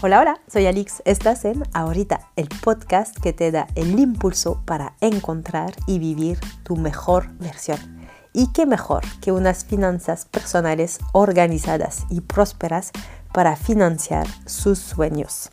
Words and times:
Hola, 0.00 0.20
hola, 0.20 0.40
soy 0.46 0.66
Alix. 0.66 1.02
Estás 1.06 1.44
en 1.44 1.64
Ahorita, 1.72 2.20
el 2.36 2.48
podcast 2.62 3.18
que 3.18 3.32
te 3.32 3.50
da 3.50 3.66
el 3.74 3.98
impulso 3.98 4.62
para 4.64 4.94
encontrar 5.00 5.74
y 5.88 5.98
vivir 5.98 6.38
tu 6.62 6.76
mejor 6.76 7.32
versión. 7.40 7.80
Y 8.32 8.52
qué 8.52 8.64
mejor 8.64 9.02
que 9.20 9.32
unas 9.32 9.64
finanzas 9.64 10.24
personales 10.26 11.00
organizadas 11.12 12.04
y 12.10 12.20
prósperas 12.20 12.92
para 13.32 13.56
financiar 13.56 14.28
sus 14.46 14.78
sueños. 14.78 15.50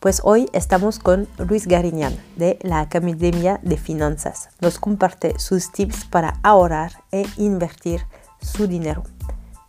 Pues 0.00 0.22
hoy 0.24 0.48
estamos 0.54 0.98
con 0.98 1.28
Luis 1.36 1.66
Gariñán 1.66 2.16
de 2.36 2.58
la 2.62 2.80
Academia 2.80 3.60
de 3.62 3.76
Finanzas. 3.76 4.48
Nos 4.62 4.78
comparte 4.78 5.38
sus 5.38 5.70
tips 5.72 6.06
para 6.06 6.40
ahorrar 6.42 7.04
e 7.12 7.26
invertir 7.36 8.06
su 8.40 8.66
dinero. 8.66 9.02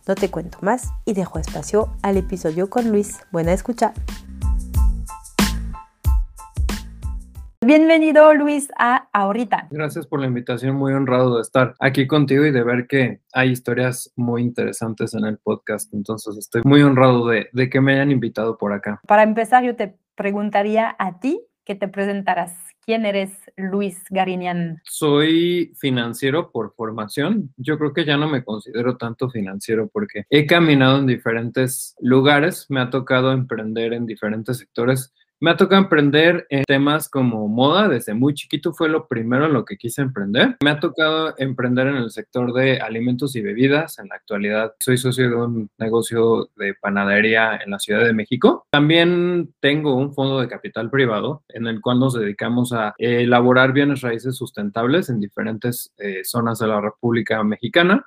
No 0.08 0.14
te 0.14 0.30
cuento 0.30 0.58
más 0.60 0.92
y 1.04 1.14
dejo 1.14 1.40
espacio 1.40 1.88
al 2.00 2.16
episodio 2.16 2.70
con 2.70 2.90
Luis. 2.90 3.18
Buena 3.32 3.52
escucha. 3.52 3.92
Bienvenido 7.60 8.32
Luis 8.34 8.68
a 8.78 9.08
Ahorita. 9.12 9.66
Gracias 9.72 10.06
por 10.06 10.20
la 10.20 10.28
invitación, 10.28 10.76
muy 10.76 10.92
honrado 10.92 11.34
de 11.34 11.42
estar 11.42 11.74
aquí 11.80 12.06
contigo 12.06 12.46
y 12.46 12.52
de 12.52 12.62
ver 12.62 12.86
que 12.86 13.20
hay 13.32 13.50
historias 13.50 14.12
muy 14.14 14.42
interesantes 14.42 15.12
en 15.14 15.24
el 15.24 15.38
podcast. 15.38 15.92
Entonces 15.92 16.36
estoy 16.36 16.62
muy 16.64 16.82
honrado 16.82 17.26
de, 17.26 17.48
de 17.52 17.68
que 17.68 17.80
me 17.80 17.94
hayan 17.94 18.12
invitado 18.12 18.56
por 18.58 18.72
acá. 18.72 19.00
Para 19.08 19.24
empezar, 19.24 19.64
yo 19.64 19.74
te 19.74 19.98
preguntaría 20.14 20.94
a 21.00 21.18
ti 21.18 21.44
que 21.66 21.74
te 21.74 21.88
presentaras. 21.88 22.54
¿Quién 22.80 23.04
eres 23.04 23.32
Luis 23.56 24.04
Garinian? 24.10 24.80
Soy 24.84 25.72
financiero 25.76 26.52
por 26.52 26.72
formación. 26.74 27.52
Yo 27.56 27.76
creo 27.76 27.92
que 27.92 28.04
ya 28.04 28.16
no 28.16 28.28
me 28.28 28.44
considero 28.44 28.96
tanto 28.96 29.28
financiero 29.28 29.88
porque 29.92 30.24
he 30.30 30.46
caminado 30.46 30.98
en 30.98 31.06
diferentes 31.06 31.96
lugares, 32.00 32.66
me 32.68 32.80
ha 32.80 32.88
tocado 32.90 33.32
emprender 33.32 33.92
en 33.92 34.06
diferentes 34.06 34.58
sectores 34.58 35.12
me 35.40 35.50
ha 35.50 35.56
tocado 35.56 35.82
emprender 35.82 36.46
en 36.48 36.64
temas 36.64 37.08
como 37.08 37.46
moda, 37.48 37.88
desde 37.88 38.14
muy 38.14 38.34
chiquito 38.34 38.72
fue 38.72 38.88
lo 38.88 39.06
primero 39.06 39.46
en 39.46 39.52
lo 39.52 39.64
que 39.64 39.76
quise 39.76 40.00
emprender. 40.00 40.56
Me 40.62 40.70
ha 40.70 40.80
tocado 40.80 41.34
emprender 41.36 41.88
en 41.88 41.96
el 41.96 42.10
sector 42.10 42.52
de 42.54 42.80
alimentos 42.80 43.36
y 43.36 43.42
bebidas. 43.42 43.98
En 43.98 44.08
la 44.08 44.16
actualidad 44.16 44.74
soy 44.80 44.96
socio 44.96 45.28
de 45.28 45.36
un 45.36 45.70
negocio 45.78 46.48
de 46.56 46.74
panadería 46.74 47.60
en 47.62 47.70
la 47.70 47.78
Ciudad 47.78 48.04
de 48.04 48.14
México. 48.14 48.66
También 48.70 49.52
tengo 49.60 49.94
un 49.94 50.14
fondo 50.14 50.40
de 50.40 50.48
capital 50.48 50.90
privado 50.90 51.42
en 51.48 51.66
el 51.66 51.80
cual 51.80 52.00
nos 52.00 52.14
dedicamos 52.14 52.72
a 52.72 52.94
elaborar 52.98 53.72
bienes 53.72 54.00
raíces 54.00 54.36
sustentables 54.36 55.10
en 55.10 55.20
diferentes 55.20 55.92
eh, 55.98 56.22
zonas 56.24 56.58
de 56.58 56.68
la 56.68 56.80
República 56.80 57.42
Mexicana. 57.44 58.06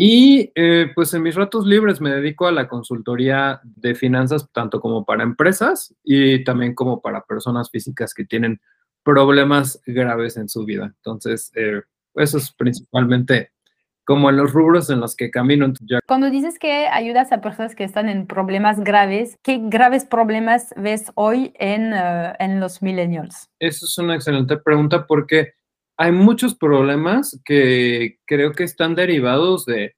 Y 0.00 0.52
eh, 0.54 0.92
pues 0.94 1.12
en 1.12 1.24
mis 1.24 1.34
ratos 1.34 1.66
libres 1.66 2.00
me 2.00 2.10
dedico 2.10 2.46
a 2.46 2.52
la 2.52 2.68
consultoría 2.68 3.60
de 3.64 3.96
finanzas, 3.96 4.48
tanto 4.52 4.80
como 4.80 5.04
para 5.04 5.24
empresas 5.24 5.92
y 6.04 6.44
también 6.44 6.76
como 6.76 7.02
para 7.02 7.22
personas 7.22 7.68
físicas 7.68 8.14
que 8.14 8.24
tienen 8.24 8.60
problemas 9.02 9.82
graves 9.84 10.36
en 10.36 10.48
su 10.48 10.64
vida. 10.64 10.84
Entonces, 10.84 11.50
eh, 11.56 11.82
eso 12.14 12.38
es 12.38 12.52
principalmente 12.52 13.50
como 14.04 14.30
en 14.30 14.36
los 14.36 14.52
rubros 14.52 14.88
en 14.88 15.00
los 15.00 15.16
que 15.16 15.32
camino. 15.32 15.70
Cuando 16.06 16.30
dices 16.30 16.60
que 16.60 16.86
ayudas 16.86 17.32
a 17.32 17.40
personas 17.40 17.74
que 17.74 17.84
están 17.84 18.08
en 18.08 18.26
problemas 18.28 18.80
graves, 18.80 19.36
¿qué 19.42 19.60
graves 19.60 20.04
problemas 20.04 20.72
ves 20.76 21.10
hoy 21.16 21.52
en, 21.58 21.92
eh, 21.92 22.34
en 22.38 22.60
los 22.60 22.82
millennials? 22.82 23.50
Eso 23.58 23.84
es 23.84 23.98
una 23.98 24.14
excelente 24.14 24.56
pregunta 24.58 25.06
porque 25.06 25.54
hay 25.98 26.12
muchos 26.12 26.54
problemas 26.54 27.40
que 27.44 28.18
creo 28.24 28.52
que 28.52 28.62
están 28.62 28.94
derivados 28.94 29.66
de, 29.66 29.96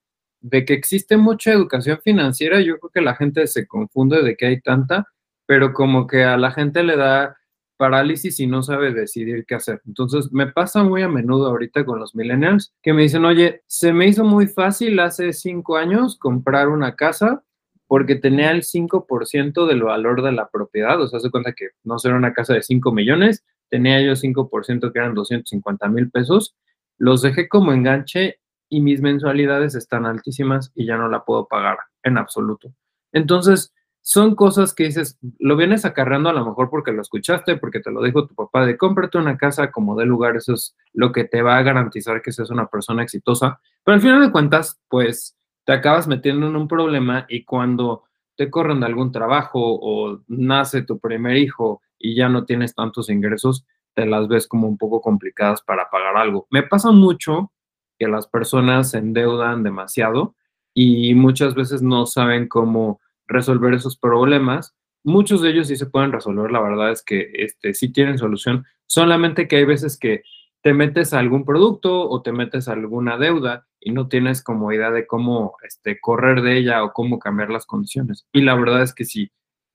que 0.50 0.72
existe 0.72 1.18
mucha 1.18 1.52
educación 1.52 2.00
financiera. 2.02 2.60
Yo 2.60 2.78
creo 2.78 2.90
que 2.90 3.00
la 3.02 3.14
gente 3.14 3.46
se 3.46 3.66
confunde 3.66 4.22
de 4.22 4.34
que 4.34 4.46
hay 4.46 4.60
tanta, 4.62 5.06
pero 5.44 5.74
como 5.74 6.06
que 6.06 6.24
a 6.24 6.38
la 6.38 6.52
gente 6.52 6.82
le 6.82 6.96
da 6.96 7.36
parálisis 7.76 8.40
y 8.40 8.46
no 8.46 8.62
sabe 8.62 8.94
decidir 8.94 9.44
qué 9.46 9.56
hacer. 9.56 9.82
Entonces, 9.86 10.32
me 10.32 10.46
pasa 10.46 10.82
muy 10.82 11.02
a 11.02 11.08
menudo 11.08 11.46
ahorita 11.48 11.84
con 11.84 12.00
los 12.00 12.14
millennials 12.14 12.72
que 12.82 12.94
me 12.94 13.02
dicen, 13.02 13.26
oye, 13.26 13.62
se 13.66 13.92
me 13.92 14.08
hizo 14.08 14.24
muy 14.24 14.46
fácil 14.46 14.98
hace 15.00 15.34
cinco 15.34 15.76
años 15.76 16.18
comprar 16.18 16.68
una 16.68 16.96
casa 16.96 17.42
porque 17.86 18.14
tenía 18.14 18.52
el 18.52 18.62
5% 18.62 19.66
del 19.66 19.82
valor 19.82 20.22
de 20.22 20.32
la 20.32 20.48
propiedad. 20.48 21.00
O 21.00 21.08
sea, 21.08 21.20
se 21.20 21.30
cuenta 21.30 21.52
que 21.52 21.70
no 21.84 21.98
será 21.98 22.16
una 22.16 22.32
casa 22.32 22.54
de 22.54 22.62
5 22.62 22.92
millones, 22.92 23.44
tenía 23.70 24.00
yo 24.02 24.16
5% 24.16 24.92
que 24.92 24.98
eran 24.98 25.14
250 25.14 25.88
mil 25.88 26.10
pesos, 26.10 26.56
los 26.98 27.22
dejé 27.22 27.48
como 27.48 27.72
enganche 27.72 28.40
y 28.68 28.80
mis 28.80 29.00
mensualidades 29.00 29.74
están 29.74 30.06
altísimas 30.06 30.70
y 30.74 30.86
ya 30.86 30.96
no 30.96 31.08
la 31.08 31.24
puedo 31.24 31.46
pagar 31.46 31.78
en 32.02 32.18
absoluto. 32.18 32.72
Entonces, 33.12 33.72
son 34.02 34.34
cosas 34.34 34.74
que 34.74 34.84
dices, 34.84 35.18
lo 35.38 35.56
vienes 35.56 35.84
acarreando 35.84 36.30
a 36.30 36.32
lo 36.32 36.44
mejor 36.44 36.70
porque 36.70 36.92
lo 36.92 37.02
escuchaste, 37.02 37.56
porque 37.56 37.80
te 37.80 37.90
lo 37.90 38.02
dijo 38.02 38.26
tu 38.26 38.34
papá, 38.34 38.64
de 38.64 38.76
cómprate 38.76 39.18
una 39.18 39.36
casa 39.36 39.70
como 39.70 39.96
de 39.96 40.06
lugar, 40.06 40.36
eso 40.36 40.54
es 40.54 40.74
lo 40.92 41.12
que 41.12 41.24
te 41.24 41.42
va 41.42 41.58
a 41.58 41.62
garantizar 41.62 42.22
que 42.22 42.32
seas 42.32 42.50
una 42.50 42.66
persona 42.66 43.02
exitosa, 43.02 43.60
pero 43.84 43.94
al 43.94 44.00
final 44.00 44.22
de 44.22 44.32
cuentas, 44.32 44.80
pues 44.88 45.36
te 45.64 45.72
acabas 45.72 46.08
metiendo 46.08 46.48
en 46.48 46.56
un 46.56 46.66
problema 46.66 47.26
y 47.28 47.44
cuando 47.44 48.04
te 48.36 48.50
corren 48.50 48.80
de 48.80 48.86
algún 48.86 49.12
trabajo 49.12 49.60
o 49.60 50.22
nace 50.28 50.82
tu 50.82 50.98
primer 50.98 51.36
hijo 51.36 51.82
y 52.00 52.16
ya 52.16 52.28
no 52.28 52.44
tienes 52.44 52.74
tantos 52.74 53.10
ingresos, 53.10 53.64
te 53.94 54.06
las 54.06 54.26
ves 54.26 54.48
como 54.48 54.66
un 54.66 54.78
poco 54.78 55.00
complicadas 55.00 55.62
para 55.62 55.88
pagar 55.90 56.16
algo. 56.16 56.46
Me 56.50 56.62
pasa 56.62 56.90
mucho 56.90 57.52
que 57.98 58.08
las 58.08 58.26
personas 58.26 58.90
se 58.90 58.98
endeudan 58.98 59.62
demasiado 59.62 60.34
y 60.74 61.14
muchas 61.14 61.54
veces 61.54 61.82
no 61.82 62.06
saben 62.06 62.48
cómo 62.48 63.00
resolver 63.26 63.74
esos 63.74 63.96
problemas. 63.96 64.74
Muchos 65.04 65.42
de 65.42 65.50
ellos 65.50 65.68
sí 65.68 65.76
se 65.76 65.86
pueden 65.86 66.12
resolver, 66.12 66.50
la 66.50 66.60
verdad 66.60 66.90
es 66.90 67.02
que 67.04 67.30
este, 67.34 67.74
sí 67.74 67.92
tienen 67.92 68.18
solución, 68.18 68.64
solamente 68.86 69.46
que 69.46 69.56
hay 69.56 69.64
veces 69.64 69.98
que 69.98 70.22
te 70.62 70.74
metes 70.74 71.14
a 71.14 71.18
algún 71.18 71.44
producto 71.44 72.08
o 72.08 72.22
te 72.22 72.32
metes 72.32 72.68
a 72.68 72.72
alguna 72.72 73.16
deuda 73.16 73.66
y 73.80 73.92
no 73.92 74.08
tienes 74.08 74.42
como 74.42 74.72
idea 74.72 74.90
de 74.90 75.06
cómo 75.06 75.56
este, 75.62 75.98
correr 76.00 76.42
de 76.42 76.58
ella 76.58 76.84
o 76.84 76.92
cómo 76.92 77.18
cambiar 77.18 77.50
las 77.50 77.64
condiciones. 77.64 78.26
Y 78.32 78.42
la 78.42 78.54
verdad 78.54 78.82
es 78.82 78.94
que 78.94 79.06
si 79.06 79.30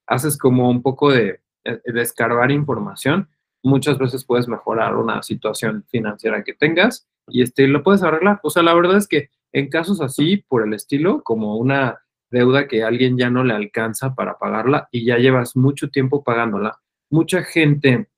haces 0.06 0.38
como 0.38 0.70
un 0.70 0.84
poco 0.84 1.12
de, 1.12 1.42
de 1.66 2.02
escarbar 2.02 2.52
información, 2.52 3.30
muchas 3.64 3.98
veces 3.98 4.24
puedes 4.24 4.48
mejorar 4.48 4.96
una 4.96 5.24
situación 5.24 5.84
financiera 5.90 6.44
que 6.44 6.54
tengas 6.54 7.08
y 7.28 7.42
este, 7.42 7.68
lo 7.68 7.84
puedes 7.84 8.04
arreglar. 8.04 8.40
O 8.44 8.50
sea, 8.50 8.64
la 8.64 8.74
verdad 8.74 8.98
es 8.98 9.08
que 9.08 9.30
en 9.52 9.70
casos 9.70 10.02
así, 10.02 10.38
por 10.48 10.66
el 10.66 10.74
estilo, 10.74 11.24
como 11.24 11.58
una 11.58 12.00
deuda 12.30 12.68
que 12.68 12.84
alguien 12.84 13.18
ya 13.18 13.30
no 13.30 13.44
le 13.44 13.54
alcanza 13.54 14.14
para 14.14 14.38
pagarla 14.38 14.88
y 14.92 15.06
ya 15.06 15.18
llevas 15.18 15.56
mucho 15.56 15.90
tiempo 15.90 16.24
pagándola, 16.24 16.80
mucha 17.10 17.44
gente 17.44 18.10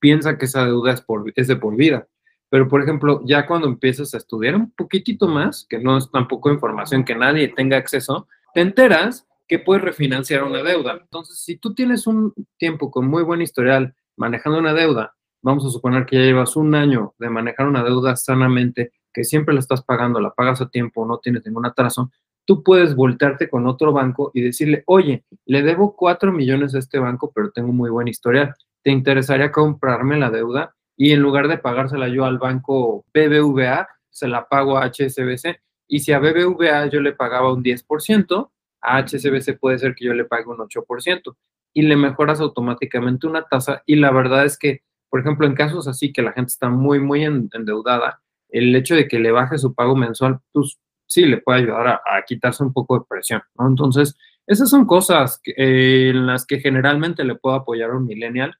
piensa 0.00 0.38
que 0.38 0.44
esa 0.44 0.64
deuda 0.64 0.92
es, 0.92 1.00
por, 1.00 1.32
es 1.34 1.48
de 1.48 1.56
por 1.56 1.76
vida. 1.76 2.06
Pero, 2.50 2.68
por 2.68 2.82
ejemplo, 2.82 3.20
ya 3.24 3.46
cuando 3.46 3.66
empiezas 3.66 4.14
a 4.14 4.18
estudiar 4.18 4.54
un 4.54 4.70
poquitito 4.70 5.26
más, 5.26 5.66
que 5.68 5.78
no 5.78 5.96
es 5.96 6.10
tampoco 6.10 6.52
información 6.52 7.04
que 7.04 7.16
nadie 7.16 7.48
tenga 7.48 7.76
acceso, 7.76 8.28
te 8.54 8.60
enteras 8.60 9.26
que 9.54 9.60
puedes 9.60 9.84
refinanciar 9.84 10.42
una 10.42 10.64
deuda. 10.64 10.98
Entonces, 11.00 11.38
si 11.38 11.56
tú 11.56 11.74
tienes 11.74 12.08
un 12.08 12.34
tiempo 12.58 12.90
con 12.90 13.06
muy 13.06 13.22
buen 13.22 13.40
historial 13.40 13.94
manejando 14.16 14.58
una 14.58 14.74
deuda, 14.74 15.14
vamos 15.42 15.64
a 15.64 15.70
suponer 15.70 16.06
que 16.06 16.16
ya 16.16 16.22
llevas 16.22 16.56
un 16.56 16.74
año 16.74 17.14
de 17.20 17.30
manejar 17.30 17.68
una 17.68 17.84
deuda 17.84 18.16
sanamente, 18.16 18.90
que 19.12 19.22
siempre 19.22 19.54
la 19.54 19.60
estás 19.60 19.84
pagando, 19.84 20.18
la 20.18 20.34
pagas 20.34 20.60
a 20.60 20.68
tiempo, 20.70 21.06
no 21.06 21.18
tienes 21.18 21.46
ningún 21.46 21.66
atraso, 21.66 22.10
tú 22.44 22.64
puedes 22.64 22.96
voltearte 22.96 23.48
con 23.48 23.68
otro 23.68 23.92
banco 23.92 24.32
y 24.34 24.40
decirle, 24.40 24.82
oye, 24.86 25.24
le 25.46 25.62
debo 25.62 25.94
cuatro 25.94 26.32
millones 26.32 26.74
a 26.74 26.80
este 26.80 26.98
banco, 26.98 27.30
pero 27.32 27.52
tengo 27.52 27.72
muy 27.72 27.90
buen 27.90 28.08
historial. 28.08 28.56
¿Te 28.82 28.90
interesaría 28.90 29.52
comprarme 29.52 30.18
la 30.18 30.30
deuda? 30.30 30.74
Y 30.96 31.12
en 31.12 31.20
lugar 31.20 31.46
de 31.46 31.58
pagársela 31.58 32.08
yo 32.08 32.24
al 32.24 32.38
banco 32.38 33.04
BBVA, 33.14 33.86
se 34.10 34.26
la 34.26 34.48
pago 34.48 34.78
a 34.78 34.90
HSBC. 34.90 35.60
Y 35.86 36.00
si 36.00 36.12
a 36.12 36.18
BBVA 36.18 36.86
yo 36.86 37.00
le 37.00 37.12
pagaba 37.12 37.52
un 37.52 37.62
10%, 37.62 38.50
a 38.84 38.98
HSBC 38.98 39.58
puede 39.58 39.78
ser 39.78 39.94
que 39.94 40.04
yo 40.04 40.14
le 40.14 40.24
pague 40.24 40.46
un 40.46 40.58
8%. 40.58 41.36
Y 41.76 41.82
le 41.82 41.96
mejoras 41.96 42.40
automáticamente 42.40 43.26
una 43.26 43.42
tasa. 43.42 43.82
Y 43.86 43.96
la 43.96 44.12
verdad 44.12 44.44
es 44.44 44.56
que, 44.56 44.82
por 45.10 45.20
ejemplo, 45.20 45.46
en 45.46 45.54
casos 45.54 45.88
así 45.88 46.12
que 46.12 46.22
la 46.22 46.32
gente 46.32 46.50
está 46.50 46.68
muy, 46.68 47.00
muy 47.00 47.24
endeudada, 47.24 48.20
el 48.48 48.74
hecho 48.76 48.94
de 48.94 49.08
que 49.08 49.18
le 49.18 49.32
baje 49.32 49.58
su 49.58 49.74
pago 49.74 49.96
mensual, 49.96 50.38
pues 50.52 50.78
sí 51.06 51.26
le 51.26 51.38
puede 51.38 51.60
ayudar 51.60 51.88
a, 51.88 52.22
quitarse 52.26 52.62
un 52.62 52.72
poco 52.72 52.98
de 52.98 53.04
presión, 53.08 53.42
¿no? 53.58 53.68
Entonces, 53.68 54.16
esas 54.46 54.70
son 54.70 54.86
cosas 54.86 55.40
eh, 55.56 56.10
en 56.10 56.26
las 56.26 56.46
que 56.46 56.60
generalmente 56.60 57.24
le 57.24 57.34
puedo 57.34 57.56
apoyar 57.56 57.90
a 57.90 57.96
un 57.96 58.06
millennial. 58.06 58.54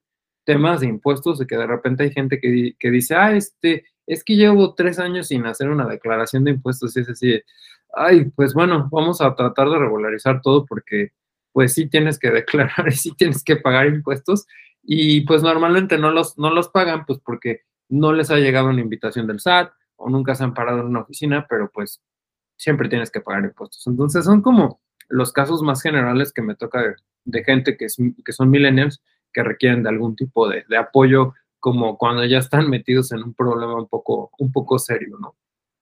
Temas 0.45 0.81
de 0.81 0.89
impuestos, 0.89 1.39
de 1.39 1.47
que 1.47 1.57
de 1.57 1.67
repente 1.67 2.03
hay 2.03 2.13
gente 2.13 2.41
que, 2.41 2.75
que 2.79 2.91
dice, 2.91 3.15
ah, 3.15 3.33
este, 3.37 3.85
es 4.07 4.25
que 4.25 4.37
llevo 4.37 4.75
tres 4.75 4.99
años 4.99 5.29
sin 5.29 5.47
hacer 5.47 5.71
una 5.71 5.87
declaración 5.87 6.45
de 6.45 6.53
impuestos 6.53 6.97
y 6.97 7.01
es 7.01 7.09
así, 7.09 7.41
ay, 7.97 8.27
pues 8.37 8.55
bueno, 8.55 8.89
vamos 8.91 9.21
a 9.21 9.35
tratar 9.35 9.69
de 9.71 9.79
regularizar 9.79 10.41
todo 10.43 10.65
porque 10.67 11.13
pues 11.53 11.73
sí 11.75 11.89
tienes 11.89 12.19
que 12.19 12.31
declarar 12.33 12.89
y 12.89 12.93
sí 12.93 13.13
tienes 13.13 13.43
que 13.43 13.57
pagar 13.57 13.87
impuestos 13.87 14.47
y 14.83 15.23
pues 15.23 15.43
normalmente 15.43 15.99
no 15.99 16.11
los, 16.11 16.39
no 16.39 16.51
los 16.51 16.69
pagan 16.69 17.07
pues 17.07 17.19
porque 17.25 17.63
no 17.89 18.13
les 18.13 18.31
ha 18.31 18.37
llegado 18.37 18.69
una 18.69 18.81
invitación 18.81 19.27
del 19.27 19.41
SAT 19.41 19.73
o 19.97 20.11
nunca 20.11 20.35
se 20.35 20.45
han 20.45 20.55
parado 20.55 20.81
en 20.81 20.87
una 20.87 21.01
oficina, 21.01 21.47
pero 21.49 21.71
pues 21.73 22.03
siempre 22.57 22.89
tienes 22.89 23.11
que 23.11 23.21
pagar 23.21 23.45
impuestos. 23.45 23.87
Entonces 23.87 24.25
son 24.25 24.43
como 24.43 24.81
los 25.09 25.33
casos 25.33 25.63
más 25.63 25.83
generales 25.83 26.33
que 26.33 26.43
me 26.43 26.55
toca 26.55 26.97
de, 27.25 27.45
gente 27.45 27.77
que, 27.77 27.87
que 28.25 28.33
son 28.33 28.51
millennials 28.51 29.03
que 29.33 29.43
requieren 29.43 29.83
de 29.83 29.89
algún 29.89 30.17
tipo 30.17 30.49
de, 30.49 30.65
de, 30.69 30.77
apoyo, 30.77 31.35
como 31.59 31.99
cuando 31.99 32.25
ya 32.25 32.39
están 32.39 32.69
metidos 32.71 33.13
en 33.13 33.23
un 33.23 33.35
problema 33.35 33.75
un 33.75 33.89
poco, 33.89 34.31
un 34.39 34.53
poco 34.53 34.79
serio, 34.79 35.17
¿no? 35.21 35.35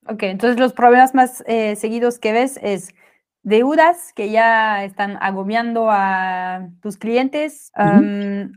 Ok, 0.09 0.25
entonces 0.25 0.59
los 0.59 0.73
problemas 0.73 1.15
más 1.15 1.45
eh, 1.47 1.77
seguidos 1.77 2.19
que 2.19 2.33
ves 2.33 2.59
es 2.63 2.93
deudas 3.45 4.13
que 4.15 4.31
ya 4.31 4.85
están 4.85 5.19
agobiando 5.21 5.89
a 5.91 6.69
tus 6.81 6.97
clientes 6.97 7.73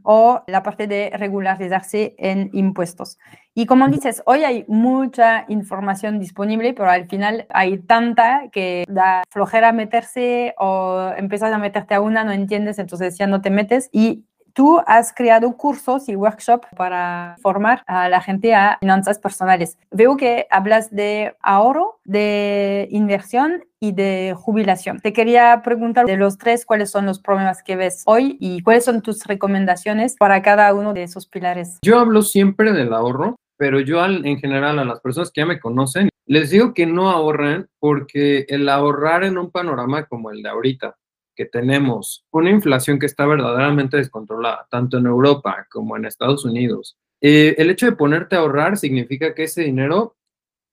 o 0.04 0.44
la 0.48 0.64
parte 0.64 0.88
de 0.88 1.12
regularizarse 1.16 2.16
en 2.18 2.50
impuestos. 2.54 3.18
Y 3.54 3.66
como 3.66 3.88
dices, 3.88 4.22
hoy 4.26 4.44
hay 4.44 4.66
mucha 4.68 5.46
información 5.50 6.20
disponible, 6.20 6.74
pero 6.74 6.90
al 6.90 7.08
final 7.08 7.48
hay 7.50 7.80
tanta 7.80 8.50
que 8.52 8.86
da 8.88 9.24
flojera 9.30 9.72
meterse 9.72 10.54
o 10.58 11.12
empiezas 11.18 11.52
a 11.52 11.58
meterte 11.58 11.96
a 11.96 12.02
una, 12.02 12.24
no 12.24 12.32
entiendes, 12.32 12.78
entonces 12.78 13.18
ya 13.18 13.28
no 13.28 13.42
te 13.42 13.50
metes. 13.50 13.90
Y 13.92 14.26
Tú 14.56 14.80
has 14.88 15.12
creado 15.14 15.58
cursos 15.58 16.08
y 16.08 16.16
workshops 16.16 16.70
para 16.78 17.36
formar 17.42 17.84
a 17.88 18.08
la 18.08 18.22
gente 18.22 18.56
a 18.56 18.78
finanzas 18.80 19.20
personales. 19.20 19.78
Veo 19.92 20.16
que 20.16 20.48
hablas 20.50 20.90
de 20.96 21.36
ahorro, 21.42 22.00
de 22.06 22.88
inversión 22.90 23.66
y 23.82 23.92
de 23.92 24.34
jubilación. 24.34 25.02
Te 25.02 25.12
quería 25.12 25.62
preguntar 25.62 26.06
de 26.06 26.16
los 26.16 26.38
tres 26.38 26.66
cuáles 26.66 26.90
son 26.90 27.06
los 27.06 27.20
problemas 27.20 27.64
que 27.64 27.76
ves 27.76 28.04
hoy 28.06 28.38
y 28.40 28.62
cuáles 28.62 28.86
son 28.86 29.02
tus 29.02 29.26
recomendaciones 29.26 30.16
para 30.18 30.42
cada 30.42 30.74
uno 30.74 30.94
de 30.94 31.04
esos 31.04 31.28
pilares. 31.28 31.80
Yo 31.82 32.00
hablo 32.00 32.22
siempre 32.22 32.72
del 32.72 32.94
ahorro, 32.94 33.36
pero 33.58 33.82
yo 33.82 34.06
en 34.06 34.40
general 34.40 34.80
a 34.80 34.86
las 34.86 35.02
personas 35.02 35.32
que 35.34 35.42
ya 35.42 35.46
me 35.46 35.60
conocen, 35.60 36.08
les 36.28 36.52
digo 36.52 36.74
que 36.74 36.86
no 36.86 37.10
ahorren 37.10 37.68
porque 37.78 38.46
el 38.48 38.70
ahorrar 38.70 39.26
en 39.26 39.38
un 39.38 39.52
panorama 39.52 40.06
como 40.06 40.32
el 40.32 40.42
de 40.42 40.50
ahorita, 40.50 40.96
que 41.36 41.46
tenemos 41.46 42.26
una 42.32 42.50
inflación 42.50 43.00
que 43.00 43.06
está 43.06 43.26
verdaderamente 43.26 43.98
descontrolada, 43.98 44.68
tanto 44.70 44.98
en 44.98 45.06
Europa 45.06 45.68
como 45.70 45.98
en 45.98 46.06
Estados 46.06 46.46
Unidos, 46.46 46.98
eh, 47.22 47.56
el 47.58 47.70
hecho 47.70 47.86
de 47.86 47.94
ponerte 47.94 48.36
a 48.36 48.40
ahorrar 48.40 48.78
significa 48.78 49.34
que 49.34 49.44
ese 49.44 49.64
dinero 49.64 50.16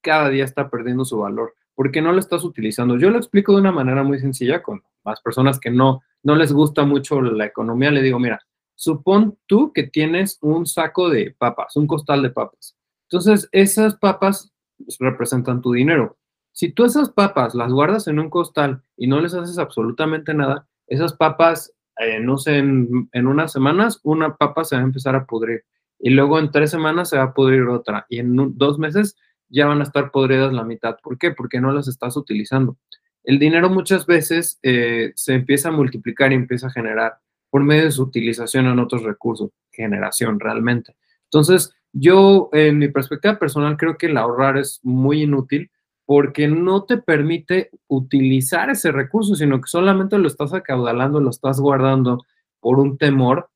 cada 0.00 0.28
día 0.28 0.44
está 0.44 0.68
perdiendo 0.68 1.04
su 1.04 1.18
valor 1.18 1.54
porque 1.74 2.02
no 2.02 2.12
lo 2.12 2.18
estás 2.18 2.44
utilizando. 2.44 2.98
Yo 2.98 3.10
lo 3.10 3.18
explico 3.18 3.52
de 3.52 3.60
una 3.60 3.72
manera 3.72 4.02
muy 4.02 4.18
sencilla 4.18 4.62
con 4.62 4.82
las 5.04 5.20
personas 5.20 5.58
que 5.58 5.70
no, 5.70 6.02
no 6.22 6.36
les 6.36 6.52
gusta 6.52 6.84
mucho 6.84 7.20
la 7.20 7.46
economía. 7.46 7.90
Le 7.90 8.02
digo, 8.02 8.18
mira, 8.18 8.40
supón 8.74 9.38
tú 9.46 9.72
que 9.72 9.84
tienes 9.84 10.38
un 10.42 10.66
saco 10.66 11.08
de 11.08 11.34
papas, 11.36 11.76
un 11.76 11.86
costal 11.86 12.22
de 12.22 12.30
papas. 12.30 12.76
Entonces, 13.08 13.48
esas 13.52 13.96
papas 13.96 14.52
representan 14.98 15.60
tu 15.60 15.72
dinero. 15.72 16.16
Si 16.52 16.70
tú 16.70 16.84
esas 16.84 17.10
papas 17.10 17.54
las 17.54 17.72
guardas 17.72 18.06
en 18.08 18.18
un 18.18 18.30
costal 18.30 18.82
y 18.96 19.06
no 19.06 19.20
les 19.20 19.34
haces 19.34 19.58
absolutamente 19.58 20.34
nada, 20.34 20.68
esas 20.86 21.14
papas, 21.14 21.72
eh, 21.98 22.20
no 22.20 22.36
sé, 22.36 22.58
en, 22.58 23.08
unas 23.14 23.52
semanas 23.52 24.00
una 24.02 24.36
papa 24.36 24.64
se 24.64 24.76
va 24.76 24.82
a 24.82 24.84
empezar 24.84 25.16
a 25.16 25.24
pudrir 25.24 25.64
y 25.98 26.10
luego 26.10 26.38
en 26.38 26.50
tres 26.50 26.70
semanas 26.70 27.08
se 27.08 27.16
va 27.16 27.24
a 27.24 27.34
pudrir 27.34 27.62
otra 27.62 28.06
y 28.08 28.18
en 28.18 28.36
dos 28.56 28.78
meses 28.78 29.16
ya 29.48 29.66
van 29.66 29.80
a 29.80 29.84
estar 29.84 30.10
podridas 30.10 30.52
la 30.52 30.64
mitad. 30.64 30.96
¿Por 31.02 31.18
qué? 31.18 31.30
Porque 31.30 31.60
no 31.60 31.72
las 31.72 31.88
estás 31.88 32.16
utilizando. 32.16 32.76
El 33.24 33.38
dinero 33.38 33.70
muchas 33.70 34.06
veces 34.06 34.58
eh, 34.62 35.12
se 35.14 35.34
empieza 35.34 35.68
a 35.68 35.72
multiplicar 35.72 36.32
y 36.32 36.36
empieza 36.36 36.66
a 36.66 36.72
generar 36.72 37.18
por 37.50 37.62
medio 37.62 37.84
de 37.84 37.92
su 37.92 38.02
utilización 38.02 38.66
en 38.66 38.78
otros 38.78 39.02
recursos, 39.02 39.50
generación 39.70 40.40
realmente. 40.40 40.96
Entonces, 41.24 41.74
yo 41.92 42.48
en 42.52 42.78
mi 42.78 42.88
perspectiva 42.88 43.38
personal 43.38 43.76
creo 43.76 43.96
que 43.96 44.06
el 44.06 44.16
ahorrar 44.16 44.56
es 44.56 44.80
muy 44.82 45.22
inútil 45.22 45.70
porque 46.12 46.46
no 46.46 46.84
te 46.84 46.98
permite 46.98 47.70
utilizar 47.88 48.68
ese 48.68 48.92
recurso, 48.92 49.34
sino 49.34 49.62
que 49.62 49.66
solamente 49.66 50.18
lo 50.18 50.28
estás 50.28 50.52
acaudalando, 50.52 51.22
lo 51.22 51.30
estás 51.30 51.58
guardando 51.58 52.22
por 52.60 52.78
un 52.78 52.98
temor. 52.98 53.48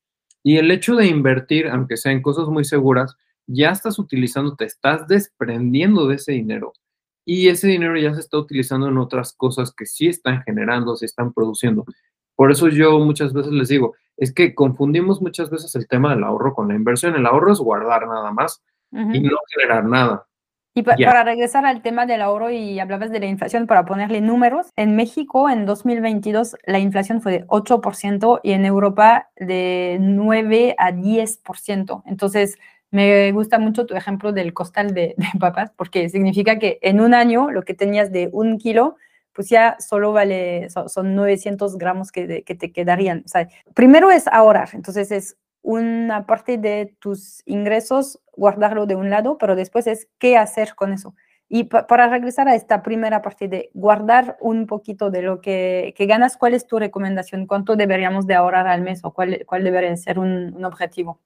Y 0.42 0.56
el 0.56 0.70
hecho 0.70 0.96
de 0.96 1.06
invertir, 1.06 1.68
aunque 1.68 1.98
sea 1.98 2.12
en 2.12 2.22
cosas 2.22 2.48
muy 2.48 2.64
seguras, 2.64 3.14
ya 3.46 3.72
estás 3.72 3.98
utilizando, 3.98 4.56
te 4.56 4.64
estás 4.64 5.06
desprendiendo 5.06 6.08
de 6.08 6.14
ese 6.14 6.32
dinero. 6.32 6.72
Y 7.26 7.48
ese 7.48 7.68
dinero 7.68 7.98
ya 7.98 8.14
se 8.14 8.20
está 8.20 8.38
utilizando 8.38 8.88
en 8.88 8.96
otras 8.96 9.34
cosas 9.34 9.74
que 9.74 9.84
sí 9.84 10.06
están 10.06 10.42
generando, 10.42 10.96
se 10.96 11.04
están 11.04 11.34
produciendo. 11.34 11.84
Por 12.36 12.50
eso 12.50 12.68
yo 12.68 12.98
muchas 13.00 13.34
veces 13.34 13.52
les 13.52 13.68
digo, 13.68 13.96
es 14.16 14.32
que 14.32 14.54
confundimos 14.54 15.20
muchas 15.20 15.50
veces 15.50 15.74
el 15.74 15.86
tema 15.88 16.14
del 16.14 16.24
ahorro 16.24 16.54
con 16.54 16.68
la 16.68 16.74
inversión. 16.74 17.16
El 17.16 17.26
ahorro 17.26 17.52
es 17.52 17.58
guardar 17.58 18.08
nada 18.08 18.32
más 18.32 18.64
y 18.92 19.20
no 19.20 19.36
generar 19.54 19.84
nada. 19.84 20.26
Y 20.76 20.82
para 20.82 21.24
regresar 21.24 21.64
al 21.64 21.80
tema 21.80 22.04
del 22.04 22.20
ahorro 22.20 22.50
y 22.50 22.78
hablabas 22.78 23.10
de 23.10 23.18
la 23.18 23.24
inflación, 23.24 23.66
para 23.66 23.86
ponerle 23.86 24.20
números, 24.20 24.66
en 24.76 24.94
México 24.94 25.48
en 25.48 25.64
2022 25.64 26.54
la 26.66 26.78
inflación 26.78 27.22
fue 27.22 27.32
de 27.32 27.46
8% 27.46 28.40
y 28.42 28.52
en 28.52 28.66
Europa 28.66 29.30
de 29.36 29.96
9 29.98 30.74
a 30.76 30.92
10%. 30.92 32.02
Entonces, 32.04 32.58
me 32.90 33.32
gusta 33.32 33.58
mucho 33.58 33.86
tu 33.86 33.94
ejemplo 33.94 34.34
del 34.34 34.52
costal 34.52 34.92
de, 34.92 35.16
papas, 35.40 35.72
porque 35.76 36.10
significa 36.10 36.58
que 36.58 36.78
en 36.82 37.00
un 37.00 37.14
año 37.14 37.50
lo 37.50 37.62
que 37.62 37.72
tenías 37.72 38.12
de 38.12 38.28
un 38.30 38.58
kilo, 38.58 38.96
pues 39.32 39.48
ya 39.48 39.78
solo 39.80 40.12
vale, 40.12 40.68
son, 40.68 41.14
900 41.14 41.78
gramos 41.78 42.12
que, 42.12 42.42
que 42.42 42.54
te 42.54 42.70
quedarían. 42.70 43.22
O 43.24 43.28
sea, 43.28 43.48
primero 43.72 44.10
es 44.10 44.26
ahorrar, 44.28 44.68
entonces 44.74 45.10
es 45.10 45.38
una 45.66 46.26
parte 46.26 46.58
de 46.58 46.94
tus 47.00 47.42
ingresos, 47.44 48.20
guardarlo 48.36 48.86
de 48.86 48.94
un 48.94 49.10
lado, 49.10 49.36
pero 49.36 49.56
después 49.56 49.88
es 49.88 50.08
qué 50.20 50.36
hacer 50.36 50.76
con 50.76 50.92
eso. 50.92 51.16
Y 51.48 51.64
para 51.64 52.08
regresar 52.08 52.46
a 52.46 52.54
esta 52.54 52.84
primera 52.84 53.20
parte 53.20 53.48
de 53.48 53.70
guardar 53.74 54.36
un 54.40 54.68
poquito 54.68 55.10
de 55.10 55.22
lo 55.22 55.40
que, 55.40 55.92
que, 55.96 56.06
ganas, 56.06 56.36
¿cuál 56.36 56.54
es 56.54 56.68
tu 56.68 56.78
recomendación? 56.78 57.48
¿Cuánto 57.48 57.74
deberíamos 57.74 58.28
de 58.28 58.34
ahorrar 58.34 58.68
al 58.68 58.82
mes 58.82 59.00
o 59.02 59.12
cuál, 59.12 59.42
cuál 59.44 59.64
debería 59.64 59.96
ser 59.96 60.20
un, 60.20 60.64
objetivo? 60.64 61.20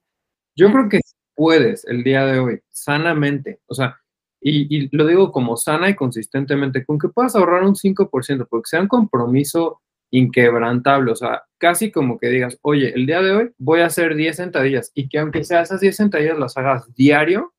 Yo 0.57 0.73
creo 0.73 0.89
que 0.89 1.01
puedes 1.35 1.85
el 1.85 2.03
día 2.03 2.25
de 2.25 2.39
hoy, 2.39 2.61
sanamente, 2.71 3.61
o 3.67 3.75
sea, 3.75 3.99
y, 4.41 4.75
y, 4.75 4.89
lo 4.97 5.07
digo 5.07 5.33
como 5.33 5.59
sana 5.59 5.91
y 5.91 5.95
consistentemente, 5.95 6.83
con 6.87 6.99
que 6.99 7.09
puedas 7.09 7.37
ahorrar 7.37 7.63
un 7.63 7.75
5%, 7.75 8.47
porque 8.49 8.69
sea 8.69 8.81
un 8.81 8.89
compromiso 8.89 9.83
inquebrantable, 10.11 11.13
o 11.13 11.17
sea, 11.17 11.45
casi 11.59 11.91
como 11.91 12.19
que 12.19 12.29
digas, 12.29 12.59
oye, 12.63 12.93
el 12.95 13.07
día 13.07 13.23
de 13.23 13.33
hoy 13.33 13.51
voy 13.59 13.81
a 13.81 13.87
hacer 13.87 14.15
10 14.15 14.37
sentadillas 14.37 14.91
y 14.95 15.09
que 15.09 15.19
aunque 15.19 15.45
sea 15.45 15.63
esas 15.63 15.81
10 15.81 15.97
sentadillas 15.97 16.39
las 16.39 16.57
hagas 16.57 16.93
diario 16.95 17.53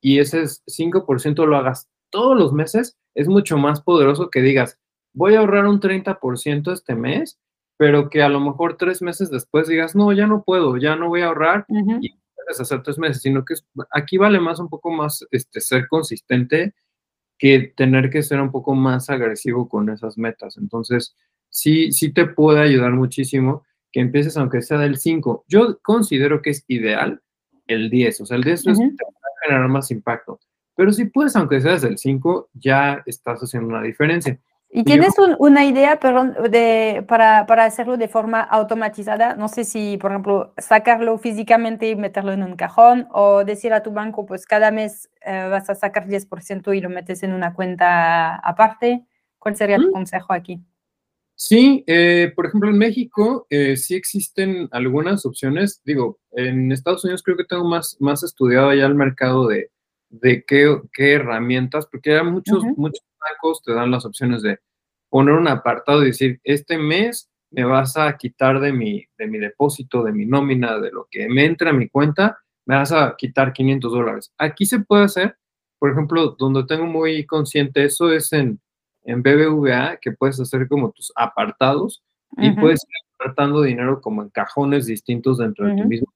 y 0.00 0.18
ese 0.18 0.44
5% 0.44 1.46
lo 1.46 1.56
hagas 1.56 1.88
todos 2.10 2.38
los 2.38 2.52
meses, 2.52 2.96
es 3.14 3.28
mucho 3.28 3.58
más 3.58 3.80
poderoso 3.80 4.30
que 4.30 4.40
digas, 4.40 4.78
voy 5.12 5.34
a 5.34 5.40
ahorrar 5.40 5.66
un 5.66 5.80
30% 5.80 6.72
este 6.72 6.94
mes, 6.94 7.40
pero 7.76 8.08
que 8.08 8.22
a 8.22 8.28
lo 8.28 8.40
mejor 8.40 8.76
tres 8.76 9.02
meses 9.02 9.30
después 9.30 9.66
digas, 9.66 9.94
no, 9.96 10.12
ya 10.12 10.26
no 10.26 10.44
puedo, 10.44 10.76
ya 10.76 10.96
no 10.96 11.08
voy 11.08 11.22
a 11.22 11.26
ahorrar 11.26 11.66
y 11.68 12.14
puedes 12.34 12.60
hacer 12.60 12.82
tres 12.82 12.98
meses, 12.98 13.22
sino 13.22 13.44
que 13.44 13.54
aquí 13.90 14.18
vale 14.18 14.38
más 14.38 14.60
un 14.60 14.68
poco 14.68 14.90
más 14.90 15.26
este, 15.30 15.60
ser 15.60 15.88
consistente 15.88 16.74
que 17.38 17.72
tener 17.76 18.10
que 18.10 18.22
ser 18.22 18.40
un 18.40 18.50
poco 18.50 18.74
más 18.74 19.10
agresivo 19.10 19.68
con 19.68 19.90
esas 19.90 20.16
metas. 20.16 20.56
Entonces, 20.56 21.14
sí, 21.56 21.90
sí 21.90 22.12
te 22.12 22.26
puede 22.26 22.60
ayudar 22.60 22.92
muchísimo 22.92 23.64
que 23.90 24.00
empieces 24.00 24.36
aunque 24.36 24.60
sea 24.60 24.76
del 24.76 24.98
5. 24.98 25.46
Yo 25.48 25.78
considero 25.80 26.42
que 26.42 26.50
es 26.50 26.64
ideal 26.68 27.22
el 27.66 27.88
10, 27.88 28.20
o 28.20 28.26
sea, 28.26 28.36
el 28.36 28.44
10 28.44 28.66
es, 28.66 28.78
generar 29.42 29.68
más 29.68 29.90
impacto. 29.90 30.38
Pero 30.74 30.92
si 30.92 31.06
puedes, 31.06 31.34
aunque 31.34 31.60
seas 31.62 31.80
del 31.80 31.96
5, 31.96 32.50
ya 32.52 33.02
estás 33.06 33.40
haciendo 33.40 33.70
una 33.70 33.80
diferencia. 33.80 34.38
¿Y 34.68 34.84
tienes 34.84 35.14
una 35.38 35.64
idea 35.64 35.98
perdón, 35.98 36.36
de, 36.50 37.02
para, 37.08 37.46
para, 37.46 37.64
hacerlo 37.64 37.96
de 37.96 38.08
forma 38.08 38.42
automatizada? 38.42 39.34
No 39.34 39.48
sé 39.48 39.64
si, 39.64 39.96
por 39.96 40.10
ejemplo, 40.10 40.52
sacarlo 40.58 41.16
físicamente 41.16 41.88
y 41.88 41.96
meterlo 41.96 42.32
en 42.32 42.42
un 42.42 42.56
cajón 42.56 43.08
o 43.12 43.44
decir 43.44 43.72
a 43.72 43.82
tu 43.82 43.92
banco, 43.92 44.26
pues 44.26 44.44
cada 44.44 44.70
mes 44.70 45.08
eh, 45.24 45.48
vas 45.50 45.70
a 45.70 45.74
sacar 45.74 46.06
10% 46.06 46.76
y 46.76 46.80
lo 46.82 46.90
metes 46.90 47.22
en 47.22 47.32
una 47.32 47.54
cuenta 47.54 48.34
aparte. 48.34 49.06
¿Cuál 49.38 49.56
sería 49.56 49.78
tu 49.78 49.88
mm. 49.88 49.92
consejo 49.92 50.34
aquí? 50.34 50.62
Sí, 51.38 51.84
eh, 51.86 52.32
por 52.34 52.46
ejemplo, 52.46 52.70
en 52.70 52.78
México 52.78 53.46
eh, 53.50 53.76
sí 53.76 53.94
existen 53.94 54.68
algunas 54.72 55.26
opciones. 55.26 55.82
Digo, 55.84 56.18
en 56.32 56.72
Estados 56.72 57.04
Unidos 57.04 57.22
creo 57.22 57.36
que 57.36 57.44
tengo 57.44 57.64
más, 57.64 57.98
más 58.00 58.22
estudiado 58.22 58.72
ya 58.72 58.86
el 58.86 58.94
mercado 58.94 59.46
de, 59.46 59.70
de 60.08 60.44
qué, 60.46 60.80
qué, 60.94 61.12
herramientas, 61.12 61.86
porque 61.86 62.12
ya 62.12 62.24
muchos, 62.24 62.64
muchos 62.76 63.04
bancos 63.20 63.62
te 63.62 63.74
dan 63.74 63.90
las 63.90 64.06
opciones 64.06 64.40
de 64.40 64.60
poner 65.10 65.34
un 65.34 65.46
apartado 65.46 66.02
y 66.02 66.06
decir, 66.06 66.40
este 66.42 66.78
mes 66.78 67.30
me 67.50 67.64
vas 67.64 67.98
a 67.98 68.16
quitar 68.16 68.58
de 68.60 68.72
mi, 68.72 69.04
de 69.18 69.26
mi 69.26 69.38
depósito, 69.38 70.02
de 70.02 70.12
mi 70.12 70.24
nómina, 70.24 70.78
de 70.78 70.90
lo 70.90 71.06
que 71.10 71.28
me 71.28 71.44
entra 71.44 71.70
a 71.70 71.74
mi 71.74 71.88
cuenta, 71.90 72.38
me 72.64 72.76
vas 72.76 72.92
a 72.92 73.14
quitar 73.16 73.52
500 73.52 73.92
dólares. 73.92 74.32
Aquí 74.38 74.64
se 74.64 74.80
puede 74.80 75.04
hacer, 75.04 75.36
por 75.78 75.90
ejemplo, 75.90 76.34
donde 76.38 76.64
tengo 76.64 76.86
muy 76.86 77.26
consciente 77.26 77.84
eso 77.84 78.10
es 78.10 78.32
en 78.32 78.58
en 79.06 79.22
BBVA 79.22 79.98
que 80.00 80.12
puedes 80.12 80.38
hacer 80.40 80.68
como 80.68 80.90
tus 80.90 81.12
apartados 81.16 82.04
y 82.38 82.50
puedes 82.50 82.82
ir 82.84 82.96
apartando 83.18 83.62
dinero 83.62 84.00
como 84.00 84.22
en 84.22 84.28
cajones 84.28 84.86
distintos 84.86 85.38
dentro 85.38 85.66
de 85.66 85.76
tu 85.76 85.88
mismo. 85.88 86.12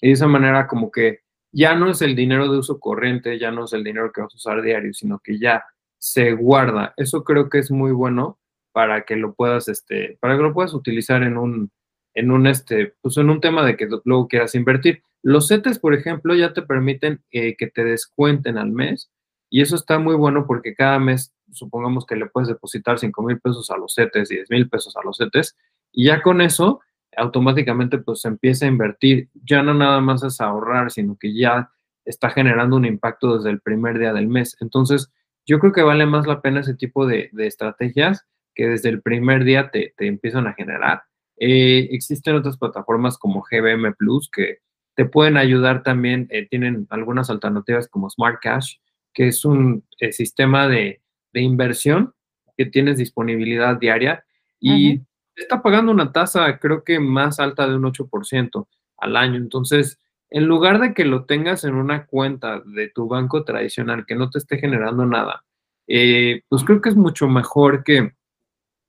Y 0.00 0.08
de 0.08 0.12
esa 0.14 0.26
manera 0.26 0.66
como 0.66 0.90
que 0.90 1.20
ya 1.52 1.74
no 1.74 1.90
es 1.90 2.02
el 2.02 2.16
dinero 2.16 2.50
de 2.50 2.58
uso 2.58 2.80
corriente, 2.80 3.38
ya 3.38 3.50
no 3.50 3.66
es 3.66 3.72
el 3.72 3.84
dinero 3.84 4.10
que 4.10 4.22
vas 4.22 4.32
a 4.32 4.36
usar 4.36 4.62
diario, 4.62 4.92
sino 4.94 5.20
que 5.20 5.38
ya 5.38 5.64
se 5.98 6.32
guarda. 6.32 6.94
Eso 6.96 7.22
creo 7.22 7.48
que 7.48 7.58
es 7.58 7.70
muy 7.70 7.92
bueno 7.92 8.38
para 8.72 9.04
que 9.04 9.16
lo 9.16 9.34
puedas, 9.34 9.68
este, 9.68 10.16
para 10.20 10.36
que 10.36 10.42
lo 10.42 10.54
puedas 10.54 10.74
utilizar 10.74 11.22
en 11.22 11.36
un, 11.36 11.70
en 12.14 12.30
un, 12.30 12.46
este, 12.46 12.94
pues 13.02 13.16
en 13.18 13.30
un 13.30 13.40
tema 13.40 13.64
de 13.64 13.76
que 13.76 13.86
luego 14.04 14.28
quieras 14.28 14.54
invertir. 14.54 15.02
Los 15.22 15.48
CETES, 15.48 15.78
por 15.78 15.94
ejemplo, 15.94 16.34
ya 16.34 16.52
te 16.52 16.62
permiten 16.62 17.22
eh, 17.30 17.54
que 17.56 17.68
te 17.68 17.84
descuenten 17.84 18.58
al 18.58 18.72
mes 18.72 19.10
y 19.50 19.60
eso 19.60 19.76
está 19.76 19.98
muy 19.98 20.16
bueno 20.16 20.46
porque 20.46 20.74
cada 20.74 20.98
mes, 20.98 21.34
supongamos 21.52 22.06
que 22.06 22.16
le 22.16 22.26
puedes 22.26 22.48
depositar 22.48 22.98
5 22.98 23.22
mil 23.22 23.40
pesos 23.40 23.70
a 23.70 23.76
los 23.76 23.94
CETES 23.94 24.30
y 24.30 24.36
10 24.36 24.50
mil 24.50 24.68
pesos 24.68 24.96
a 24.96 25.02
los 25.04 25.18
CETES 25.18 25.56
y 25.92 26.06
ya 26.06 26.22
con 26.22 26.40
eso 26.40 26.80
automáticamente 27.16 27.98
pues 27.98 28.22
se 28.22 28.28
empieza 28.28 28.64
a 28.64 28.68
invertir. 28.68 29.28
Ya 29.44 29.62
no 29.62 29.74
nada 29.74 30.00
más 30.00 30.22
es 30.24 30.40
ahorrar, 30.40 30.90
sino 30.90 31.16
que 31.18 31.34
ya 31.34 31.70
está 32.04 32.30
generando 32.30 32.76
un 32.76 32.84
impacto 32.84 33.36
desde 33.36 33.50
el 33.50 33.60
primer 33.60 33.98
día 33.98 34.12
del 34.12 34.28
mes. 34.28 34.56
Entonces, 34.60 35.12
yo 35.46 35.58
creo 35.58 35.72
que 35.72 35.82
vale 35.82 36.06
más 36.06 36.26
la 36.26 36.40
pena 36.40 36.60
ese 36.60 36.74
tipo 36.74 37.06
de, 37.06 37.30
estrategias 37.38 38.26
que 38.54 38.68
desde 38.68 38.88
el 38.88 39.02
primer 39.02 39.44
día 39.44 39.70
te, 39.70 39.94
empiezan 39.98 40.46
a 40.46 40.54
generar. 40.54 41.02
Eh, 41.36 41.88
existen 41.90 42.36
otras 42.36 42.56
plataformas 42.56 43.18
como 43.18 43.42
GBM 43.42 43.94
Plus 43.94 44.28
que 44.30 44.58
te 44.94 45.06
pueden 45.06 45.36
ayudar 45.36 45.82
también, 45.82 46.28
eh, 46.30 46.46
tienen 46.48 46.86
algunas 46.90 47.30
alternativas 47.30 47.88
como 47.88 48.10
Smart 48.10 48.40
Cash, 48.42 48.76
que 49.14 49.28
es 49.28 49.44
un 49.44 49.84
eh, 49.98 50.12
sistema 50.12 50.68
de, 50.68 51.01
inversión 51.40 52.14
que 52.56 52.66
tienes 52.66 52.98
disponibilidad 52.98 53.76
diaria 53.78 54.24
y 54.60 55.00
está 55.34 55.62
pagando 55.62 55.90
una 55.90 56.12
tasa 56.12 56.58
creo 56.58 56.84
que 56.84 57.00
más 57.00 57.40
alta 57.40 57.66
de 57.66 57.76
un 57.76 57.84
8% 57.84 58.66
al 58.98 59.16
año. 59.16 59.36
Entonces, 59.36 59.98
en 60.30 60.46
lugar 60.46 60.80
de 60.80 60.94
que 60.94 61.04
lo 61.04 61.24
tengas 61.24 61.64
en 61.64 61.74
una 61.74 62.06
cuenta 62.06 62.60
de 62.64 62.88
tu 62.88 63.08
banco 63.08 63.44
tradicional 63.44 64.06
que 64.06 64.14
no 64.14 64.30
te 64.30 64.38
esté 64.38 64.58
generando 64.58 65.04
nada, 65.06 65.44
eh, 65.86 66.42
pues 66.48 66.64
creo 66.64 66.80
que 66.80 66.90
es 66.90 66.96
mucho 66.96 67.28
mejor 67.28 67.84
que, 67.84 68.12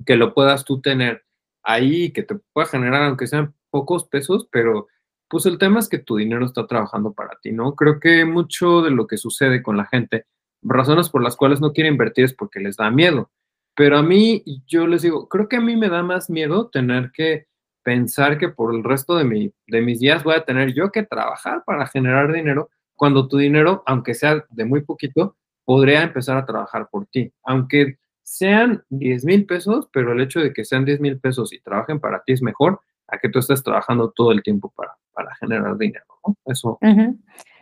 que 0.05 0.15
lo 0.15 0.33
puedas 0.33 0.63
tú 0.63 0.81
tener 0.81 1.23
ahí, 1.63 2.11
que 2.11 2.23
te 2.23 2.35
pueda 2.53 2.67
generar, 2.67 3.03
aunque 3.03 3.27
sean 3.27 3.53
pocos 3.69 4.07
pesos, 4.07 4.47
pero 4.51 4.87
pues 5.27 5.45
el 5.47 5.57
tema 5.57 5.79
es 5.79 5.89
que 5.89 5.97
tu 5.97 6.17
dinero 6.17 6.45
está 6.45 6.67
trabajando 6.67 7.13
para 7.13 7.39
ti, 7.41 7.51
¿no? 7.51 7.75
Creo 7.75 7.99
que 7.99 8.23
mucho 8.23 8.81
de 8.81 8.91
lo 8.91 9.07
que 9.07 9.17
sucede 9.17 9.63
con 9.63 9.77
la 9.77 9.85
gente, 9.85 10.25
razones 10.63 11.09
por 11.09 11.23
las 11.23 11.35
cuales 11.35 11.61
no 11.61 11.73
quiere 11.73 11.89
invertir 11.89 12.25
es 12.25 12.33
porque 12.33 12.59
les 12.59 12.77
da 12.77 12.89
miedo. 12.89 13.29
Pero 13.75 13.97
a 13.97 14.03
mí, 14.03 14.43
yo 14.67 14.87
les 14.87 15.01
digo, 15.01 15.27
creo 15.27 15.49
que 15.49 15.57
a 15.57 15.61
mí 15.61 15.75
me 15.75 15.89
da 15.89 16.03
más 16.03 16.29
miedo 16.29 16.69
tener 16.69 17.11
que 17.11 17.47
pensar 17.83 18.37
que 18.37 18.49
por 18.49 18.73
el 18.73 18.83
resto 18.83 19.15
de, 19.15 19.25
mi, 19.25 19.51
de 19.67 19.81
mis 19.81 19.99
días 19.99 20.23
voy 20.23 20.35
a 20.35 20.45
tener 20.45 20.73
yo 20.73 20.91
que 20.91 21.03
trabajar 21.03 21.63
para 21.65 21.87
generar 21.87 22.31
dinero, 22.31 22.69
cuando 22.95 23.27
tu 23.27 23.37
dinero, 23.37 23.83
aunque 23.85 24.13
sea 24.13 24.45
de 24.49 24.65
muy 24.65 24.81
poquito, 24.81 25.35
podría 25.65 26.03
empezar 26.03 26.37
a 26.37 26.45
trabajar 26.45 26.87
por 26.89 27.07
ti. 27.07 27.33
Aunque 27.43 27.97
sean 28.21 28.83
10 28.89 29.25
mil 29.25 29.45
pesos, 29.45 29.89
pero 29.91 30.13
el 30.13 30.21
hecho 30.21 30.39
de 30.39 30.53
que 30.53 30.63
sean 30.63 30.85
10 30.85 31.01
mil 31.01 31.19
pesos 31.19 31.51
y 31.51 31.59
trabajen 31.59 31.99
para 31.99 32.23
ti 32.23 32.33
es 32.33 32.41
mejor 32.41 32.79
a 33.07 33.17
que 33.17 33.29
tú 33.29 33.39
estés 33.39 33.61
trabajando 33.63 34.11
todo 34.11 34.31
el 34.31 34.41
tiempo 34.41 34.71
para, 34.75 34.95
para 35.13 35.35
generar 35.35 35.77
dinero. 35.77 36.05
Eso. 36.45 36.77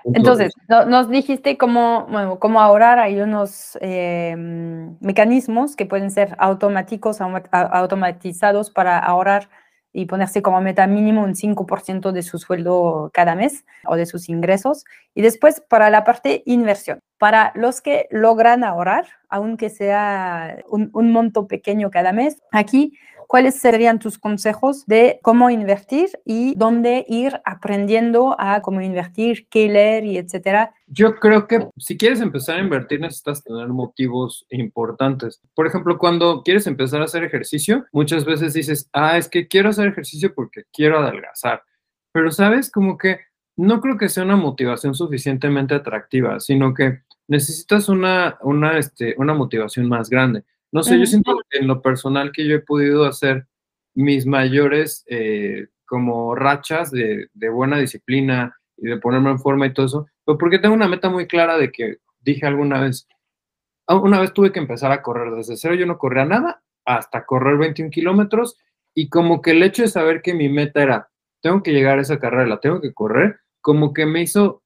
Entonces, 0.03 0.53
nos 0.67 1.09
dijiste 1.09 1.57
cómo, 1.57 2.07
bueno, 2.09 2.39
cómo 2.39 2.61
ahorrar. 2.61 2.99
Hay 2.99 3.19
unos 3.19 3.77
em, 3.81 4.97
mecanismos 4.99 5.75
que 5.75 5.85
pueden 5.85 6.11
ser 6.11 6.35
automáticos, 6.39 7.19
automatizados 7.21 8.71
para 8.71 8.97
ahorrar 8.99 9.49
y 9.93 10.05
ponerse 10.05 10.41
como 10.41 10.61
meta 10.61 10.87
mínimo 10.87 11.23
un 11.23 11.35
5% 11.35 12.11
de 12.11 12.23
su 12.23 12.39
sueldo 12.39 13.11
cada 13.13 13.35
mes 13.35 13.65
o 13.85 13.95
de 13.95 14.05
sus 14.05 14.29
ingresos. 14.29 14.85
Y 15.13 15.21
después 15.21 15.61
para 15.61 15.89
la 15.89 16.03
parte 16.03 16.43
inversión. 16.45 17.01
Para 17.17 17.51
los 17.55 17.81
que 17.81 18.07
logran 18.09 18.63
ahorrar, 18.63 19.05
aunque 19.29 19.69
sea 19.69 20.63
un, 20.69 20.89
un 20.93 21.11
monto 21.11 21.47
pequeño 21.47 21.91
cada 21.91 22.13
mes, 22.13 22.41
aquí 22.51 22.97
¿cuáles 23.31 23.55
serían 23.55 23.97
tus 23.97 24.19
consejos 24.19 24.85
de 24.87 25.21
cómo 25.21 25.49
invertir 25.49 26.09
y 26.25 26.53
dónde 26.55 27.05
ir 27.07 27.39
aprendiendo 27.45 28.35
a 28.37 28.61
cómo 28.61 28.81
invertir, 28.81 29.47
qué 29.49 29.69
leer 29.69 30.03
y 30.03 30.17
etcétera? 30.17 30.73
Yo 30.87 31.15
creo 31.15 31.47
que 31.47 31.69
si 31.77 31.97
quieres 31.97 32.19
empezar 32.19 32.57
a 32.57 32.61
invertir 32.61 32.99
necesitas 32.99 33.41
tener 33.41 33.69
motivos 33.69 34.45
importantes. 34.49 35.39
Por 35.55 35.65
ejemplo, 35.65 35.97
cuando 35.97 36.43
quieres 36.43 36.67
empezar 36.67 36.99
a 36.99 37.05
hacer 37.05 37.23
ejercicio, 37.23 37.85
muchas 37.93 38.25
veces 38.25 38.53
dices, 38.53 38.89
ah, 38.91 39.17
es 39.17 39.29
que 39.29 39.47
quiero 39.47 39.69
hacer 39.69 39.87
ejercicio 39.87 40.33
porque 40.35 40.63
quiero 40.73 40.99
adelgazar. 40.99 41.63
Pero 42.11 42.31
sabes, 42.31 42.69
como 42.69 42.97
que 42.97 43.21
no 43.55 43.79
creo 43.79 43.97
que 43.97 44.09
sea 44.09 44.25
una 44.25 44.35
motivación 44.35 44.93
suficientemente 44.93 45.73
atractiva, 45.73 46.41
sino 46.41 46.73
que 46.73 47.03
necesitas 47.29 47.87
una, 47.87 48.37
una, 48.41 48.77
este, 48.77 49.15
una 49.17 49.33
motivación 49.33 49.87
más 49.87 50.09
grande. 50.09 50.43
No 50.71 50.83
sé, 50.83 50.97
yo 50.97 51.05
siento 51.05 51.37
que 51.49 51.59
en 51.59 51.67
lo 51.67 51.81
personal 51.81 52.31
que 52.31 52.47
yo 52.47 52.55
he 52.55 52.59
podido 52.59 53.05
hacer 53.05 53.45
mis 53.93 54.25
mayores 54.25 55.03
eh, 55.07 55.67
como 55.85 56.33
rachas 56.33 56.91
de, 56.91 57.29
buena 57.51 57.77
disciplina 57.77 58.55
y 58.77 58.87
de 58.87 58.97
ponerme 58.97 59.31
en 59.31 59.39
forma 59.39 59.67
y 59.67 59.73
todo 59.73 59.85
eso, 59.85 60.07
pero 60.25 60.37
porque 60.37 60.59
tengo 60.59 60.73
una 60.73 60.87
meta 60.87 61.09
muy 61.09 61.27
clara 61.27 61.57
de 61.57 61.71
que 61.71 61.97
dije 62.21 62.45
alguna 62.45 62.79
vez, 62.79 63.07
ah, 63.87 63.97
una 63.97 64.21
vez 64.21 64.33
tuve 64.33 64.53
que 64.53 64.59
empezar 64.59 64.93
a 64.93 65.01
correr 65.01 65.33
desde 65.35 65.57
cero, 65.57 65.75
yo 65.75 65.85
no 65.85 65.97
corría 65.97 66.23
nada, 66.23 66.63
hasta 66.85 67.25
correr 67.25 67.57
21 67.57 67.91
kilómetros 67.91 68.57
y 68.95 69.09
como 69.09 69.41
que 69.41 69.51
el 69.51 69.63
hecho 69.63 69.81
de 69.81 69.89
saber 69.89 70.21
que 70.21 70.33
mi 70.33 70.47
meta 70.47 70.81
era, 70.81 71.09
tengo 71.41 71.61
que 71.61 71.73
llegar 71.73 71.99
a 71.99 72.01
esa 72.01 72.19
carrera, 72.19 72.47
la 72.47 72.61
tengo 72.61 72.79
que 72.79 72.93
correr, 72.93 73.41
como 73.59 73.93
que 73.93 74.05
me 74.05 74.21
hizo 74.21 74.63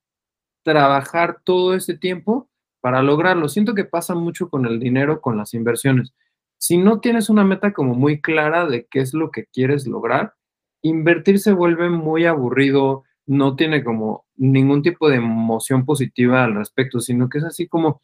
trabajar 0.64 1.42
todo 1.44 1.74
ese 1.74 1.98
tiempo 1.98 2.50
para 2.86 3.02
lograrlo. 3.02 3.50
Siento 3.50 3.74
que 3.74 3.86
pasa 3.86 4.14
mucho 4.14 4.48
con 4.48 4.68
el 4.68 4.80
dinero, 4.80 5.20
con 5.20 5.38
las 5.38 5.56
inversiones. 5.56 6.14
Si 6.60 6.78
no 6.78 7.00
tienes 7.00 7.32
una 7.32 7.44
meta 7.44 7.74
como 7.74 7.96
muy 7.96 8.22
clara 8.22 8.68
de 8.68 8.86
qué 8.92 9.00
es 9.00 9.16
lo 9.16 9.32
que 9.32 9.48
quieres 9.48 9.88
lograr, 9.88 10.36
invertir 10.84 11.40
se 11.40 11.52
vuelve 11.52 11.90
muy 11.90 12.26
aburrido, 12.28 13.04
no 13.26 13.56
tiene 13.56 13.84
como 13.84 14.28
ningún 14.36 14.84
tipo 14.84 15.10
de 15.10 15.16
emoción 15.16 15.84
positiva 15.84 16.44
al 16.44 16.54
respecto, 16.54 17.00
sino 17.00 17.28
que 17.28 17.40
es 17.40 17.46
así 17.46 17.68
como, 17.68 18.02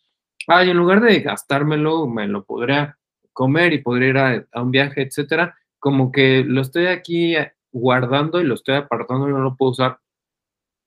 ay, 0.47 0.71
en 0.71 0.77
lugar 0.77 1.01
de 1.01 1.19
gastármelo, 1.19 2.07
me 2.07 2.27
lo 2.27 2.43
podría 2.43 2.97
comer 3.33 3.73
y 3.73 3.83
podría 3.83 4.09
ir 4.09 4.17
a, 4.17 4.47
a 4.51 4.63
un 4.63 4.71
viaje, 4.71 5.03
etcétera, 5.03 5.55
como 5.77 6.11
que 6.11 6.43
lo 6.43 6.59
estoy 6.59 6.87
aquí 6.87 7.35
guardando 7.71 8.41
y 8.41 8.45
lo 8.45 8.55
estoy 8.55 8.77
apartando 8.77 9.29
y 9.29 9.31
no 9.31 9.41
lo 9.41 9.55
puedo 9.55 9.73
usar 9.73 9.99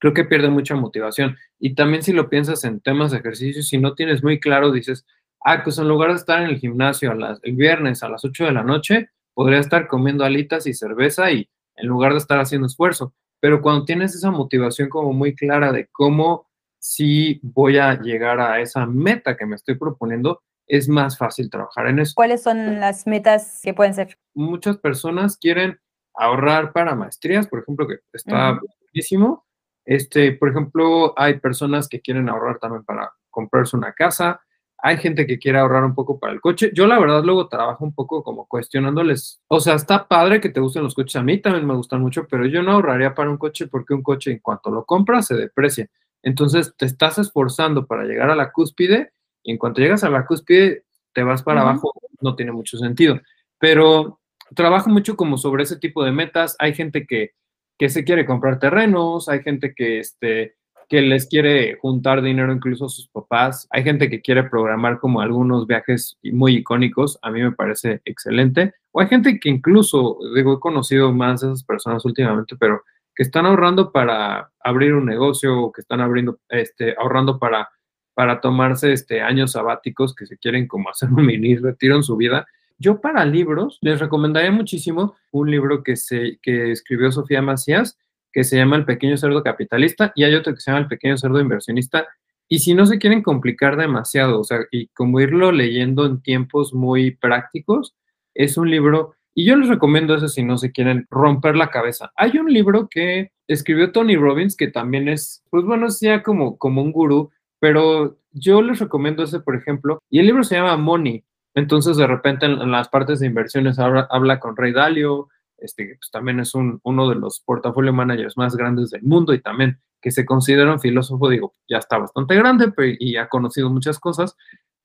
creo 0.04 0.12
que 0.12 0.24
pierde 0.26 0.50
mucha 0.50 0.74
motivación. 0.74 1.38
Y 1.58 1.74
también 1.74 2.02
si 2.02 2.12
lo 2.12 2.28
piensas 2.28 2.62
en 2.64 2.80
temas 2.80 3.10
de 3.10 3.18
ejercicio, 3.18 3.62
si 3.62 3.78
no 3.78 3.94
tienes 3.94 4.22
muy 4.22 4.38
claro, 4.38 4.70
dices, 4.70 5.06
ah, 5.42 5.62
pues 5.64 5.78
en 5.78 5.88
lugar 5.88 6.10
de 6.10 6.16
estar 6.16 6.42
en 6.42 6.50
el 6.50 6.58
gimnasio 6.58 7.10
el 7.42 7.56
viernes 7.56 8.02
a 8.02 8.10
las 8.10 8.22
8 8.22 8.44
de 8.44 8.52
la 8.52 8.62
noche, 8.62 9.08
podría 9.32 9.60
estar 9.60 9.88
comiendo 9.88 10.22
alitas 10.22 10.66
y 10.66 10.74
cerveza 10.74 11.32
y 11.32 11.48
en 11.76 11.86
lugar 11.86 12.12
de 12.12 12.18
estar 12.18 12.38
haciendo 12.38 12.66
esfuerzo. 12.66 13.14
Pero 13.40 13.62
cuando 13.62 13.86
tienes 13.86 14.14
esa 14.14 14.30
motivación 14.30 14.90
como 14.90 15.14
muy 15.14 15.34
clara 15.34 15.72
de 15.72 15.88
cómo 15.90 16.48
si 16.78 17.40
voy 17.42 17.78
a 17.78 17.98
llegar 17.98 18.40
a 18.40 18.60
esa 18.60 18.84
meta 18.84 19.38
que 19.38 19.46
me 19.46 19.56
estoy 19.56 19.76
proponiendo, 19.76 20.42
es 20.66 20.86
más 20.86 21.16
fácil 21.16 21.48
trabajar 21.48 21.86
en 21.86 22.00
eso. 22.00 22.12
¿Cuáles 22.14 22.42
son 22.42 22.78
las 22.78 23.06
metas 23.06 23.60
que 23.62 23.72
pueden 23.72 23.94
ser? 23.94 24.18
Muchas 24.34 24.76
personas 24.76 25.38
quieren 25.38 25.78
ahorrar 26.12 26.74
para 26.74 26.94
maestrías, 26.94 27.46
por 27.46 27.60
ejemplo, 27.60 27.88
que 27.88 28.00
está 28.12 28.60
buenísimo, 28.92 29.46
este, 29.84 30.32
por 30.32 30.48
ejemplo, 30.48 31.12
hay 31.16 31.38
personas 31.40 31.88
que 31.88 32.00
quieren 32.00 32.28
ahorrar 32.28 32.58
también 32.58 32.84
para 32.84 33.12
comprarse 33.30 33.76
una 33.76 33.92
casa. 33.92 34.40
Hay 34.78 34.98
gente 34.98 35.26
que 35.26 35.38
quiere 35.38 35.58
ahorrar 35.58 35.84
un 35.84 35.94
poco 35.94 36.18
para 36.18 36.32
el 36.32 36.40
coche. 36.40 36.70
Yo 36.74 36.86
la 36.86 36.98
verdad 36.98 37.22
luego 37.24 37.48
trabajo 37.48 37.84
un 37.84 37.94
poco 37.94 38.22
como 38.22 38.46
cuestionándoles. 38.46 39.40
O 39.48 39.60
sea, 39.60 39.74
está 39.74 40.06
padre 40.08 40.40
que 40.40 40.50
te 40.50 40.60
gusten 40.60 40.82
los 40.82 40.94
coches. 40.94 41.16
A 41.16 41.22
mí 41.22 41.38
también 41.38 41.66
me 41.66 41.74
gustan 41.74 42.00
mucho, 42.00 42.26
pero 42.28 42.46
yo 42.46 42.62
no 42.62 42.72
ahorraría 42.72 43.14
para 43.14 43.30
un 43.30 43.38
coche 43.38 43.66
porque 43.66 43.94
un 43.94 44.02
coche 44.02 44.30
en 44.30 44.38
cuanto 44.40 44.70
lo 44.70 44.84
compras 44.84 45.26
se 45.26 45.36
deprecia. 45.36 45.88
Entonces 46.22 46.74
te 46.76 46.86
estás 46.86 47.18
esforzando 47.18 47.86
para 47.86 48.04
llegar 48.04 48.30
a 48.30 48.34
la 48.34 48.52
cúspide 48.52 49.12
y 49.42 49.52
en 49.52 49.58
cuanto 49.58 49.80
llegas 49.80 50.04
a 50.04 50.10
la 50.10 50.26
cúspide 50.26 50.84
te 51.12 51.22
vas 51.22 51.42
para 51.42 51.62
abajo. 51.62 51.92
No 52.20 52.34
tiene 52.34 52.52
mucho 52.52 52.76
sentido. 52.78 53.20
Pero 53.58 54.20
trabajo 54.54 54.90
mucho 54.90 55.16
como 55.16 55.38
sobre 55.38 55.62
ese 55.62 55.78
tipo 55.78 56.04
de 56.04 56.12
metas. 56.12 56.56
Hay 56.58 56.74
gente 56.74 57.06
que 57.06 57.32
que 57.78 57.88
se 57.88 58.04
quiere 58.04 58.26
comprar 58.26 58.58
terrenos, 58.58 59.28
hay 59.28 59.42
gente 59.42 59.74
que, 59.74 59.98
este, 59.98 60.56
que 60.88 61.00
les 61.00 61.26
quiere 61.26 61.76
juntar 61.76 62.22
dinero 62.22 62.52
incluso 62.52 62.86
a 62.86 62.88
sus 62.88 63.08
papás, 63.08 63.66
hay 63.70 63.82
gente 63.82 64.08
que 64.08 64.20
quiere 64.20 64.44
programar 64.44 65.00
como 65.00 65.20
algunos 65.20 65.66
viajes 65.66 66.18
muy 66.22 66.56
icónicos, 66.56 67.18
a 67.22 67.30
mí 67.30 67.42
me 67.42 67.52
parece 67.52 68.00
excelente, 68.04 68.74
o 68.92 69.00
hay 69.00 69.08
gente 69.08 69.40
que 69.40 69.48
incluso, 69.48 70.18
digo, 70.34 70.54
he 70.54 70.60
conocido 70.60 71.12
más 71.12 71.40
de 71.40 71.48
esas 71.48 71.64
personas 71.64 72.04
últimamente, 72.04 72.56
pero 72.58 72.82
que 73.14 73.22
están 73.22 73.46
ahorrando 73.46 73.92
para 73.92 74.50
abrir 74.60 74.94
un 74.94 75.06
negocio, 75.06 75.70
que 75.72 75.80
están 75.80 76.00
abriendo, 76.00 76.38
este, 76.48 76.94
ahorrando 76.98 77.38
para, 77.38 77.68
para 78.14 78.40
tomarse 78.40 78.92
este, 78.92 79.20
años 79.20 79.52
sabáticos, 79.52 80.14
que 80.14 80.26
se 80.26 80.36
quieren 80.36 80.66
como 80.66 80.90
hacer 80.90 81.08
un 81.10 81.24
mini 81.26 81.56
retiro 81.56 81.96
en 81.96 82.02
su 82.02 82.16
vida 82.16 82.46
yo 82.78 83.00
para 83.00 83.24
libros 83.24 83.78
les 83.80 84.00
recomendaría 84.00 84.50
muchísimo 84.50 85.14
un 85.30 85.50
libro 85.50 85.82
que, 85.82 85.96
se, 85.96 86.38
que 86.42 86.72
escribió 86.72 87.12
Sofía 87.12 87.42
Macías, 87.42 87.98
que 88.32 88.44
se 88.44 88.56
llama 88.56 88.76
El 88.76 88.84
pequeño 88.84 89.16
cerdo 89.16 89.42
capitalista, 89.42 90.12
y 90.16 90.24
hay 90.24 90.34
otro 90.34 90.54
que 90.54 90.60
se 90.60 90.70
llama 90.70 90.82
El 90.82 90.88
pequeño 90.88 91.16
cerdo 91.16 91.40
inversionista. 91.40 92.06
Y 92.48 92.58
si 92.58 92.74
no 92.74 92.84
se 92.84 92.98
quieren 92.98 93.22
complicar 93.22 93.76
demasiado, 93.76 94.40
o 94.40 94.44
sea, 94.44 94.60
y 94.70 94.88
como 94.88 95.20
irlo 95.20 95.52
leyendo 95.52 96.04
en 96.04 96.20
tiempos 96.20 96.74
muy 96.74 97.12
prácticos, 97.12 97.94
es 98.34 98.56
un 98.58 98.70
libro, 98.70 99.14
y 99.34 99.46
yo 99.46 99.56
les 99.56 99.68
recomiendo 99.68 100.14
eso 100.14 100.28
si 100.28 100.42
no 100.42 100.58
se 100.58 100.72
quieren 100.72 101.06
romper 101.10 101.56
la 101.56 101.70
cabeza. 101.70 102.12
Hay 102.16 102.38
un 102.38 102.52
libro 102.52 102.88
que 102.90 103.30
escribió 103.48 103.92
Tony 103.92 104.16
Robbins, 104.16 104.56
que 104.56 104.68
también 104.68 105.08
es, 105.08 105.42
pues 105.50 105.64
bueno, 105.64 105.86
es 105.86 106.00
ya 106.00 106.22
como, 106.22 106.58
como 106.58 106.82
un 106.82 106.92
gurú, 106.92 107.30
pero 107.60 108.18
yo 108.32 108.60
les 108.62 108.80
recomiendo 108.80 109.22
ese, 109.22 109.40
por 109.40 109.56
ejemplo, 109.56 110.00
y 110.10 110.18
el 110.18 110.26
libro 110.26 110.44
se 110.44 110.56
llama 110.56 110.76
Money. 110.76 111.24
Entonces, 111.54 111.96
de 111.96 112.06
repente, 112.06 112.46
en, 112.46 112.70
las 112.70 112.88
partes 112.88 113.20
de 113.20 113.26
inversiones 113.26 113.78
habla, 113.78 114.40
con 114.40 114.56
Ray 114.56 114.72
Dalio, 114.72 115.28
este, 115.56 115.96
pues 115.96 116.10
también 116.10 116.40
es 116.40 116.54
un, 116.54 116.80
uno 116.82 117.08
de 117.08 117.14
los 117.14 117.40
portafolio 117.40 117.92
managers 117.92 118.36
más 118.36 118.56
grandes 118.56 118.90
del 118.90 119.02
mundo 119.02 119.32
y 119.32 119.40
también 119.40 119.78
que 120.02 120.10
se 120.10 120.26
considera 120.26 120.72
un 120.72 120.80
filósofo, 120.80 121.30
digo, 121.30 121.52
ya 121.66 121.78
está 121.78 121.96
bastante 121.96 122.34
grande 122.34 122.72
y 122.98 123.16
ha 123.16 123.28
conocido 123.28 123.70
muchas 123.70 123.98
cosas, 123.98 124.36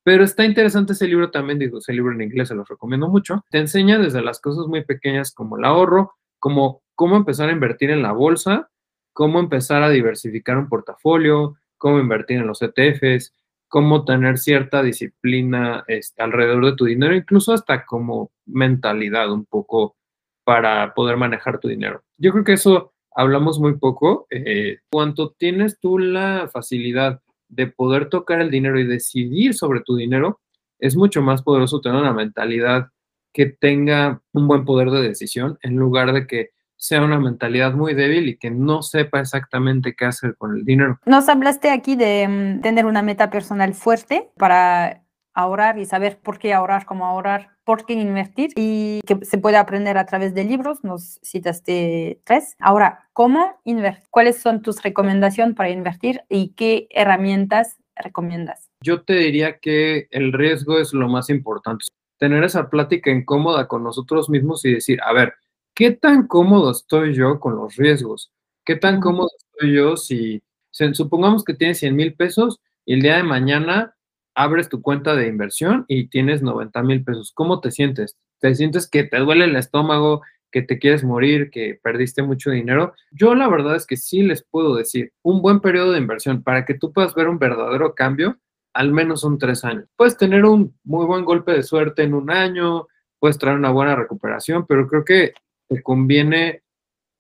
pero 0.03 0.23
está 0.23 0.45
interesante 0.45 0.93
ese 0.93 1.07
libro 1.07 1.29
también, 1.29 1.59
digo, 1.59 1.79
ese 1.79 1.91
libro 1.91 2.13
en 2.13 2.21
inglés 2.21 2.47
se 2.47 2.55
los 2.55 2.69
recomiendo 2.69 3.09
mucho. 3.09 3.43
Te 3.49 3.57
enseña 3.57 3.97
desde 3.97 4.21
las 4.21 4.39
cosas 4.39 4.67
muy 4.67 4.85
pequeñas 4.85 5.33
como 5.33 5.57
el 5.57 5.65
ahorro, 5.65 6.13
como 6.39 6.83
cómo 6.95 7.17
empezar 7.17 7.49
a 7.49 7.51
invertir 7.51 7.89
en 7.91 8.01
la 8.01 8.13
bolsa, 8.13 8.69
cómo 9.11 9.39
empezar 9.39 9.83
a 9.83 9.89
diversificar 9.89 10.57
un 10.57 10.69
portafolio, 10.69 11.57
cómo 11.77 11.99
invertir 11.99 12.37
en 12.37 12.47
los 12.47 12.61
ETFs, 12.61 13.33
cómo 13.69 14.03
tener 14.03 14.37
cierta 14.37 14.83
disciplina 14.83 15.83
este, 15.87 16.21
alrededor 16.21 16.65
de 16.65 16.75
tu 16.75 16.85
dinero, 16.85 17.15
incluso 17.15 17.53
hasta 17.53 17.85
como 17.85 18.31
mentalidad 18.45 19.31
un 19.31 19.45
poco 19.45 19.95
para 20.43 20.93
poder 20.93 21.15
manejar 21.15 21.59
tu 21.59 21.67
dinero. 21.67 22.03
Yo 22.17 22.31
creo 22.31 22.43
que 22.43 22.53
eso 22.53 22.93
hablamos 23.15 23.59
muy 23.59 23.77
poco. 23.77 24.27
Eh, 24.31 24.79
cuando 24.91 25.31
tienes 25.37 25.79
tú 25.79 25.99
la 25.99 26.49
facilidad 26.51 27.21
de 27.47 27.67
poder 27.67 28.09
tocar 28.09 28.41
el 28.41 28.51
dinero 28.51 28.79
y 28.79 28.87
decidir 28.87 29.53
sobre 29.53 29.81
tu 29.81 29.95
dinero, 29.95 30.41
es 30.79 30.95
mucho 30.95 31.21
más 31.21 31.43
poderoso 31.43 31.81
tener 31.81 31.99
una 31.99 32.13
mentalidad 32.13 32.89
que 33.33 33.45
tenga 33.45 34.21
un 34.33 34.47
buen 34.47 34.65
poder 34.65 34.89
de 34.89 35.01
decisión 35.01 35.59
en 35.61 35.75
lugar 35.75 36.13
de 36.13 36.25
que 36.25 36.49
sea 36.79 37.03
una 37.03 37.19
mentalidad 37.19 37.73
muy 37.73 37.93
débil 37.93 38.29
y 38.29 38.37
que 38.37 38.49
no 38.49 38.81
sepa 38.81 39.19
exactamente 39.19 39.93
qué 39.95 40.05
hacer 40.05 40.35
con 40.37 40.55
el 40.55 40.63
dinero. 40.63 40.97
Nos 41.05 41.27
hablaste 41.27 41.69
aquí 41.69 41.95
de 41.95 42.27
mm, 42.27 42.61
tener 42.61 42.85
una 42.85 43.01
meta 43.01 43.29
personal 43.29 43.73
fuerte 43.73 44.29
para 44.37 45.03
ahorrar 45.33 45.77
y 45.77 45.85
saber 45.85 46.19
por 46.19 46.39
qué 46.39 46.53
ahorrar, 46.53 46.85
cómo 46.85 47.05
ahorrar, 47.05 47.49
por 47.65 47.85
qué 47.85 47.93
invertir 47.93 48.51
y 48.55 49.01
que 49.05 49.19
se 49.23 49.37
puede 49.37 49.57
aprender 49.57 49.97
a 49.97 50.05
través 50.05 50.33
de 50.33 50.45
libros, 50.45 50.83
nos 50.83 51.19
citaste 51.23 52.21
tres. 52.23 52.55
Ahora, 52.59 53.09
¿cómo 53.13 53.59
invertir? 53.65 54.05
¿Cuáles 54.09 54.41
son 54.41 54.61
tus 54.61 54.81
recomendaciones 54.81 55.55
para 55.55 55.69
invertir 55.69 56.21
y 56.29 56.53
qué 56.55 56.87
herramientas 56.91 57.77
recomiendas? 57.95 58.69
Yo 58.81 59.03
te 59.03 59.13
diría 59.13 59.59
que 59.59 60.07
el 60.11 60.31
riesgo 60.31 60.79
es 60.79 60.93
lo 60.93 61.09
más 61.09 61.29
importante. 61.29 61.85
Tener 62.17 62.43
esa 62.43 62.69
plática 62.69 63.11
incómoda 63.11 63.67
con 63.67 63.83
nosotros 63.83 64.29
mismos 64.29 64.65
y 64.65 64.73
decir, 64.73 64.99
a 65.05 65.13
ver, 65.13 65.33
¿qué 65.79 65.91
tan 65.91 66.27
cómodo 66.27 66.71
estoy 66.71 67.13
yo 67.13 67.39
con 67.39 67.55
los 67.55 67.77
riesgos? 67.77 68.33
¿Qué 68.65 68.75
tan 68.75 68.99
cómodo 68.99 69.29
estoy 69.37 69.77
yo 69.77 69.95
si, 69.95 70.43
supongamos 70.91 71.45
que 71.45 71.53
tienes 71.53 71.77
100 71.77 71.95
mil 71.95 72.15
pesos 72.15 72.59
y 72.85 72.95
el 72.95 73.01
día 73.01 73.15
de 73.15 73.23
mañana 73.23 73.95
abres 74.35 74.67
tu 74.67 74.81
cuenta 74.81 75.15
de 75.15 75.27
inversión 75.27 75.85
y 75.87 76.09
tienes 76.09 76.41
90 76.41 76.83
mil 76.83 77.05
pesos. 77.05 77.31
¿Cómo 77.33 77.61
te 77.61 77.71
sientes? 77.71 78.17
¿Te 78.41 78.53
sientes 78.55 78.89
que 78.89 79.05
te 79.05 79.19
duele 79.19 79.45
el 79.45 79.55
estómago, 79.55 80.21
que 80.51 80.63
te 80.63 80.79
quieres 80.79 81.05
morir, 81.05 81.49
que 81.49 81.79
perdiste 81.81 82.23
mucho 82.23 82.51
dinero? 82.51 82.93
Yo 83.11 83.33
la 83.33 83.47
verdad 83.47 83.77
es 83.77 83.87
que 83.87 83.95
sí 83.95 84.21
les 84.21 84.43
puedo 84.43 84.75
decir, 84.75 85.13
un 85.23 85.41
buen 85.41 85.61
periodo 85.61 85.93
de 85.93 85.99
inversión 85.99 86.43
para 86.43 86.65
que 86.65 86.73
tú 86.73 86.91
puedas 86.91 87.15
ver 87.15 87.29
un 87.29 87.39
verdadero 87.39 87.95
cambio, 87.95 88.37
al 88.73 88.91
menos 88.91 89.21
son 89.21 89.37
tres 89.37 89.63
años. 89.63 89.85
Puedes 89.95 90.17
tener 90.17 90.43
un 90.43 90.77
muy 90.83 91.05
buen 91.05 91.23
golpe 91.23 91.53
de 91.53 91.63
suerte 91.63 92.03
en 92.03 92.13
un 92.13 92.31
año, 92.31 92.87
puedes 93.17 93.37
traer 93.37 93.57
una 93.57 93.71
buena 93.71 93.95
recuperación, 93.95 94.65
pero 94.67 94.85
creo 94.85 95.05
que 95.05 95.33
te 95.69 95.81
conviene 95.81 96.63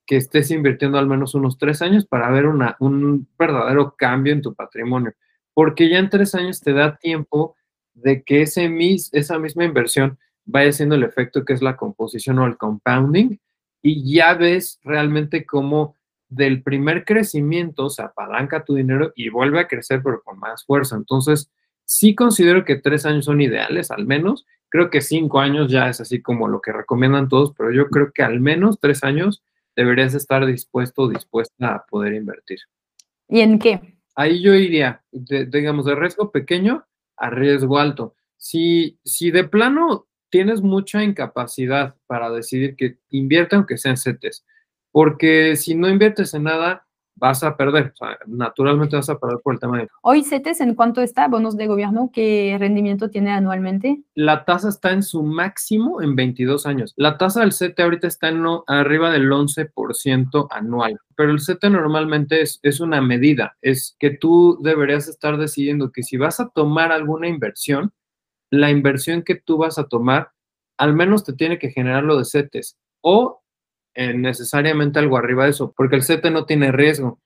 que 0.05 0.17
estés 0.17 0.51
invirtiendo 0.51 0.97
al 0.97 1.07
menos 1.07 1.35
unos 1.35 1.57
tres 1.57 1.81
años 1.81 2.05
para 2.05 2.29
ver 2.31 2.47
un 2.47 3.27
verdadero 3.37 3.95
cambio 3.95 4.33
en 4.33 4.41
tu 4.41 4.53
patrimonio 4.53 5.13
porque 5.59 5.89
ya 5.89 5.97
en 5.97 6.09
tres 6.09 6.35
años 6.35 6.61
te 6.61 6.71
da 6.71 6.95
tiempo 6.95 7.53
de 7.93 8.23
que 8.23 8.43
ese 8.43 8.71
esa 9.11 9.39
misma 9.39 9.65
inversión 9.65 10.17
vaya 10.45 10.69
haciendo 10.69 10.95
el 10.95 11.03
efecto 11.03 11.43
que 11.43 11.51
es 11.51 11.61
la 11.61 11.75
composición 11.75 12.39
o 12.39 12.45
el 12.45 12.55
compounding 12.55 13.37
y 13.81 14.15
ya 14.15 14.35
ves 14.35 14.79
realmente 14.83 15.45
cómo 15.45 15.95
del 16.29 16.63
primer 16.63 17.03
crecimiento 17.03 17.89
se 17.89 18.01
apalanca 18.01 18.63
tu 18.63 18.75
dinero 18.75 19.11
y 19.17 19.27
vuelve 19.27 19.59
a 19.59 19.67
crecer 19.67 20.01
pero 20.01 20.21
con 20.23 20.39
más 20.39 20.63
fuerza. 20.63 20.95
Entonces, 20.95 21.51
sí 21.83 22.15
considero 22.15 22.63
que 22.63 22.77
tres 22.77 23.05
años 23.05 23.25
son 23.25 23.41
ideales, 23.41 23.91
al 23.91 24.05
menos. 24.05 24.45
Creo 24.69 24.89
que 24.89 25.01
cinco 25.01 25.39
años 25.39 25.71
ya 25.71 25.89
es 25.89 25.99
así 25.99 26.21
como 26.21 26.47
lo 26.47 26.61
que 26.61 26.71
recomiendan 26.71 27.27
todos, 27.27 27.53
pero 27.57 27.71
yo 27.71 27.89
creo 27.89 28.11
que 28.13 28.23
al 28.23 28.39
menos 28.39 28.79
tres 28.79 29.03
años 29.03 29.43
deberías 29.75 30.13
estar 30.13 30.45
dispuesto 30.45 31.03
o 31.03 31.09
dispuesta 31.09 31.75
a 31.75 31.85
poder 31.85 32.13
invertir. 32.13 32.59
¿Y 33.27 33.41
en 33.41 33.59
qué? 33.59 33.99
ahí 34.19 34.41
yo 34.41 34.53
iría, 34.53 35.01
digamos, 35.11 35.85
de 35.85 35.95
riesgo 35.95 36.29
pequeño 36.29 36.85
a 37.15 37.29
riesgo 37.29 37.79
alto. 37.79 38.15
Si, 38.35 38.99
si 39.05 39.31
de 39.31 39.45
plano 39.45 40.09
tienes 40.29 40.61
mucha 40.61 41.01
incapacidad 41.01 41.95
para 42.05 42.29
decidir 42.29 42.75
que 42.75 42.97
invierte 43.11 43.55
aunque 43.55 43.77
sean 43.77 43.95
CETES, 43.95 44.45
porque 44.91 45.55
si 45.55 45.73
no 45.73 45.87
inviertes 45.87 46.33
en 46.33 46.43
nada, 46.43 46.85
vas 47.19 47.43
a 47.43 47.55
perder, 47.55 47.93
naturalmente 48.27 48.95
vas 48.95 49.09
a 49.09 49.19
perder 49.19 49.39
por 49.43 49.53
el 49.53 49.59
tema 49.59 49.77
de... 49.79 49.87
Hoy 50.01 50.23
CETES, 50.23 50.61
¿en 50.61 50.75
cuánto 50.75 51.01
está? 51.01 51.27
Bonos 51.27 51.57
de 51.57 51.67
gobierno, 51.67 52.09
¿qué 52.13 52.55
rendimiento 52.59 53.09
tiene 53.09 53.31
anualmente? 53.31 54.01
La 54.15 54.45
tasa 54.45 54.69
está 54.69 54.91
en 54.91 55.03
su 55.03 55.23
máximo 55.23 56.01
en 56.01 56.15
22 56.15 56.65
años. 56.65 56.93
La 56.95 57.17
tasa 57.17 57.41
del 57.41 57.51
CETE 57.51 57.83
ahorita 57.83 58.07
está 58.07 58.29
en 58.29 58.43
arriba 58.67 59.11
del 59.11 59.29
11% 59.29 60.47
anual, 60.49 60.97
pero 61.15 61.31
el 61.31 61.41
CETE 61.41 61.69
normalmente 61.69 62.41
es, 62.41 62.59
es 62.63 62.79
una 62.79 63.01
medida, 63.01 63.57
es 63.61 63.95
que 63.99 64.11
tú 64.11 64.57
deberías 64.61 65.07
estar 65.07 65.37
decidiendo 65.37 65.91
que 65.91 66.03
si 66.03 66.17
vas 66.17 66.39
a 66.39 66.49
tomar 66.49 66.91
alguna 66.91 67.27
inversión, 67.27 67.91
la 68.49 68.71
inversión 68.71 69.23
que 69.23 69.35
tú 69.35 69.57
vas 69.57 69.77
a 69.77 69.87
tomar, 69.87 70.31
al 70.77 70.93
menos 70.93 71.23
te 71.23 71.33
tiene 71.33 71.59
que 71.59 71.71
generar 71.71 72.03
lo 72.03 72.17
de 72.17 72.25
CETES 72.25 72.77
o 73.01 73.41
eh, 73.99 74.13
necesariamente 74.13 74.97
algo 74.97 75.17
arriba 75.17 75.43
de 75.43 75.49
eso, 75.49 75.73
porque 75.75 75.97
el 75.97 76.03
CETE 76.03 76.31
no 76.31 76.45
tiene 76.45 76.71
riesgo 76.71 77.19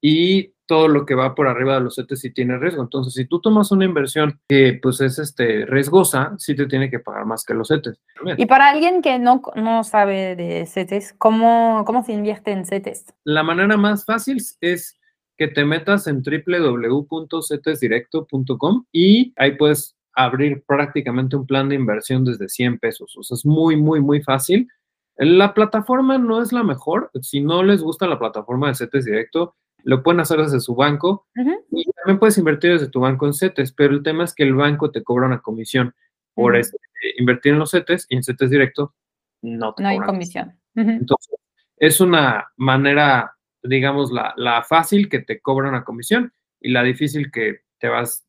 y 0.00 0.52
todo 0.66 0.86
lo 0.86 1.04
que 1.04 1.16
va 1.16 1.34
por 1.34 1.48
arriba 1.48 1.74
de 1.74 1.80
los 1.80 1.96
CETES 1.96 2.20
sí 2.20 2.32
tiene 2.32 2.58
riesgo. 2.58 2.80
Entonces, 2.80 3.14
si 3.14 3.24
tú 3.24 3.40
tomas 3.40 3.72
una 3.72 3.84
inversión 3.84 4.40
que 4.48 4.78
pues 4.80 5.00
es 5.00 5.18
este, 5.18 5.66
riesgosa, 5.66 6.36
sí 6.38 6.54
te 6.54 6.66
tiene 6.66 6.90
que 6.90 7.00
pagar 7.00 7.26
más 7.26 7.44
que 7.44 7.54
los 7.54 7.66
CETES. 7.66 8.00
Y 8.36 8.46
para 8.46 8.70
alguien 8.70 9.02
que 9.02 9.18
no, 9.18 9.42
no 9.56 9.82
sabe 9.82 10.36
de 10.36 10.64
CETES, 10.64 11.12
¿cómo, 11.18 11.82
¿cómo 11.84 12.04
se 12.04 12.12
invierte 12.12 12.52
en 12.52 12.66
CETES? 12.66 13.06
La 13.24 13.42
manera 13.42 13.76
más 13.76 14.04
fácil 14.04 14.40
es 14.60 15.00
que 15.36 15.48
te 15.48 15.64
metas 15.64 16.06
en 16.06 16.22
www.cetesdirecto.com 16.22 18.84
y 18.92 19.32
ahí 19.34 19.56
puedes 19.56 19.96
abrir 20.14 20.62
prácticamente 20.68 21.34
un 21.34 21.48
plan 21.48 21.68
de 21.68 21.74
inversión 21.74 22.24
desde 22.24 22.48
100 22.48 22.78
pesos. 22.78 23.16
O 23.16 23.24
sea, 23.24 23.34
es 23.34 23.44
muy, 23.44 23.76
muy, 23.76 24.00
muy 24.00 24.22
fácil. 24.22 24.68
La 25.16 25.54
plataforma 25.54 26.18
no 26.18 26.42
es 26.42 26.52
la 26.52 26.62
mejor. 26.62 27.10
Si 27.20 27.40
no 27.40 27.62
les 27.62 27.82
gusta 27.82 28.06
la 28.06 28.18
plataforma 28.18 28.68
de 28.68 28.74
CETES 28.74 29.04
Directo, 29.04 29.56
lo 29.84 30.02
pueden 30.02 30.20
hacer 30.20 30.40
desde 30.40 30.60
su 30.60 30.74
banco 30.74 31.26
y 31.70 31.84
también 31.92 32.18
puedes 32.18 32.38
invertir 32.38 32.72
desde 32.72 32.88
tu 32.88 33.00
banco 33.00 33.26
en 33.26 33.34
CETES, 33.34 33.72
pero 33.72 33.94
el 33.94 34.02
tema 34.02 34.24
es 34.24 34.34
que 34.34 34.44
el 34.44 34.54
banco 34.54 34.90
te 34.90 35.02
cobra 35.02 35.26
una 35.26 35.40
comisión 35.40 35.94
por 36.34 36.56
este, 36.56 36.78
invertir 37.18 37.52
en 37.52 37.58
los 37.58 37.72
CETES 37.72 38.06
y 38.08 38.16
en 38.16 38.22
CETES 38.22 38.50
Directo 38.50 38.94
no 39.42 39.74
te 39.74 39.82
No 39.82 39.88
hay 39.88 39.98
comisión. 39.98 40.58
Entonces, 40.74 41.34
es 41.76 42.00
una 42.00 42.48
manera, 42.56 43.36
digamos, 43.62 44.12
la, 44.12 44.32
la, 44.36 44.62
fácil 44.62 45.08
que 45.08 45.18
te 45.18 45.40
cobra 45.40 45.68
una 45.68 45.84
comisión 45.84 46.32
y 46.60 46.70
la 46.70 46.82
difícil 46.82 47.30
que 47.30 47.62
te 47.78 47.88
vas, 47.88 48.24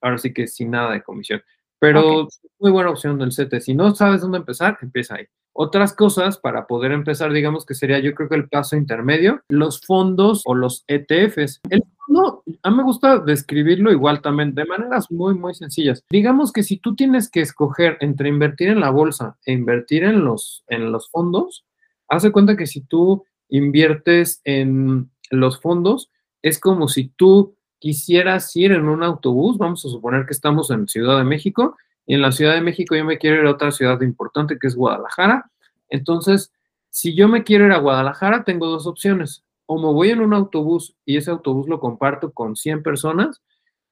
ahora 0.00 0.18
sí 0.18 0.32
que 0.32 0.46
sin 0.46 0.70
nada 0.70 0.92
de 0.92 1.02
comisión. 1.02 1.42
Pero 1.80 2.28
muy 2.58 2.70
buena 2.70 2.90
opción 2.90 3.18
del 3.18 3.32
CETES. 3.32 3.64
Si 3.64 3.74
no 3.74 3.94
sabes 3.94 4.20
dónde 4.20 4.38
empezar, 4.38 4.78
empieza 4.82 5.16
ahí. 5.16 5.26
Otras 5.60 5.92
cosas 5.92 6.38
para 6.38 6.68
poder 6.68 6.92
empezar, 6.92 7.32
digamos 7.32 7.66
que 7.66 7.74
sería 7.74 7.98
yo 7.98 8.14
creo 8.14 8.28
que 8.28 8.36
el 8.36 8.48
paso 8.48 8.76
intermedio, 8.76 9.42
los 9.48 9.80
fondos 9.80 10.42
o 10.44 10.54
los 10.54 10.84
ETFs. 10.86 11.60
El 11.68 11.82
fondo, 12.06 12.44
a 12.62 12.70
mí 12.70 12.76
me 12.76 12.84
gusta 12.84 13.18
describirlo 13.18 13.90
igual 13.90 14.22
también 14.22 14.54
de 14.54 14.64
maneras 14.64 15.10
muy, 15.10 15.34
muy 15.34 15.56
sencillas. 15.56 16.04
Digamos 16.10 16.52
que 16.52 16.62
si 16.62 16.76
tú 16.76 16.94
tienes 16.94 17.28
que 17.28 17.40
escoger 17.40 17.98
entre 18.02 18.28
invertir 18.28 18.68
en 18.68 18.78
la 18.78 18.90
bolsa 18.90 19.36
e 19.44 19.52
invertir 19.52 20.04
en 20.04 20.24
los, 20.24 20.62
en 20.68 20.92
los 20.92 21.10
fondos, 21.10 21.66
haz 22.06 22.22
de 22.22 22.30
cuenta 22.30 22.56
que 22.56 22.68
si 22.68 22.82
tú 22.82 23.24
inviertes 23.48 24.40
en 24.44 25.10
los 25.32 25.60
fondos, 25.60 26.08
es 26.40 26.60
como 26.60 26.86
si 26.86 27.08
tú 27.08 27.56
quisieras 27.80 28.54
ir 28.54 28.70
en 28.70 28.88
un 28.88 29.02
autobús, 29.02 29.58
vamos 29.58 29.84
a 29.84 29.88
suponer 29.88 30.24
que 30.24 30.34
estamos 30.34 30.70
en 30.70 30.86
Ciudad 30.86 31.18
de 31.18 31.24
México, 31.24 31.76
y 32.08 32.14
en 32.14 32.22
la 32.22 32.32
Ciudad 32.32 32.54
de 32.54 32.62
México 32.62 32.96
yo 32.96 33.04
me 33.04 33.18
quiero 33.18 33.42
ir 33.42 33.46
a 33.46 33.50
otra 33.50 33.70
ciudad 33.70 34.00
importante 34.00 34.58
que 34.58 34.66
es 34.66 34.74
Guadalajara. 34.74 35.50
Entonces, 35.90 36.50
si 36.88 37.14
yo 37.14 37.28
me 37.28 37.44
quiero 37.44 37.66
ir 37.66 37.72
a 37.72 37.78
Guadalajara, 37.78 38.44
tengo 38.44 38.66
dos 38.66 38.86
opciones. 38.86 39.44
O 39.66 39.76
me 39.76 39.92
voy 39.92 40.08
en 40.08 40.20
un 40.20 40.32
autobús 40.32 40.96
y 41.04 41.18
ese 41.18 41.30
autobús 41.30 41.68
lo 41.68 41.80
comparto 41.80 42.32
con 42.32 42.56
100 42.56 42.82
personas, 42.82 43.42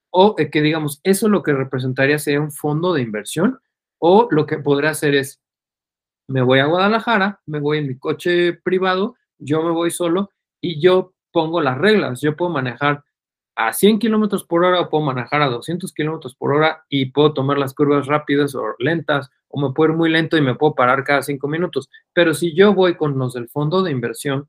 o 0.09 0.35
eh, 0.39 0.49
que 0.51 0.63
digamos, 0.63 0.99
eso 1.03 1.29
lo 1.29 1.43
que 1.43 1.53
representaría 1.53 2.19
sería 2.19 2.41
un 2.41 2.53
fondo 2.53 2.95
de 2.95 3.03
inversión, 3.03 3.61
o 3.99 4.29
lo 4.31 4.47
que 4.47 4.57
podría 4.57 4.91
hacer 4.91 5.15
es, 5.15 5.43
me 6.27 6.41
voy 6.41 6.61
a 6.61 6.67
Guadalajara, 6.67 7.43
me 7.45 7.61
voy 7.61 7.79
en 7.79 7.89
mi 7.89 7.99
coche 7.99 8.55
privado, 8.55 9.17
yo 9.39 9.63
me 9.63 9.73
voy 9.73 9.91
solo 9.91 10.31
y 10.63 10.81
yo 10.81 11.13
pongo 11.33 11.61
las 11.61 11.77
reglas. 11.77 12.23
Yo 12.23 12.35
puedo 12.35 12.51
manejar 12.51 13.05
a 13.57 13.73
100 13.73 13.99
kilómetros 13.99 14.45
por 14.45 14.65
hora 14.65 14.81
o 14.81 14.91
puedo 14.91 15.05
manejar 15.05 15.41
a 15.41 15.49
200 15.49 15.93
kilómetros 15.95 16.35
por 16.35 16.53
hora 16.53 16.85
y 16.91 17.07
puedo 17.07 17.33
tomar 17.33 17.59
las 17.59 17.75
curvas 17.75 18.07
rápidas 18.07 18.55
o 18.55 18.75
lentas 18.79 19.31
o 19.49 19.61
me 19.61 19.73
puedo 19.73 19.93
ir 19.93 19.97
muy 19.97 20.11
lento 20.11 20.37
y 20.37 20.43
me 20.43 20.55
puedo 20.55 20.75
parar 20.75 21.05
cada 21.05 21.23
cinco 21.23 21.49
minutos. 21.49 21.89
Pero 22.13 22.35
si 22.35 22.55
yo 22.55 22.75
voy 22.75 22.97
con 22.97 23.19
los 23.19 23.33
del 23.33 23.49
fondo 23.49 23.83
de 23.83 23.91
inversión, 23.91 24.49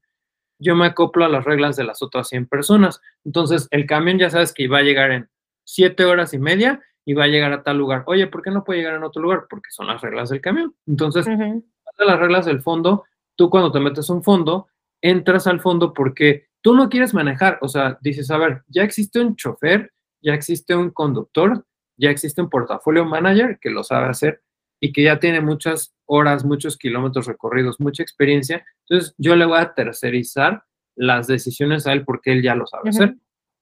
yo 0.59 0.75
me 0.75 0.87
acoplo 0.87 1.23
a 1.23 1.29
las 1.29 1.45
reglas 1.45 1.77
de 1.77 1.85
las 1.85 2.01
otras 2.01 2.27
100 2.27 2.47
personas. 2.47 3.01
Entonces, 3.23 3.67
el 3.71 3.85
camión 3.85 4.19
ya 4.19 4.29
sabes 4.29 4.53
que 4.53 4.63
iba 4.63 4.79
a 4.79 4.83
llegar 4.83 5.11
en 5.11 5.29
7 5.63 6.03
horas 6.03 6.33
y 6.33 6.39
media 6.39 6.81
y 7.05 7.13
va 7.13 7.23
a 7.23 7.27
llegar 7.27 7.53
a 7.53 7.63
tal 7.63 7.77
lugar. 7.77 8.03
Oye, 8.07 8.27
¿por 8.27 8.41
qué 8.41 8.51
no 8.51 8.65
puede 8.65 8.79
llegar 8.79 8.95
en 8.95 9.03
otro 9.03 9.21
lugar? 9.21 9.45
Porque 9.49 9.71
son 9.71 9.87
las 9.87 10.01
reglas 10.01 10.29
del 10.29 10.41
camión. 10.41 10.75
Entonces, 10.85 11.25
las 11.25 12.19
reglas 12.19 12.45
del 12.45 12.61
fondo, 12.61 13.05
tú 13.37 13.49
cuando 13.49 13.71
te 13.71 13.79
metes 13.79 14.09
un 14.09 14.23
fondo, 14.23 14.67
entras 15.01 15.47
al 15.47 15.61
fondo 15.61 15.93
porque 15.93 16.47
tú 16.67 16.73
no 16.73 16.89
quieres 16.89 17.13
manejar. 17.13 17.59
O 17.61 17.69
sea, 17.69 17.97
dices, 18.01 18.29
a 18.29 18.37
ver, 18.37 18.63
ya 18.67 18.83
existe 18.83 19.21
un 19.21 19.37
chofer, 19.37 19.93
ya 20.21 20.33
existe 20.33 20.75
un 20.75 20.89
conductor, 20.89 21.65
ya 21.95 22.09
existe 22.09 22.41
un 22.41 22.49
portafolio 22.49 23.05
manager 23.05 23.57
que 23.61 23.69
lo 23.69 23.85
sabe 23.85 24.07
hacer 24.07 24.41
y 24.81 24.91
que 24.91 25.03
ya 25.03 25.17
tiene 25.17 25.39
muchas 25.39 25.95
horas, 26.05 26.43
muchos 26.43 26.77
kilómetros 26.77 27.25
recorridos, 27.25 27.79
mucha 27.79 28.03
experiencia. 28.03 28.65
Entonces, 28.89 29.15
yo 29.17 29.37
le 29.37 29.45
voy 29.45 29.59
a 29.59 29.73
tercerizar 29.73 30.65
las 30.97 31.27
decisiones 31.27 31.87
a 31.87 31.93
él 31.93 32.03
porque 32.03 32.33
él 32.33 32.43
ya 32.43 32.53
lo 32.53 32.67
sabe 32.67 32.89
hacer. 32.89 33.15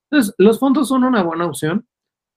Entonces, 0.10 0.34
los 0.40 0.58
fondos 0.58 0.88
son 0.88 1.04
una 1.04 1.22
buena 1.22 1.46
opción 1.46 1.88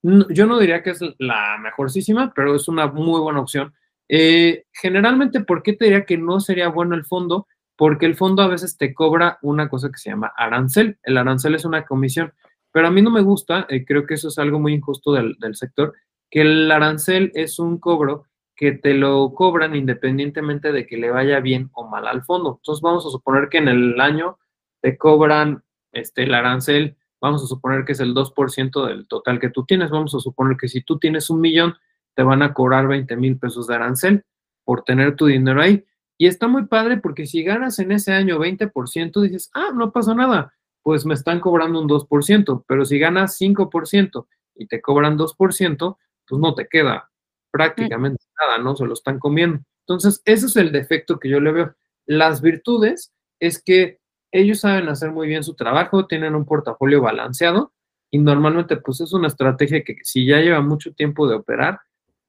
yo 0.02 0.46
no 0.46 0.59
diría 0.59 0.83
que 0.83 0.90
es 0.90 1.00
la 1.18 1.59
mejorcísima, 1.59 2.33
pero 2.35 2.54
es 2.54 2.68
una 2.68 2.87
muy 2.87 3.20
buena 3.20 3.40
opción. 3.40 3.74
Eh, 4.09 4.64
generalmente, 4.72 5.40
¿por 5.40 5.62
qué 5.62 5.72
te 5.72 5.87
diría 5.87 6.04
que 6.04 6.16
no 6.16 6.40
sería 6.40 6.68
bueno 6.68 6.94
el 6.94 7.04
fondo? 7.04 7.46
Porque 7.78 8.04
el 8.04 8.14
fondo 8.16 8.42
a 8.42 8.48
veces 8.48 8.76
te 8.76 8.92
cobra 8.92 9.38
una 9.40 9.70
cosa 9.70 9.88
que 9.88 9.96
se 9.96 10.10
llama 10.10 10.34
arancel. 10.36 10.98
El 11.02 11.16
arancel 11.16 11.54
es 11.54 11.64
una 11.64 11.86
comisión, 11.86 12.34
pero 12.70 12.88
a 12.88 12.90
mí 12.90 13.00
no 13.00 13.10
me 13.10 13.22
gusta, 13.22 13.66
eh, 13.70 13.86
creo 13.86 14.04
que 14.04 14.14
eso 14.14 14.28
es 14.28 14.38
algo 14.38 14.58
muy 14.58 14.74
injusto 14.74 15.12
del, 15.12 15.36
del 15.38 15.56
sector, 15.56 15.94
que 16.30 16.42
el 16.42 16.70
arancel 16.70 17.32
es 17.34 17.58
un 17.58 17.78
cobro 17.78 18.24
que 18.54 18.72
te 18.72 18.92
lo 18.92 19.32
cobran 19.32 19.74
independientemente 19.74 20.72
de 20.72 20.86
que 20.86 20.98
le 20.98 21.10
vaya 21.10 21.40
bien 21.40 21.70
o 21.72 21.88
mal 21.88 22.06
al 22.06 22.24
fondo. 22.24 22.58
Entonces 22.60 22.82
vamos 22.82 23.06
a 23.06 23.10
suponer 23.10 23.48
que 23.48 23.58
en 23.58 23.68
el 23.68 24.00
año 24.00 24.38
te 24.82 24.98
cobran 24.98 25.62
este, 25.92 26.24
el 26.24 26.34
arancel 26.34 26.96
vamos 27.20 27.42
a 27.42 27.46
suponer 27.46 27.84
que 27.84 27.92
es 27.92 28.00
el 28.00 28.14
2% 28.14 28.86
del 28.86 29.06
total 29.06 29.40
que 29.40 29.50
tú 29.50 29.64
tienes, 29.64 29.90
vamos 29.90 30.14
a 30.14 30.20
suponer 30.20 30.56
que 30.56 30.68
si 30.68 30.82
tú 30.82 30.98
tienes 30.98 31.30
un 31.30 31.40
millón, 31.40 31.74
te 32.14 32.22
van 32.22 32.42
a 32.42 32.54
cobrar 32.54 32.88
20 32.88 33.16
mil 33.16 33.38
pesos 33.38 33.66
de 33.66 33.74
arancel 33.74 34.24
por 34.64 34.82
tener 34.82 35.16
tu 35.16 35.26
dinero 35.26 35.60
ahí. 35.60 35.84
Y 36.18 36.26
está 36.26 36.48
muy 36.48 36.66
padre 36.66 36.98
porque 36.98 37.26
si 37.26 37.42
ganas 37.44 37.78
en 37.78 37.92
ese 37.92 38.12
año 38.12 38.38
20%, 38.38 39.20
dices, 39.22 39.50
ah, 39.54 39.70
no 39.74 39.92
pasa 39.92 40.14
nada, 40.14 40.52
pues 40.83 41.07
me 41.07 41.14
están 41.14 41.40
cobrando 41.40 41.81
un 41.81 41.88
2%, 41.88 42.64
pero 42.66 42.85
si 42.85 42.98
ganas 42.98 43.40
5% 43.40 44.26
y 44.57 44.66
te 44.66 44.83
cobran 44.83 45.16
2%, 45.16 45.96
pues 46.26 46.40
no 46.40 46.54
te 46.54 46.66
queda 46.66 47.11
prácticamente 47.50 48.24
nada, 48.38 48.59
¿no? 48.59 48.76
Se 48.76 48.85
lo 48.85 48.94
están 48.94 49.18
comiendo. 49.18 49.61
Entonces, 49.87 50.20
ese 50.24 50.46
es 50.46 50.57
el 50.57 50.72
defecto 50.72 51.18
que 51.18 51.28
yo 51.28 51.40
le 51.40 51.52
veo. 51.52 51.74
Las 52.04 52.42
virtudes 52.42 53.12
es 53.40 53.62
que 53.62 54.00
ellos 54.33 54.61
saben 54.61 54.88
hacer 54.88 55.12
muy 55.12 55.28
bien 55.28 55.44
su 55.44 55.54
trabajo, 55.54 56.07
tienen 56.07 56.35
un 56.35 56.44
portafolio 56.44 57.00
balanceado 57.00 57.72
y 58.11 58.18
normalmente 58.18 58.76
pues 58.76 59.00
es 59.00 59.12
una 59.12 59.28
estrategia 59.28 59.85
que 59.85 59.96
si 60.02 60.26
ya 60.26 60.38
lleva 60.38 60.61
mucho 60.61 60.92
tiempo 60.92 61.28
de 61.28 61.37
operar, 61.37 61.81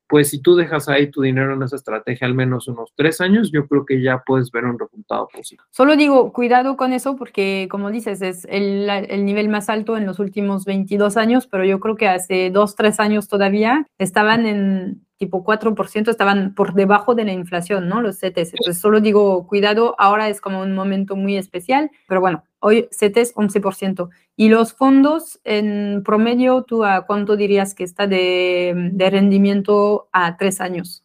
pues 0.10 0.32
si 0.32 0.42
tú 0.42 0.56
dejas 0.56 0.90
ahí 0.90 1.12
tu 1.12 1.22
dinero 1.22 1.54
en 1.54 1.62
esa 1.62 1.76
estrategia 1.76 2.26
al 2.26 2.34
menos 2.34 2.68
unos 2.68 2.92
tres 2.96 3.22
años, 3.22 3.52
yo 3.52 3.68
creo 3.68 3.86
que 3.86 4.02
ya 4.02 4.24
puedes 4.26 4.52
ver 4.52 4.66
un 4.66 4.78
resultado 4.78 5.28
positivo. 5.32 5.64
Solo 5.70 5.96
digo, 5.96 6.34
cuidado 6.34 6.76
con 6.76 6.94
eso 6.94 7.16
porque, 7.16 7.68
como 7.70 7.92
dices, 7.92 8.24
es 8.24 8.46
el, 8.50 8.90
el, 8.90 9.24
nivel 9.24 9.50
más 9.50 9.70
alto 9.70 9.98
en 9.98 10.08
los 10.08 10.18
últimos 10.18 10.66
22 10.66 11.16
años, 11.16 11.46
pero 11.46 11.64
yo 11.64 11.80
creo 11.80 11.96
que 11.96 12.08
hace 12.08 12.50
dos, 12.50 12.76
tres 12.76 13.00
años 13.00 13.28
todavía 13.28 13.86
estaban 14.00 14.48
en 14.48 15.06
tipo 15.20 15.44
4%, 15.44 16.10
estaban 16.10 16.56
por 16.56 16.74
debajo 16.74 17.14
de 17.14 17.26
la 17.26 17.34
inflación, 17.34 17.90
¿no? 17.90 18.02
Los 18.02 18.20
CETES. 18.20 18.54
Entonces, 18.54 18.82
solo 18.82 19.02
digo, 19.02 19.46
cuidado, 19.48 19.94
ahora 20.00 20.30
es 20.30 20.40
como 20.40 20.62
un 20.62 20.74
momento 20.74 21.18
muy 21.18 21.36
especial, 21.36 21.92
pero 22.08 22.22
bueno, 22.22 22.44
hoy 22.60 22.88
CETES 22.92 23.36
11%. 23.36 24.10
Y 24.38 24.48
los 24.48 24.74
fondos, 24.74 25.42
en 25.44 26.04
promedio, 26.06 26.64
¿tú 26.64 26.86
a 26.86 27.06
cuánto 27.06 27.36
dirías 27.36 27.76
que 27.76 27.84
está 27.84 28.08
de, 28.08 28.96
rendimiento 29.12 30.08
a 30.14 30.38
tres 30.38 30.62
años? 30.62 31.04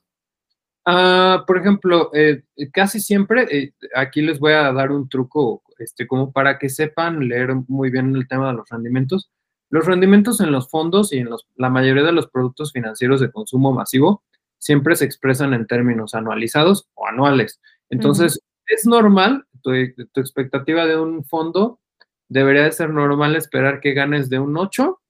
Ah, 0.87 1.43
por 1.45 1.59
ejemplo, 1.59 2.11
eh, 2.15 2.45
casi 2.73 3.01
siempre, 3.01 3.49
eh, 3.51 3.73
aquí 3.97 4.23
les 4.23 4.39
voy 4.39 4.53
a 4.53 4.73
dar 4.73 4.93
un 4.93 5.09
truco, 5.09 5.63
este, 5.79 6.07
como 6.07 6.31
para 6.31 6.59
que 6.59 6.69
sepan 6.69 7.27
leer 7.27 7.55
muy 7.67 7.91
bien 7.91 8.15
el 8.15 8.29
tema 8.29 8.49
de 8.49 8.59
los 8.59 8.69
rendimientos. 8.69 9.33
Los 9.75 9.87
rendimientos 9.87 10.41
en 10.41 10.53
los 10.53 10.71
fondos 10.71 11.13
y 11.13 11.19
en 11.19 11.31
la 11.57 11.69
mayoría 11.69 12.05
de 12.05 12.13
los 12.13 12.29
productos 12.29 12.71
financieros 12.71 13.19
de 13.19 13.33
consumo 13.33 13.73
masivo 13.73 14.23
siempre 14.57 14.95
se 14.95 15.05
expresan 15.05 15.53
en 15.53 15.67
términos 15.67 16.15
anualizados 16.15 16.87
o 16.95 17.09
anuales. 17.09 17.61
Entonces, 17.91 18.41
es 18.69 18.87
normal, 18.87 19.47
tu, 19.63 19.73
expectativa 19.73 20.87
de 20.87 20.97
un 20.97 21.25
fondo 21.25 21.81
debería 22.29 22.63
de 22.63 22.71
ser 22.71 22.91
normal 22.91 23.35
esperar 23.35 23.81
que 23.81 23.95
ganes 23.95 24.31
de 24.31 24.39
un 24.39 24.57
8 24.57 25.01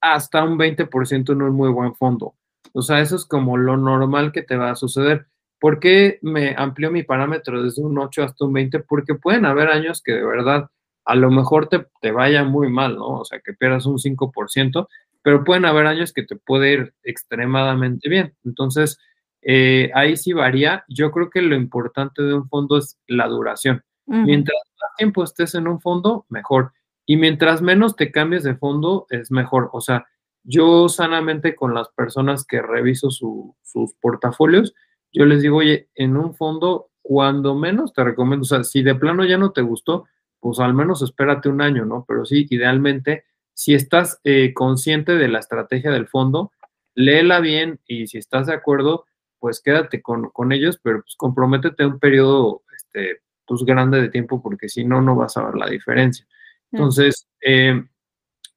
hasta 0.00 0.42
un 0.42 0.58
20% 0.58 1.32
en 1.32 1.42
un 1.42 1.54
muy 1.54 1.70
buen 1.70 1.94
fondo. 1.94 2.34
O 2.72 2.82
sea, 2.82 2.98
eso 2.98 3.14
es 3.14 3.24
como 3.24 3.58
lo 3.58 3.76
normal 3.76 4.32
que 4.32 4.42
te 4.42 4.56
va 4.56 4.72
a 4.72 4.76
suceder. 4.76 5.28
¿Por 5.60 5.78
qué 5.78 6.18
me 6.22 6.56
amplió 6.58 6.90
mi 6.90 7.04
parámetro 7.04 7.62
desde 7.62 7.84
un 7.84 7.96
8 7.96 8.24
hasta 8.24 8.44
un 8.44 8.54
20? 8.54 8.80
Porque 8.80 9.14
pueden 9.14 9.46
haber 9.46 9.68
años 9.68 10.02
que 10.02 10.14
de 10.14 10.26
verdad 10.26 10.68
a 11.10 11.16
lo 11.16 11.30
mejor 11.30 11.68
te, 11.68 11.86
te, 12.00 12.12
vaya 12.12 12.44
muy 12.44 12.70
mal, 12.70 12.94
¿no? 12.94 13.20
O 13.20 13.24
sea, 13.24 13.40
que 13.40 13.52
pierdas 13.52 13.84
un 13.84 13.98
5%, 13.98 14.86
pero 15.22 15.42
pueden 15.42 15.64
haber 15.64 15.86
años 15.86 16.12
que 16.12 16.22
te 16.22 16.36
puede 16.36 16.72
ir 16.72 16.94
extremadamente 17.02 18.08
bien. 18.08 18.34
Entonces, 18.44 18.96
eh, 19.42 19.90
ahí 19.94 20.16
sí 20.16 20.32
varía. 20.32 20.84
Yo 20.88 21.10
creo 21.10 21.28
que 21.28 21.42
lo 21.42 21.56
importante 21.56 22.22
de 22.22 22.34
un 22.34 22.48
fondo 22.48 22.78
es 22.78 22.96
la 23.08 23.26
duración. 23.26 23.82
Mientras 24.06 24.58
más 24.80 24.96
tiempo 24.96 25.22
estés 25.22 25.54
en 25.54 25.66
un 25.68 25.80
fondo, 25.80 26.26
mejor. 26.28 26.72
Y 27.06 27.16
mientras 27.16 27.60
menos 27.60 27.96
te 27.96 28.12
cambies 28.12 28.44
de 28.44 28.54
fondo, 28.54 29.06
es 29.10 29.32
mejor. 29.32 29.70
O 29.72 29.80
sea, 29.80 30.06
yo 30.44 30.88
sanamente 30.88 31.56
con 31.56 31.74
las 31.74 31.88
personas 31.90 32.44
que 32.44 32.62
reviso 32.62 33.10
sus 33.10 33.94
portafolios, 34.00 34.74
yo 35.12 35.26
les 35.26 35.42
digo, 35.42 35.58
oye, 35.58 35.88
en 35.94 36.16
un 36.16 36.34
fondo, 36.34 36.90
cuando 37.02 37.54
menos 37.56 37.92
te 37.92 38.04
recomiendo, 38.04 38.42
o 38.42 38.46
sea, 38.46 38.62
si 38.64 38.82
de 38.82 38.94
plano 38.94 39.24
ya 39.24 39.38
no 39.38 39.52
te 39.52 39.62
gustó, 39.62 40.06
pues 40.40 40.58
al 40.58 40.74
menos 40.74 41.02
espérate 41.02 41.48
un 41.48 41.60
año, 41.60 41.84
¿no? 41.84 42.04
Pero 42.08 42.24
sí, 42.24 42.46
idealmente, 42.50 43.24
si 43.52 43.74
estás 43.74 44.20
eh, 44.24 44.52
consciente 44.54 45.14
de 45.16 45.28
la 45.28 45.38
estrategia 45.38 45.90
del 45.90 46.08
fondo, 46.08 46.52
léela 46.94 47.40
bien 47.40 47.80
y 47.86 48.06
si 48.06 48.18
estás 48.18 48.46
de 48.46 48.54
acuerdo, 48.54 49.04
pues 49.38 49.60
quédate 49.60 50.02
con, 50.02 50.52
ellos, 50.52 50.78
pero 50.82 51.02
pues 51.02 51.14
comprométete 51.16 51.86
un 51.86 51.98
periodo 51.98 52.62
este, 52.76 53.22
pues 53.46 53.64
grande 53.64 54.00
de 54.00 54.08
tiempo 54.08 54.42
porque 54.42 54.68
si 54.68 54.84
no, 54.84 55.00
no 55.00 55.16
vas 55.16 55.36
a 55.36 55.44
ver 55.44 55.54
la 55.54 55.68
diferencia. 55.68 56.26
Entonces, 56.72 57.26
eh, 57.40 57.82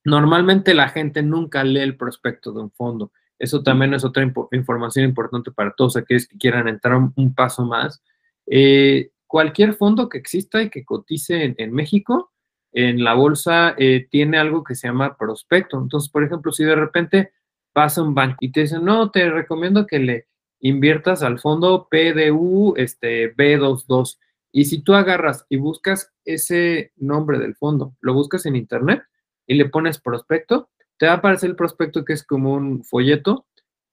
normalmente 0.03 0.73
la 0.73 0.89
gente 0.89 1.21
nunca 1.23 1.63
lee 1.63 1.79
el 1.79 1.97
prospecto 1.97 2.51
de 2.51 2.61
un 2.61 2.71
fondo. 2.71 3.11
Eso 3.39 3.63
también 3.63 3.93
es 3.93 4.05
otra 4.05 4.23
información 4.51 5.05
importante 5.05 5.51
para 5.51 5.73
todos 5.73 5.97
aquellos 5.97 6.27
que 6.27 6.37
quieran 6.37 6.67
entrar 6.67 6.95
un, 6.95 7.33
paso 7.33 7.65
más. 7.65 8.03
Eh, 8.45 9.09
cualquier 9.33 9.73
fondo 9.73 10.09
que 10.09 10.19
exista 10.19 10.61
y 10.61 10.69
que 10.69 10.85
cotice 10.85 11.55
en, 11.57 11.73
México, 11.73 12.31
en 12.71 13.03
la 13.03 13.15
bolsa 13.15 13.73
eh, 13.79 14.05
tiene 14.11 14.37
algo 14.37 14.63
que 14.63 14.75
se 14.75 14.87
llama 14.87 15.17
prospecto. 15.17 15.81
Entonces, 15.81 16.11
por 16.11 16.23
ejemplo, 16.23 16.51
si 16.51 16.63
de 16.63 16.75
repente 16.75 17.31
pasa 17.73 18.03
un 18.03 18.13
banco 18.13 18.37
y 18.41 18.51
te 18.51 18.59
dicen, 18.59 18.85
no, 18.85 19.09
te 19.09 19.27
recomiendo 19.31 19.87
que 19.87 19.97
le 19.97 20.27
inviertas 20.59 21.23
al 21.23 21.39
fondo 21.39 21.87
PDU 21.89 22.75
este, 22.77 23.35
B22. 23.35 24.19
Y 24.51 24.65
si 24.65 24.83
tú 24.83 24.93
agarras 24.93 25.47
y 25.49 25.57
buscas 25.57 26.13
ese 26.25 26.91
nombre 26.95 27.39
del 27.39 27.55
fondo, 27.55 27.95
lo 28.01 28.13
buscas 28.13 28.45
en 28.45 28.55
internet 28.55 29.01
y 29.47 29.55
le 29.55 29.67
pones 29.67 29.99
prospecto, 29.99 30.69
te 30.99 31.07
va 31.07 31.13
a 31.13 31.15
aparecer 31.15 31.49
el 31.49 31.55
prospecto 31.55 32.05
que 32.05 32.13
es 32.13 32.23
como 32.23 32.53
un 32.53 32.83
folleto 32.83 33.47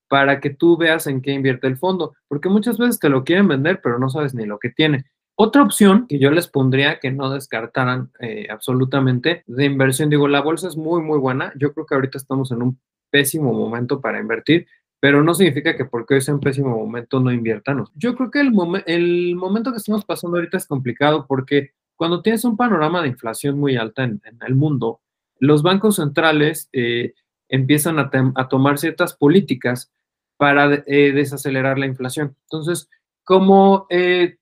para 0.07 0.38
que 0.38 0.50
tú 0.50 0.76
veas 0.76 1.07
en 1.07 1.22
qué 1.22 1.33
invierte 1.33 1.66
el 1.66 1.79
fondo, 1.79 2.14
porque 2.29 2.50
muchas 2.50 2.76
veces 2.76 2.98
te 2.98 3.09
lo 3.09 3.24
quieren 3.24 3.48
vender, 3.48 3.81
pero 3.83 3.98
no 3.98 4.11
sabes 4.11 4.35
ni 4.35 4.44
lo 4.44 4.59
que 4.59 4.68
tiene. 4.68 5.07
Otra 5.42 5.62
opción 5.62 6.07
que 6.07 6.18
yo 6.18 6.31
les 6.31 6.48
pondría 6.48 7.00
que 7.00 7.11
no 7.11 7.31
descartaran 7.31 8.11
eh, 8.20 8.46
absolutamente 8.50 9.42
de 9.46 9.64
inversión, 9.64 10.11
digo, 10.11 10.29
la 10.29 10.42
bolsa 10.42 10.68
es 10.68 10.76
muy, 10.76 11.00
muy 11.00 11.18
buena. 11.18 11.50
Yo 11.57 11.72
creo 11.72 11.87
que 11.87 11.94
ahorita 11.94 12.18
estamos 12.18 12.53
en 12.53 12.61
un 12.61 12.79
pésimo 13.09 13.50
momento 13.55 14.03
para 14.03 14.20
invertir, 14.20 14.66
pero 15.00 15.22
no 15.22 15.33
significa 15.33 15.79
que 15.79 15.87
porque 15.87 16.12
hoy 16.12 16.20
sea 16.20 16.35
un 16.35 16.40
pésimo 16.40 16.76
momento 16.76 17.20
no 17.20 17.33
inviertan. 17.33 17.83
Yo 17.94 18.14
creo 18.16 18.31
que 18.31 18.40
el, 18.40 18.53
el 18.85 19.35
momento 19.35 19.70
que 19.70 19.79
estamos 19.79 20.05
pasando 20.05 20.37
ahorita 20.37 20.59
es 20.59 20.66
complicado 20.66 21.24
porque 21.26 21.70
cuando 21.96 22.20
tienes 22.20 22.44
un 22.44 22.59
panorama 22.59 23.00
de 23.00 23.09
inflación 23.09 23.59
muy 23.59 23.76
alta 23.79 24.05
en, 24.05 24.20
el 24.46 24.55
mundo, 24.55 25.00
los 25.38 25.62
bancos 25.62 25.96
centrales 25.96 26.68
eh, 26.74 27.14
empiezan 27.48 27.98
a, 27.98 28.11
tomar 28.50 28.76
ciertas 28.76 29.14
políticas 29.14 29.90
para 30.37 30.85
eh, 30.87 31.12
desacelerar 31.14 31.79
la 31.79 31.87
inflación. 31.87 32.37
Entonces, 32.42 32.90
como 33.24 33.87
eh, 33.88 34.37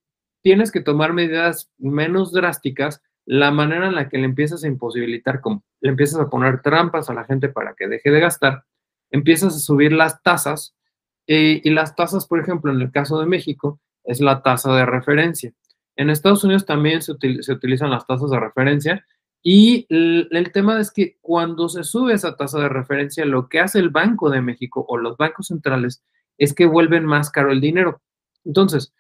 tienes 0.49 0.73
que 0.73 0.81
tomar 0.81 1.13
medidas 1.13 1.71
menos 1.77 2.33
drásticas, 2.33 3.03
la 3.27 3.51
manera 3.51 3.89
en 3.89 3.97
la 3.97 4.09
que 4.09 4.17
le 4.17 4.25
empiezas 4.25 4.65
a 4.65 4.67
imposibilitar, 4.67 5.43
como 5.43 5.63
le 5.83 5.91
empiezas 5.91 6.19
a 6.21 6.31
poner 6.31 6.63
trampas 6.63 7.11
a 7.11 7.13
la 7.13 7.25
gente 7.25 7.51
para 7.51 7.75
que 7.75 7.87
deje 7.87 8.11
de 8.11 8.19
gastar, 8.19 8.65
empiezas 9.11 9.55
a 9.55 9.59
subir 9.59 9.93
las 9.93 10.23
tasas 10.23 10.75
y 11.27 11.69
las 11.69 11.95
tasas, 11.95 12.27
por 12.27 12.41
ejemplo, 12.41 12.73
en 12.73 12.81
el 12.81 12.91
caso 12.91 13.21
de 13.21 13.27
México, 13.27 13.79
es 14.05 14.23
la 14.23 14.43
tasa 14.43 14.75
de 14.75 14.87
referencia. 14.87 15.53
En 15.97 16.09
Estados 16.09 16.45
Unidos 16.45 16.65
también 16.65 17.03
se, 17.03 17.13
utilizan 17.13 17.91
las 17.91 18.07
tasas 18.07 18.31
de 18.31 18.41
referencia 18.41 19.05
y 19.43 19.85
el, 19.91 20.51
tema 20.55 20.81
es 20.81 20.91
que 20.91 21.19
cuando 21.21 21.69
se 21.69 21.85
sube 21.85 22.15
esa 22.15 22.37
tasa 22.37 22.59
de 22.59 22.71
referencia, 22.71 23.27
lo 23.27 23.51
que 23.51 23.61
hace 23.61 23.81
el 23.81 23.91
Banco 23.91 24.31
de 24.31 24.41
México 24.41 24.83
o 24.89 24.97
los 24.97 25.19
bancos 25.19 25.49
centrales 25.49 26.03
es 26.39 26.55
que 26.55 26.65
vuelven 26.65 27.05
más 27.05 27.29
caro 27.29 27.53
el 27.53 27.61
dinero. 27.61 28.01
Entonces, 28.47 28.95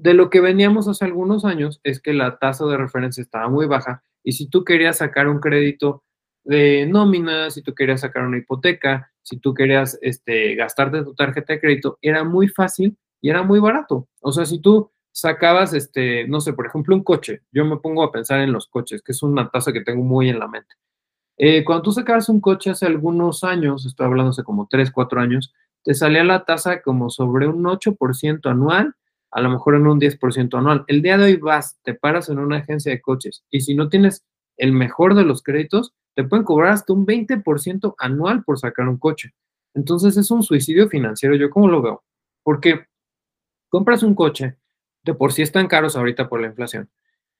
de 0.00 0.14
lo 0.14 0.30
que 0.30 0.40
veníamos 0.40 0.88
hace 0.88 1.04
algunos 1.04 1.44
años 1.44 1.80
es 1.84 2.00
que 2.00 2.14
la 2.14 2.38
tasa 2.38 2.64
de 2.64 2.78
referencia 2.78 3.20
estaba 3.20 3.48
muy 3.50 3.66
baja 3.66 4.02
y 4.22 4.32
si 4.32 4.48
tú 4.48 4.64
querías 4.64 4.98
sacar 4.98 5.28
un 5.28 5.40
crédito 5.40 6.04
de 6.42 6.86
nómina, 6.86 7.50
si 7.50 7.60
tú 7.60 7.74
querías 7.74 8.00
sacar 8.00 8.26
una 8.26 8.38
hipoteca, 8.38 9.12
si 9.22 9.38
tú 9.38 9.52
querías 9.52 9.98
este, 10.00 10.54
gastarte 10.54 11.04
tu 11.04 11.14
tarjeta 11.14 11.52
de 11.52 11.60
crédito, 11.60 11.98
era 12.00 12.24
muy 12.24 12.48
fácil 12.48 12.96
y 13.20 13.28
era 13.28 13.42
muy 13.42 13.60
barato. 13.60 14.08
O 14.22 14.32
sea, 14.32 14.46
si 14.46 14.58
tú 14.58 14.90
sacabas, 15.12 15.74
este, 15.74 16.26
no 16.28 16.40
sé, 16.40 16.54
por 16.54 16.66
ejemplo, 16.66 16.96
un 16.96 17.04
coche, 17.04 17.42
yo 17.52 17.66
me 17.66 17.76
pongo 17.76 18.02
a 18.02 18.10
pensar 18.10 18.40
en 18.40 18.52
los 18.52 18.68
coches, 18.68 19.02
que 19.02 19.12
es 19.12 19.22
una 19.22 19.50
tasa 19.50 19.70
que 19.70 19.82
tengo 19.82 20.02
muy 20.02 20.30
en 20.30 20.38
la 20.38 20.48
mente. 20.48 20.76
Eh, 21.36 21.62
cuando 21.62 21.82
tú 21.82 21.92
sacabas 21.92 22.30
un 22.30 22.40
coche 22.40 22.70
hace 22.70 22.86
algunos 22.86 23.44
años, 23.44 23.84
estoy 23.84 24.06
hablando 24.06 24.30
hace 24.30 24.44
como 24.44 24.66
3, 24.70 24.90
4 24.90 25.20
años, 25.20 25.52
te 25.84 25.92
salía 25.92 26.24
la 26.24 26.46
tasa 26.46 26.80
como 26.80 27.10
sobre 27.10 27.48
un 27.48 27.64
8% 27.64 28.50
anual, 28.50 28.94
a 29.30 29.40
lo 29.40 29.50
mejor 29.50 29.74
en 29.76 29.86
un 29.86 30.00
10% 30.00 30.58
anual. 30.58 30.84
El 30.88 31.02
día 31.02 31.16
de 31.16 31.24
hoy 31.24 31.36
vas, 31.36 31.78
te 31.82 31.94
paras 31.94 32.28
en 32.28 32.38
una 32.38 32.58
agencia 32.58 32.92
de 32.92 33.00
coches 33.00 33.44
y 33.50 33.60
si 33.60 33.74
no 33.74 33.88
tienes 33.88 34.24
el 34.56 34.72
mejor 34.72 35.14
de 35.14 35.24
los 35.24 35.42
créditos, 35.42 35.94
te 36.14 36.24
pueden 36.24 36.44
cobrar 36.44 36.72
hasta 36.72 36.92
un 36.92 37.06
20% 37.06 37.94
anual 37.98 38.44
por 38.44 38.58
sacar 38.58 38.88
un 38.88 38.98
coche. 38.98 39.32
Entonces 39.74 40.16
es 40.16 40.30
un 40.30 40.42
suicidio 40.42 40.88
financiero, 40.88 41.34
yo 41.36 41.50
como 41.50 41.68
lo 41.68 41.80
veo, 41.80 42.04
porque 42.42 42.86
compras 43.68 44.02
un 44.02 44.14
coche, 44.14 44.56
de 45.04 45.14
por 45.14 45.32
sí 45.32 45.42
están 45.42 45.68
caros 45.68 45.96
ahorita 45.96 46.28
por 46.28 46.40
la 46.40 46.48
inflación. 46.48 46.90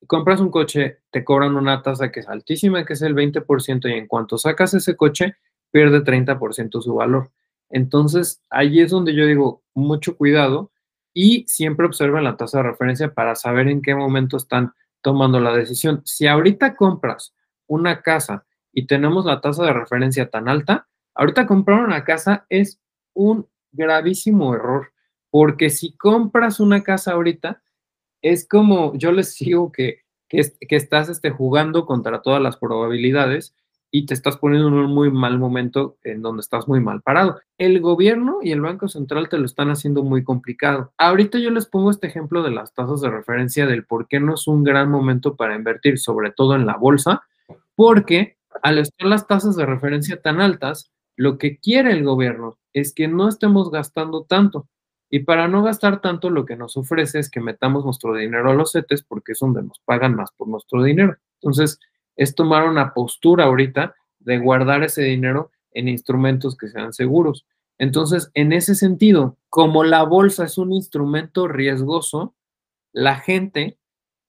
Compras 0.06 0.40
un 0.40 0.50
coche, 0.50 1.00
te 1.10 1.24
cobran 1.24 1.56
una 1.56 1.82
tasa 1.82 2.10
que 2.10 2.20
es 2.20 2.28
altísima, 2.28 2.86
que 2.86 2.94
es 2.94 3.02
el 3.02 3.14
20%, 3.14 3.90
y 3.90 3.92
en 3.92 4.06
cuanto 4.06 4.38
sacas 4.38 4.72
ese 4.72 4.96
coche, 4.96 5.36
pierde 5.70 6.02
30% 6.02 6.80
su 6.80 6.94
valor. 6.94 7.30
Entonces, 7.68 8.42
ahí 8.48 8.80
es 8.80 8.90
donde 8.90 9.14
yo 9.14 9.26
digo, 9.26 9.62
mucho 9.74 10.16
cuidado 10.16 10.70
y 11.12 11.44
siempre 11.48 11.86
observen 11.86 12.24
la 12.24 12.36
tasa 12.36 12.58
de 12.58 12.64
referencia 12.64 13.12
para 13.12 13.34
saber 13.34 13.68
en 13.68 13.82
qué 13.82 13.94
momento 13.94 14.36
están 14.36 14.72
tomando 15.02 15.40
la 15.40 15.54
decisión. 15.54 16.02
Si 16.04 16.26
ahorita 16.26 16.76
compras 16.76 17.34
una 17.66 18.02
casa 18.02 18.44
y 18.72 18.86
tenemos 18.86 19.24
la 19.24 19.40
tasa 19.40 19.64
de 19.64 19.72
referencia 19.72 20.30
tan 20.30 20.48
alta, 20.48 20.88
ahorita 21.14 21.46
comprar 21.46 21.82
una 21.82 22.04
casa 22.04 22.46
es 22.48 22.80
un 23.14 23.46
gravísimo 23.72 24.54
error, 24.54 24.92
porque 25.30 25.70
si 25.70 25.96
compras 25.96 26.60
una 26.60 26.82
casa 26.82 27.12
ahorita, 27.12 27.62
es 28.22 28.46
como 28.46 28.94
yo 28.94 29.12
les 29.12 29.36
digo 29.38 29.72
que, 29.72 30.02
que, 30.28 30.52
estás 30.70 31.08
este, 31.08 31.30
jugando 31.30 31.86
contra 31.86 32.22
todas 32.22 32.42
las 32.42 32.56
probabilidades 32.56 33.54
y 33.90 34.06
te 34.06 34.14
estás 34.14 34.36
poniendo 34.36 34.68
en 34.68 34.74
un 34.74 34.94
muy 34.94 35.10
mal 35.10 35.38
momento 35.38 35.96
en 36.04 36.22
donde 36.22 36.40
estás 36.40 36.68
muy 36.68 36.80
mal 36.80 37.02
parado. 37.02 37.40
El 37.58 37.80
gobierno 37.80 38.38
y 38.42 38.52
el 38.52 38.60
Banco 38.60 38.88
Central 38.88 39.28
te 39.28 39.38
lo 39.38 39.46
están 39.46 39.70
haciendo 39.70 40.04
muy 40.04 40.22
complicado. 40.22 40.92
Ahorita 40.96 41.38
yo 41.38 41.50
les 41.50 41.66
pongo 41.66 41.90
este 41.90 42.06
ejemplo 42.06 42.42
de 42.42 42.52
las 42.52 42.72
tasas 42.72 43.00
de 43.00 43.10
referencia 43.10 43.66
del 43.66 43.84
por 43.84 44.06
qué 44.06 44.20
no 44.20 44.34
es 44.34 44.46
un 44.46 44.62
gran 44.62 44.90
momento 44.90 45.36
para 45.36 45.56
invertir, 45.56 45.98
sobre 45.98 46.30
todo 46.30 46.54
en 46.54 46.66
la 46.66 46.76
bolsa, 46.76 47.22
porque 47.74 48.36
al 48.62 48.78
estar 48.78 49.08
las 49.08 49.26
tasas 49.26 49.56
de 49.56 49.66
referencia 49.66 50.20
tan 50.20 50.40
altas, 50.40 50.92
lo 51.16 51.38
que 51.38 51.58
quiere 51.58 51.92
el 51.92 52.04
gobierno 52.04 52.58
es 52.72 52.94
que 52.94 53.08
no 53.08 53.28
estemos 53.28 53.70
gastando 53.70 54.24
tanto. 54.24 54.68
Y 55.12 55.20
para 55.20 55.48
no 55.48 55.64
gastar 55.64 56.00
tanto, 56.00 56.30
lo 56.30 56.46
que 56.46 56.56
nos 56.56 56.76
ofrece 56.76 57.18
es 57.18 57.30
que 57.30 57.40
metamos 57.40 57.84
nuestro 57.84 58.14
dinero 58.14 58.50
a 58.50 58.54
los 58.54 58.72
CETES 58.72 59.02
porque 59.02 59.32
es 59.32 59.40
donde 59.40 59.62
nos 59.62 59.80
pagan 59.80 60.14
más 60.14 60.30
por 60.36 60.46
nuestro 60.46 60.84
dinero. 60.84 61.16
Entonces, 61.42 61.80
es 62.20 62.34
tomar 62.34 62.68
una 62.68 62.92
postura 62.92 63.44
ahorita 63.44 63.94
de 64.18 64.38
guardar 64.38 64.82
ese 64.82 65.02
dinero 65.02 65.52
en 65.72 65.88
instrumentos 65.88 66.54
que 66.54 66.68
sean 66.68 66.92
seguros. 66.92 67.46
Entonces, 67.78 68.30
en 68.34 68.52
ese 68.52 68.74
sentido, 68.74 69.38
como 69.48 69.84
la 69.84 70.02
bolsa 70.02 70.44
es 70.44 70.58
un 70.58 70.70
instrumento 70.74 71.48
riesgoso, 71.48 72.34
la 72.92 73.16
gente 73.16 73.78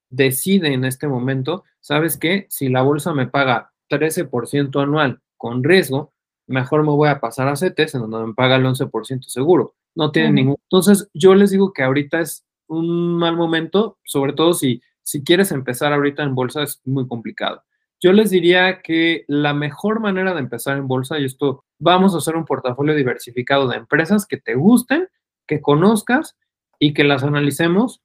decide 0.09 0.73
en 0.73 0.85
este 0.85 1.09
momento, 1.09 1.65
¿sabes 1.81 2.15
qué? 2.15 2.47
Si 2.49 2.69
la 2.69 2.81
bolsa 2.81 3.13
me 3.13 3.27
paga 3.27 3.73
13% 3.89 4.81
anual 4.81 5.19
con 5.35 5.61
riesgo, 5.61 6.13
mejor 6.47 6.83
me 6.83 6.91
voy 6.91 7.09
a 7.09 7.19
pasar 7.19 7.49
a 7.49 7.57
CETES 7.57 7.95
en 7.95 8.09
donde 8.09 8.27
me 8.27 8.33
paga 8.33 8.55
el 8.55 8.63
11% 8.63 9.23
seguro. 9.23 9.75
No 9.95 10.11
tiene 10.11 10.31
ningún. 10.31 10.55
Entonces, 10.63 11.09
yo 11.13 11.35
les 11.35 11.51
digo 11.51 11.73
que 11.73 11.83
ahorita 11.83 12.21
es 12.21 12.45
un 12.67 13.17
mal 13.17 13.35
momento, 13.35 13.97
sobre 14.05 14.31
todo 14.31 14.53
si, 14.53 14.81
si 15.01 15.25
quieres 15.25 15.51
empezar 15.51 15.91
ahorita 15.91 16.23
en 16.23 16.35
bolsa, 16.35 16.63
es 16.63 16.79
muy 16.85 17.05
complicado. 17.05 17.63
Yo 18.01 18.13
les 18.13 18.31
diría 18.31 18.81
que 18.81 19.25
la 19.27 19.53
mejor 19.53 19.99
manera 19.99 20.33
de 20.33 20.39
empezar 20.39 20.77
en 20.77 20.87
bolsa, 20.87 21.19
y 21.19 21.25
esto, 21.25 21.65
vamos 21.79 22.15
a 22.15 22.17
hacer 22.17 22.35
un 22.35 22.45
portafolio 22.45 22.95
diversificado 22.95 23.67
de 23.67 23.77
empresas 23.77 24.25
que 24.25 24.37
te 24.37 24.55
gusten, 24.55 25.07
que 25.47 25.61
conozcas 25.61 26.37
y 26.79 26.93
que 26.93 27.03
las 27.03 27.23
analicemos 27.23 28.01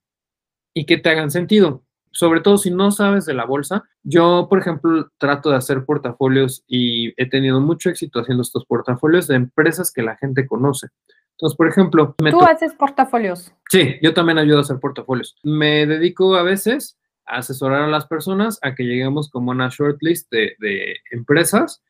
y 0.75 0.85
que 0.85 0.99
te 0.99 1.09
hagan 1.09 1.31
sentido 1.31 1.87
sobre 2.17 2.41
todo 2.41 2.57
si 2.57 2.71
no 2.71 2.91
sabes 2.93 3.27
de 3.27 3.35
la 3.35 3.45
bolsa. 3.45 3.85
Yo, 4.03 4.47
por 4.49 4.59
ejemplo, 4.59 5.11
trato 5.19 5.51
de 5.51 5.57
hacer 5.57 5.85
portafolios 5.85 6.65
y 6.67 7.13
he 7.21 7.29
tenido 7.29 7.61
mucho 7.61 7.91
éxito 7.91 8.21
haciendo 8.21 8.41
estos 8.41 8.65
portafolios 8.65 9.27
de 9.27 9.35
empresas 9.35 9.93
que 9.93 10.01
la 10.01 10.17
gente 10.17 10.47
conoce. 10.47 10.89
Entonces, 11.33 11.55
por 11.59 11.69
ejemplo... 11.69 12.15
¿Tú 12.17 12.41
haces 12.43 12.73
portafolios? 12.73 13.53
Sí, 13.69 13.97
yo 14.01 14.15
también 14.15 14.39
ayudo 14.39 14.59
a 14.59 14.61
hacer 14.63 14.79
portafolios. 14.79 15.37
Me 15.43 15.85
dedico 15.85 16.37
a 16.37 16.43
veces 16.43 16.99
asesorar 17.27 17.83
a 17.83 17.89
las 17.89 18.07
personas 18.07 18.59
a 18.63 18.75
que 18.75 18.85
lleguemos 18.85 19.31
como 19.31 19.51
una 19.51 19.69
shortlist 19.71 20.31
de, 20.31 20.55
de 20.59 20.97
empresas 21.11 21.83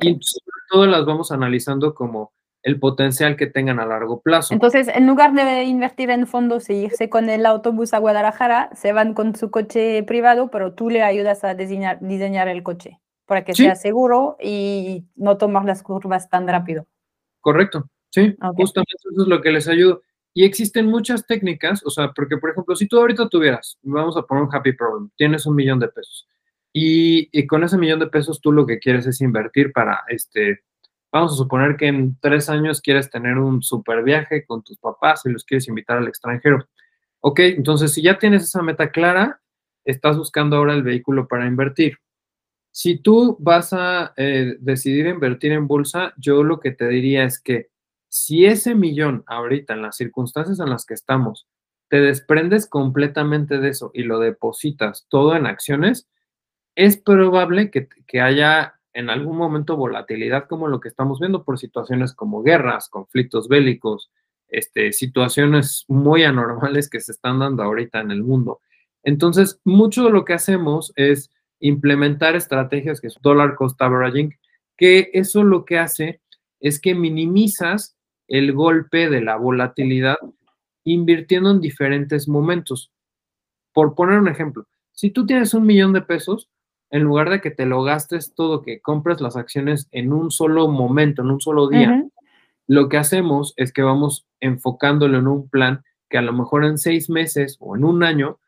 y 0.00 0.18
sobre 0.20 0.62
todo 0.70 0.86
las 0.86 1.04
vamos 1.04 1.32
analizando 1.32 1.94
como 1.94 2.32
el 2.62 2.78
potencial 2.78 3.36
que 3.36 3.46
tengan 3.46 3.80
a 3.80 3.86
largo 3.86 4.20
plazo. 4.20 4.54
Entonces, 4.54 4.88
en 4.88 5.06
lugar 5.06 5.32
de 5.32 5.64
invertir 5.64 6.10
en 6.10 6.26
fondos 6.26 6.70
e 6.70 6.74
irse 6.74 7.10
con 7.10 7.28
el 7.28 7.44
autobús 7.44 7.92
a 7.92 7.98
Guadalajara, 7.98 8.70
se 8.74 8.92
van 8.92 9.14
con 9.14 9.34
su 9.34 9.50
coche 9.50 10.02
privado, 10.04 10.48
pero 10.50 10.72
tú 10.72 10.88
le 10.88 11.02
ayudas 11.02 11.42
a 11.44 11.54
diseñar, 11.54 11.98
diseñar 12.00 12.48
el 12.48 12.62
coche 12.62 13.00
para 13.26 13.44
que 13.44 13.54
sea 13.54 13.74
seguro 13.74 14.36
y 14.40 15.06
no 15.16 15.38
tomas 15.38 15.64
las 15.64 15.82
curvas 15.82 16.28
tan 16.28 16.46
rápido. 16.46 16.86
Correcto, 17.40 17.88
sí, 18.10 18.36
justamente 18.56 18.92
eso 18.96 19.22
es 19.22 19.28
lo 19.28 19.40
que 19.40 19.50
les 19.50 19.68
ayudo. 19.68 20.02
Y 20.34 20.44
existen 20.44 20.86
muchas 20.86 21.26
técnicas, 21.26 21.82
o 21.84 21.90
sea, 21.90 22.12
porque 22.12 22.38
por 22.38 22.50
ejemplo, 22.50 22.74
si 22.74 22.86
tú 22.88 22.98
ahorita 22.98 23.28
tuvieras, 23.28 23.78
vamos 23.82 24.16
a 24.16 24.22
poner 24.22 24.44
un 24.44 24.54
happy 24.54 24.72
problem, 24.72 25.10
tienes 25.16 25.44
un 25.46 25.54
millón 25.54 25.78
de 25.78 25.88
pesos 25.88 26.26
y, 26.72 27.46
con 27.46 27.64
ese 27.64 27.76
millón 27.76 28.00
de 28.00 28.06
pesos 28.06 28.40
tú 28.40 28.50
lo 28.52 28.66
que 28.66 28.78
quieres 28.78 29.06
es 29.06 29.20
invertir 29.20 29.72
para 29.72 30.02
este 30.08 30.60
Vamos 31.14 31.34
a 31.34 31.36
suponer 31.36 31.76
que 31.76 31.88
en 31.88 32.18
tres 32.20 32.48
años 32.48 32.80
quieres 32.80 33.10
tener 33.10 33.36
un 33.36 33.62
super 33.62 34.02
viaje 34.02 34.46
con 34.46 34.62
tus 34.62 34.78
papás 34.78 35.26
y 35.26 35.30
los 35.30 35.44
quieres 35.44 35.68
invitar 35.68 35.98
al 35.98 36.08
extranjero. 36.08 36.66
Ok, 37.20 37.40
entonces 37.40 37.92
si 37.92 38.00
ya 38.00 38.18
tienes 38.18 38.44
esa 38.44 38.62
meta 38.62 38.90
clara, 38.90 39.42
estás 39.84 40.16
buscando 40.16 40.56
ahora 40.56 40.72
el 40.72 40.82
vehículo 40.82 41.28
para 41.28 41.46
invertir. 41.46 41.98
Si 42.70 42.96
tú 42.96 43.36
vas 43.40 43.74
a 43.74 44.14
eh, 44.16 44.56
decidir 44.60 45.06
invertir 45.06 45.52
en 45.52 45.66
bolsa, 45.66 46.14
yo 46.16 46.42
lo 46.44 46.60
que 46.60 46.70
te 46.70 46.88
diría 46.88 47.24
es 47.24 47.38
que 47.38 47.68
si 48.12 48.44
ese 48.44 48.74
millón 48.74 49.24
ahorita, 49.26 49.72
en 49.72 49.80
las 49.80 49.96
circunstancias 49.96 50.60
en 50.60 50.68
las 50.68 50.84
que 50.84 50.92
estamos, 50.92 51.48
te 51.88 51.98
desprendes 51.98 52.68
completamente 52.68 53.58
de 53.58 53.70
eso 53.70 53.90
y 53.94 54.02
lo 54.02 54.18
depositas 54.18 55.06
todo 55.08 55.34
en 55.34 55.46
acciones, 55.46 56.06
es 56.74 56.98
probable 56.98 57.70
que, 57.70 57.88
que 58.06 58.20
haya 58.20 58.74
en 58.92 59.08
algún 59.08 59.38
momento 59.38 59.78
volatilidad 59.78 60.46
como 60.46 60.68
lo 60.68 60.78
que 60.78 60.88
estamos 60.88 61.20
viendo 61.20 61.42
por 61.42 61.58
situaciones 61.58 62.12
como 62.12 62.42
guerras, 62.42 62.90
conflictos 62.90 63.48
bélicos, 63.48 64.10
este, 64.48 64.92
situaciones 64.92 65.86
muy 65.88 66.24
anormales 66.24 66.90
que 66.90 67.00
se 67.00 67.12
están 67.12 67.38
dando 67.38 67.62
ahorita 67.62 68.00
en 68.00 68.10
el 68.10 68.22
mundo. 68.22 68.60
Entonces, 69.02 69.58
mucho 69.64 70.04
de 70.04 70.10
lo 70.10 70.26
que 70.26 70.34
hacemos 70.34 70.92
es 70.96 71.30
implementar 71.60 72.36
estrategias 72.36 73.00
que 73.00 73.08
son 73.08 73.22
dollar 73.22 73.54
cost 73.54 73.80
averaging, 73.80 74.38
que 74.76 75.08
eso 75.14 75.44
lo 75.44 75.64
que 75.64 75.78
hace 75.78 76.20
es 76.60 76.78
que 76.78 76.94
minimizas 76.94 77.96
el 78.32 78.54
golpe 78.54 79.10
de 79.10 79.20
la 79.20 79.36
volatilidad 79.36 80.16
invirtiendo 80.84 81.50
en 81.50 81.60
diferentes 81.60 82.28
momentos. 82.28 82.90
Por 83.74 83.94
poner 83.94 84.18
un 84.18 84.28
ejemplo, 84.28 84.66
si 84.90 85.10
tú 85.10 85.26
tienes 85.26 85.52
un 85.52 85.66
millón 85.66 85.92
de 85.92 86.00
pesos, 86.00 86.48
en 86.88 87.02
lugar 87.02 87.28
de 87.28 87.42
que 87.42 87.50
te 87.50 87.66
lo 87.66 87.82
gastes 87.82 88.34
todo, 88.34 88.62
que 88.62 88.80
compres 88.80 89.20
las 89.20 89.36
acciones 89.36 89.86
en 89.92 90.14
un 90.14 90.30
solo 90.30 90.66
momento, 90.68 91.20
en 91.20 91.30
un 91.30 91.42
solo 91.42 91.68
día, 91.68 92.06
lo 92.66 92.88
que 92.88 92.96
hacemos 92.96 93.52
es 93.56 93.70
que 93.70 93.82
vamos 93.82 94.26
enfocándolo 94.40 95.18
en 95.18 95.28
un 95.28 95.50
plan 95.50 95.82
que 96.08 96.16
a 96.16 96.22
lo 96.22 96.32
mejor 96.32 96.64
en 96.64 96.78
seis 96.78 97.10
meses 97.10 97.58
o 97.60 97.76
en 97.76 97.84
un 97.84 98.02
año 98.02 98.38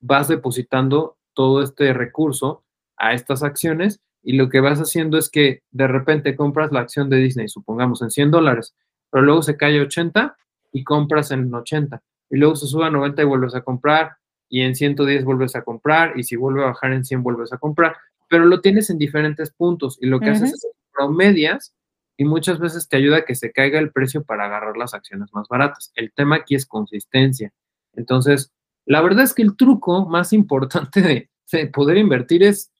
vas 0.00 0.26
depositando 0.26 1.16
todo 1.32 1.62
este 1.62 1.92
recurso 1.92 2.64
a 2.96 3.12
estas 3.12 3.44
acciones 3.44 4.00
y 4.20 4.32
lo 4.32 4.48
que 4.48 4.58
vas 4.58 4.80
haciendo 4.80 5.16
es 5.16 5.30
que 5.30 5.62
de 5.70 5.86
repente 5.86 6.34
compras 6.34 6.72
la 6.72 6.80
acción 6.80 7.08
de 7.08 7.18
Disney, 7.18 7.46
supongamos 7.46 8.02
en 8.02 8.10
100 8.10 8.32
dólares, 8.32 8.74
pero 9.10 9.24
luego 9.24 9.42
se 9.42 9.56
cae 9.56 9.78
a 9.78 9.82
80 9.82 10.36
y 10.72 10.84
compras 10.84 11.30
en 11.30 11.52
80 11.52 12.02
y 12.30 12.36
luego 12.36 12.56
se 12.56 12.66
sube 12.66 12.84
a 12.84 12.90
90 12.90 13.22
y 13.22 13.24
vuelves 13.24 13.54
a 13.54 13.62
comprar 13.62 14.16
y 14.48 14.62
en 14.62 14.74
110 14.74 15.24
vuelves 15.24 15.56
a 15.56 15.62
comprar 15.62 16.18
y 16.18 16.24
si 16.24 16.36
vuelve 16.36 16.62
a 16.62 16.68
bajar 16.68 16.92
en 16.92 17.04
100 17.04 17.22
vuelves 17.22 17.52
a 17.52 17.58
comprar, 17.58 17.96
pero 18.28 18.44
lo 18.44 18.60
tienes 18.60 18.90
en 18.90 18.98
diferentes 18.98 19.50
puntos 19.50 19.98
y 20.00 20.06
lo 20.06 20.20
que 20.20 20.30
haces 20.30 20.52
es 20.52 20.68
promedias 20.92 21.74
y 22.16 22.24
muchas 22.24 22.58
veces 22.58 22.88
te 22.88 22.96
ayuda 22.96 23.18
a 23.18 23.24
que 23.24 23.34
se 23.34 23.52
caiga 23.52 23.78
el 23.78 23.92
precio 23.92 24.24
para 24.24 24.46
agarrar 24.46 24.76
las 24.76 24.92
acciones 24.92 25.32
más 25.32 25.46
baratas. 25.48 25.92
El 25.94 26.12
tema 26.12 26.36
aquí 26.36 26.56
es 26.56 26.66
consistencia. 26.66 27.52
Entonces, 27.94 28.52
la 28.84 29.00
verdad 29.00 29.24
es 29.24 29.34
que 29.34 29.42
el 29.42 29.56
truco 29.56 30.06
más 30.06 30.32
importante 30.32 31.00
de, 31.00 31.66
poder 31.68 31.96
invertir 31.96 32.42
es 32.42 32.72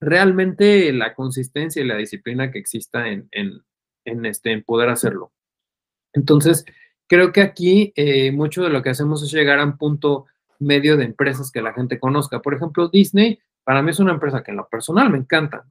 realmente 0.00 0.92
la 0.92 1.14
consistencia 1.14 1.82
y 1.82 1.86
la 1.86 1.96
disciplina 1.96 2.50
que 2.50 2.58
exista 2.58 3.06
en, 3.06 3.28
este, 4.04 4.52
en 4.52 4.64
poder 4.64 4.88
hacerlo. 4.88 5.32
Entonces, 6.16 6.64
creo 7.06 7.32
que 7.32 7.42
aquí 7.42 7.92
eh, 7.94 8.32
mucho 8.32 8.64
de 8.64 8.70
lo 8.70 8.82
que 8.82 8.90
hacemos 8.90 9.22
es 9.22 9.30
llegar 9.30 9.60
a 9.60 9.64
un 9.64 9.78
punto 9.78 10.26
medio 10.58 10.96
de 10.96 11.04
empresas 11.04 11.52
que 11.52 11.62
la 11.62 11.72
gente 11.72 12.00
conozca. 12.00 12.42
Por 12.42 12.54
ejemplo, 12.54 12.88
Disney, 12.88 13.38
para 13.62 13.82
mí 13.82 13.92
es 13.92 14.00
una 14.00 14.12
empresa 14.12 14.42
que 14.42 14.50
en 14.50 14.56
lo 14.56 14.66
personal 14.68 15.10
me 15.10 15.18
encanta. 15.18 15.64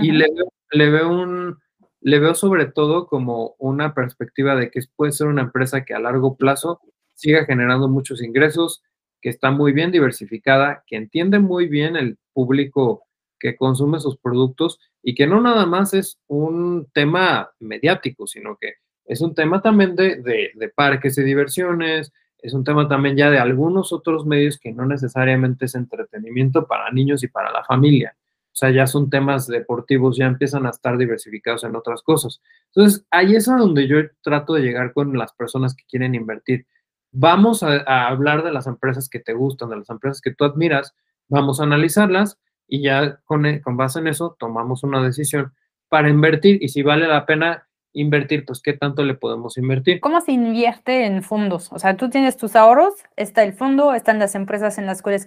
Y 0.00 0.10
le 0.10 0.26
le 0.72 0.88
veo 0.90 1.10
un, 1.10 1.58
le 2.00 2.18
veo 2.18 2.34
sobre 2.34 2.66
todo 2.66 3.06
como 3.06 3.54
una 3.58 3.94
perspectiva 3.94 4.56
de 4.56 4.70
que 4.70 4.80
puede 4.96 5.12
ser 5.12 5.28
una 5.28 5.42
empresa 5.42 5.84
que 5.84 5.94
a 5.94 6.00
largo 6.00 6.36
plazo 6.36 6.80
siga 7.14 7.44
generando 7.44 7.88
muchos 7.88 8.22
ingresos, 8.22 8.82
que 9.20 9.28
está 9.28 9.50
muy 9.50 9.72
bien 9.72 9.92
diversificada, 9.92 10.82
que 10.86 10.96
entiende 10.96 11.38
muy 11.38 11.68
bien 11.68 11.96
el 11.96 12.18
público 12.32 13.04
que 13.38 13.56
consume 13.56 14.00
sus 14.00 14.16
productos 14.16 14.80
y 15.02 15.14
que 15.14 15.26
no 15.26 15.40
nada 15.40 15.66
más 15.66 15.94
es 15.94 16.18
un 16.26 16.88
tema 16.92 17.50
mediático, 17.60 18.26
sino 18.26 18.56
que 18.56 18.74
es 19.12 19.20
un 19.20 19.34
tema 19.34 19.60
también 19.60 19.94
de, 19.94 20.22
de, 20.54 20.68
parques 20.70 21.18
y 21.18 21.22
diversiones, 21.22 22.12
es 22.38 22.54
un 22.54 22.64
tema 22.64 22.88
también 22.88 23.14
ya 23.16 23.30
de 23.30 23.38
algunos 23.38 23.92
otros 23.92 24.24
medios 24.24 24.58
que 24.58 24.72
no 24.72 24.86
necesariamente 24.86 25.66
es 25.66 25.74
entretenimiento 25.74 26.66
para 26.66 26.90
niños 26.90 27.22
y 27.22 27.28
para 27.28 27.52
la 27.52 27.62
familia. 27.62 28.16
O 28.46 28.54
sea, 28.54 28.70
ya 28.70 28.86
son 28.86 29.10
temas 29.10 29.46
deportivos, 29.46 30.16
ya 30.16 30.26
empiezan 30.26 30.66
a 30.66 30.70
estar 30.70 30.96
diversificados 30.96 31.64
en 31.64 31.76
otras 31.76 32.02
cosas. 32.02 32.40
Entonces, 32.74 33.06
ahí 33.10 33.36
es 33.36 33.48
a 33.48 33.56
donde 33.56 33.86
yo 33.86 33.96
trato 34.22 34.54
de 34.54 34.62
llegar 34.62 34.92
con 34.92 35.16
las 35.16 35.32
personas 35.34 35.74
que 35.74 35.84
quieren 35.88 36.14
invertir. 36.14 36.66
Vamos 37.12 37.62
a, 37.62 38.08
hablar 38.08 38.42
de 38.42 38.52
las 38.52 38.66
empresas 38.66 39.08
que 39.08 39.20
te 39.20 39.34
gustan, 39.34 39.68
de 39.68 39.76
las 39.76 39.90
empresas 39.90 40.20
que 40.20 40.34
tú 40.34 40.44
admiras, 40.44 40.94
vamos 41.28 41.60
a 41.60 41.64
analizarlas 41.64 42.38
y 42.66 42.82
ya 42.82 43.20
con, 43.24 43.44
con 43.60 43.76
base 43.76 43.98
en 43.98 44.06
eso 44.06 44.36
tomamos 44.38 44.82
una 44.82 45.02
decisión 45.02 45.52
para 45.88 46.08
invertir 46.08 46.62
y 46.62 46.68
si 46.68 46.82
vale 46.82 47.06
la 47.06 47.26
pena 47.26 47.68
invertir, 47.92 48.44
pues 48.44 48.60
qué 48.62 48.72
tanto 48.72 49.02
le 49.04 49.14
podemos 49.14 49.56
invertir. 49.58 50.00
¿Cómo 50.00 50.20
se 50.20 50.32
invierte 50.32 51.06
en 51.06 51.22
fondos? 51.22 51.72
O 51.72 51.78
sea, 51.78 51.96
tú 51.96 52.10
tienes 52.10 52.36
tus 52.36 52.56
ahorros, 52.56 52.94
está 53.16 53.42
el 53.42 53.52
fondo, 53.52 53.94
están 53.94 54.18
las 54.18 54.34
empresas 54.34 54.78
en 54.78 54.86
las 54.86 55.02
cuales 55.02 55.26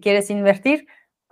quieres 0.00 0.30
invertir 0.30 0.86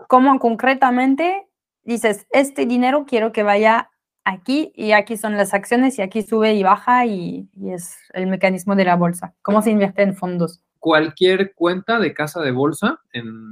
cómo 0.09 0.39
concretamente 0.39 1.47
dices, 1.85 2.27
este 2.31 2.67
dinero 2.67 3.05
quiero 3.07 3.33
que 3.33 3.43
vaya 3.43 3.91
aquí 4.25 4.73
y 4.77 4.93
aquí 4.93 5.17
son 5.17 5.37
las 5.37 5.53
acciones 5.53 5.99
y 5.99 6.03
aquí 6.03 6.23
sube 6.23 6.55
y 6.55 6.63
baja 6.63 7.07
y, 7.07 7.49
es 7.67 7.97
el 8.13 8.27
mecanismo 8.27 8.77
de 8.77 8.85
la 8.85 8.97
bolsa. 8.97 9.35
¿Cómo 9.43 9.63
se 9.63 9.71
invierte 9.71 10.03
en 10.03 10.15
fondos? 10.15 10.61
Cualquier 10.79 11.55
cuenta 11.55 11.99
de 11.99 12.13
casa 12.13 12.41
de 12.41 12.51
bolsa 12.51 13.01
en, 13.13 13.43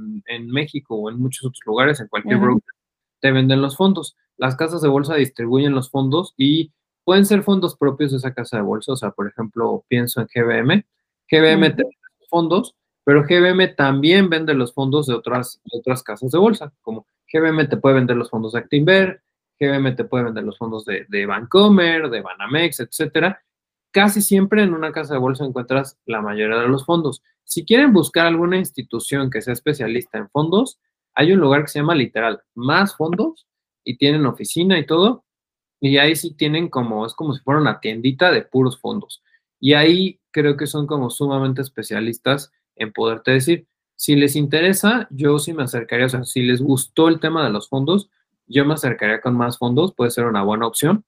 México 0.47 0.95
o 0.95 1.09
en 1.09 1.19
muchos 1.19 1.45
otros 1.45 1.61
lugares, 1.65 1.99
en 1.99 2.07
cualquier 2.07 2.37
broker, 2.37 2.73
te 3.19 3.31
venden 3.31 3.61
los 3.61 3.77
fondos. 3.77 4.15
Las 4.37 4.55
casas 4.55 4.81
de 4.81 4.87
bolsa 4.87 5.15
distribuyen 5.15 5.73
los 5.73 5.89
fondos 5.89 6.33
y 6.37 6.71
pueden 7.03 7.25
ser 7.25 7.43
fondos 7.43 7.75
propios 7.75 8.11
de 8.11 8.17
esa 8.17 8.33
casa 8.33 8.57
de 8.57 8.63
bolsa. 8.63 8.93
O 8.93 8.97
sea, 8.97 9.11
por 9.11 9.27
ejemplo, 9.27 9.85
pienso 9.87 10.21
en 10.21 10.27
GBM. 10.27 10.85
GBM 11.29 11.75
te 11.75 11.83
vende 11.83 12.27
fondos 12.29 12.75
pero 13.03 13.23
GBM 13.23 13.75
también 13.75 14.29
vende 14.29 14.53
los 14.53 14.73
fondos 14.73 15.07
de 15.07 15.13
otras, 15.13 15.59
otras 15.71 16.03
casas 16.03 16.31
de 16.31 16.37
bolsa, 16.37 16.71
como 16.81 17.07
GBM 17.31 17.67
te 17.67 17.77
puede 17.77 17.95
vender 17.95 18.17
los 18.17 18.29
fondos 18.29 18.53
de 18.53 18.59
Actinver, 18.59 19.23
GBM 19.59 19.95
te 19.95 20.03
puede 20.03 20.25
vender 20.25 20.43
los 20.43 20.57
fondos 20.57 20.85
de, 20.85 21.05
de 21.09 21.25
Bancomer, 21.25 22.09
de 22.09 22.21
Banamex, 22.21 22.79
etcétera. 22.79 23.41
Casi 23.91 24.21
siempre 24.21 24.63
en 24.63 24.73
una 24.73 24.91
casa 24.91 25.15
de 25.15 25.19
bolsa 25.19 25.45
encuentras 25.45 25.99
la 26.05 26.21
mayoría 26.21 26.57
de 26.57 26.67
los 26.67 26.85
fondos. 26.85 27.21
Si 27.43 27.65
quieren 27.65 27.91
buscar 27.91 28.27
alguna 28.27 28.57
institución 28.57 29.29
que 29.29 29.41
sea 29.41 29.53
especialista 29.53 30.17
en 30.17 30.29
fondos, 30.29 30.79
hay 31.13 31.33
un 31.33 31.39
lugar 31.39 31.63
que 31.63 31.67
se 31.67 31.79
llama 31.79 31.95
literal, 31.95 32.41
más 32.55 32.95
fondos, 32.95 33.47
y 33.83 33.97
tienen 33.97 34.25
oficina 34.25 34.77
y 34.79 34.85
todo, 34.85 35.25
y 35.81 35.97
ahí 35.97 36.15
sí 36.15 36.33
tienen 36.35 36.69
como, 36.69 37.05
es 37.07 37.13
como 37.15 37.33
si 37.33 37.41
fuera 37.41 37.59
una 37.59 37.79
tiendita 37.79 38.31
de 38.31 38.43
puros 38.43 38.79
fondos. 38.79 39.23
Y 39.59 39.73
ahí 39.73 40.19
creo 40.29 40.55
que 40.55 40.67
son 40.67 40.85
como 40.85 41.09
sumamente 41.09 41.61
especialistas 41.63 42.51
en 42.75 42.93
poderte 42.93 43.31
decir. 43.31 43.67
Si 43.95 44.15
les 44.15 44.35
interesa, 44.35 45.07
yo 45.09 45.39
sí 45.39 45.53
me 45.53 45.63
acercaría, 45.63 46.05
o 46.05 46.09
sea, 46.09 46.23
si 46.23 46.43
les 46.43 46.61
gustó 46.61 47.07
el 47.07 47.19
tema 47.19 47.43
de 47.43 47.49
los 47.49 47.67
fondos, 47.67 48.09
yo 48.45 48.63
me 48.63 48.75
acercaría 48.75 49.21
con 49.21 49.35
más 49.35 49.57
fondos, 49.57 49.93
puede 49.95 50.11
ser 50.11 50.25
una 50.25 50.43
buena 50.43 50.67
opción. 50.67 51.03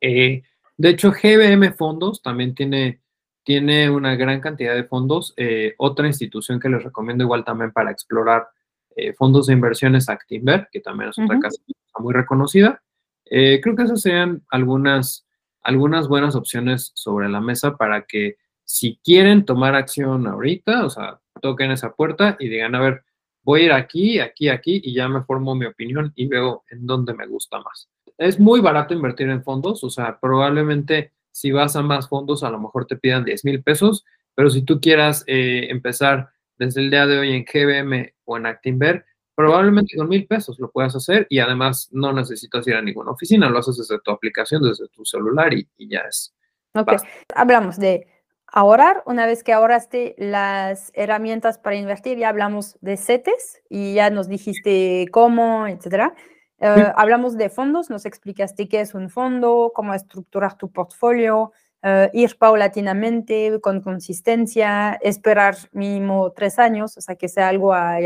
Eh, 0.00 0.42
de 0.76 0.88
hecho, 0.88 1.10
GBM 1.10 1.72
Fondos 1.72 2.22
también 2.22 2.54
tiene, 2.54 3.00
tiene 3.42 3.90
una 3.90 4.14
gran 4.14 4.40
cantidad 4.40 4.74
de 4.74 4.84
fondos. 4.84 5.34
Eh, 5.36 5.74
otra 5.78 6.06
institución 6.06 6.60
que 6.60 6.68
les 6.68 6.84
recomiendo 6.84 7.24
igual 7.24 7.44
también 7.44 7.72
para 7.72 7.90
explorar 7.90 8.48
eh, 8.94 9.12
fondos 9.14 9.46
de 9.46 9.54
inversiones 9.54 10.08
Actinver, 10.08 10.68
que 10.70 10.80
también 10.80 11.10
es 11.10 11.18
otra 11.18 11.40
casa 11.40 11.60
muy 11.98 12.12
reconocida. 12.14 12.82
Creo 13.28 13.76
que 13.76 13.82
esas 13.82 14.00
serían 14.00 14.42
algunas, 14.50 15.26
algunas 15.62 16.08
buenas 16.08 16.34
opciones 16.34 16.92
sobre 16.94 17.28
la 17.28 17.40
mesa 17.40 17.76
para 17.76 18.02
que 18.02 18.36
si 18.64 18.98
quieren 19.02 19.44
tomar 19.44 19.74
acción 19.74 20.26
ahorita, 20.26 20.84
o 20.84 20.90
sea, 20.90 21.20
toquen 21.40 21.70
esa 21.70 21.94
puerta 21.94 22.36
y 22.38 22.48
digan, 22.48 22.74
a 22.74 22.80
ver, 22.80 23.04
voy 23.42 23.62
a 23.62 23.64
ir 23.64 23.72
aquí, 23.72 24.18
aquí, 24.18 24.48
aquí 24.48 24.80
y 24.84 24.92
ya 24.92 25.08
me 25.08 25.22
formo 25.22 25.54
mi 25.54 25.66
opinión 25.66 26.12
y 26.16 26.26
veo 26.26 26.64
en 26.68 26.84
dónde 26.84 27.14
me 27.14 27.26
gusta 27.26 27.60
más. 27.60 27.88
Es 28.18 28.40
muy 28.40 28.60
barato 28.60 28.92
invertir 28.92 29.30
en 29.30 29.44
fondos, 29.44 29.84
o 29.84 29.90
sea, 29.90 30.18
probablemente 30.18 31.12
si 31.30 31.52
vas 31.52 31.76
a 31.76 31.82
más 31.82 32.08
fondos 32.08 32.42
a 32.42 32.50
lo 32.50 32.58
mejor 32.58 32.86
te 32.86 32.96
pidan 32.96 33.24
10 33.24 33.44
mil 33.44 33.62
pesos, 33.62 34.04
pero 34.34 34.50
si 34.50 34.62
tú 34.62 34.80
quieras 34.80 35.22
eh, 35.26 35.68
empezar 35.70 36.30
desde 36.58 36.80
el 36.80 36.90
día 36.90 37.06
de 37.06 37.18
hoy 37.18 37.32
en 37.32 37.44
GBM 37.44 38.14
o 38.24 38.36
en 38.36 38.46
Actinver, 38.46 39.04
probablemente 39.36 39.96
con 39.96 40.08
mil 40.08 40.26
pesos 40.26 40.58
lo 40.58 40.70
puedas 40.70 40.96
hacer 40.96 41.26
y 41.28 41.38
además 41.38 41.90
no 41.92 42.12
necesitas 42.12 42.66
ir 42.66 42.74
a 42.74 42.82
ninguna 42.82 43.12
oficina, 43.12 43.50
lo 43.50 43.58
haces 43.58 43.76
desde 43.76 44.00
tu 44.00 44.10
aplicación, 44.10 44.62
desde 44.62 44.88
tu 44.88 45.04
celular 45.04 45.52
y, 45.52 45.68
ya 45.78 46.00
es. 46.00 46.34
Ok, 46.74 46.94
hablamos 47.34 47.78
de 47.78 48.08
ahorrar. 48.46 49.02
Una 49.04 49.26
vez 49.26 49.44
que 49.44 49.52
ahorraste 49.52 50.14
las 50.18 50.90
herramientas 50.94 51.58
para 51.58 51.76
invertir, 51.76 52.16
ya 52.16 52.30
hablamos 52.30 52.78
de 52.80 52.96
CETES 52.96 53.62
y 53.68 53.94
ya 53.94 54.08
nos 54.08 54.26
dijiste 54.26 55.06
cómo, 55.12 55.66
etcétera. 55.66 56.14
Eh, 56.58 56.92
hablamos 56.96 57.36
de 57.36 57.50
fondos, 57.50 57.90
nos 57.90 58.06
explicaste 58.06 58.68
qué 58.68 58.80
es 58.80 58.94
un 58.94 59.10
fondo, 59.10 59.70
cómo 59.74 59.92
estructurar 59.92 60.56
tu 60.56 60.72
portfolio, 60.72 61.52
eh, 61.82 62.08
ir 62.14 62.38
paulatinamente, 62.38 63.60
con 63.60 63.82
consistencia, 63.82 64.94
esperar 65.02 65.56
mínimo 65.72 66.32
tres 66.32 66.58
años, 66.58 66.96
o 66.96 67.02
sea, 67.02 67.16
que 67.16 67.28
sea 67.28 67.48
algo 67.48 67.74
a 67.74 68.00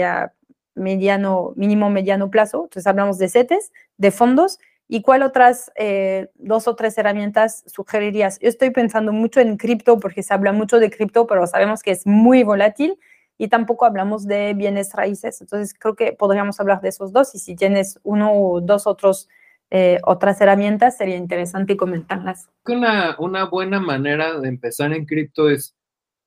mediano, 0.81 1.53
mínimo 1.57 1.91
mediano 1.91 2.31
plazo. 2.31 2.65
Entonces 2.65 2.87
hablamos 2.87 3.19
de 3.19 3.29
CETES, 3.29 3.73
de 3.97 4.11
fondos 4.11 4.59
¿Y 4.93 5.03
cuál 5.03 5.23
otras 5.23 5.71
eh, 5.77 6.31
dos 6.35 6.67
o 6.67 6.75
tres 6.75 6.99
herramientas 6.99 7.63
sugerirías? 7.69 8.41
Yo 8.41 8.49
estoy 8.49 8.71
pensando 8.71 9.13
mucho 9.13 9.39
en 9.39 9.57
cripto 9.57 10.01
porque 10.01 10.25
se 10.25 10.35
habla 10.35 10.53
mucho 10.53 10.81
de 10.81 10.91
cripto, 10.91 11.29
pero 11.29 11.47
sabemos 11.47 11.85
que 11.85 11.93
es 11.93 12.09
muy 12.09 12.43
volátil 12.43 12.99
y 13.39 13.47
tampoco 13.47 13.85
hablamos 13.85 14.27
de 14.27 14.53
bienes 14.53 14.93
raíces. 14.93 15.41
Entonces 15.41 15.75
creo 15.79 15.95
que 15.95 16.13
podríamos 16.13 16.59
hablar 16.59 16.81
de 16.81 16.89
esos 16.89 17.13
dos 17.13 17.37
y 17.37 17.39
si 17.39 17.55
tienes 17.55 18.01
uno 18.03 18.33
o 18.33 18.61
dos 18.61 18.89
otros 18.89 19.29
eh, 19.71 20.01
otras 20.03 20.41
herramientas, 20.41 20.97
sería 20.97 21.15
interesante 21.15 21.77
comentarlas. 21.77 22.49
Una, 22.67 23.15
una 23.21 23.45
buena 23.45 23.79
manera 23.79 24.41
de 24.41 24.49
empezar 24.49 24.93
en 24.93 25.07
cripto 25.07 25.51
es, 25.51 25.77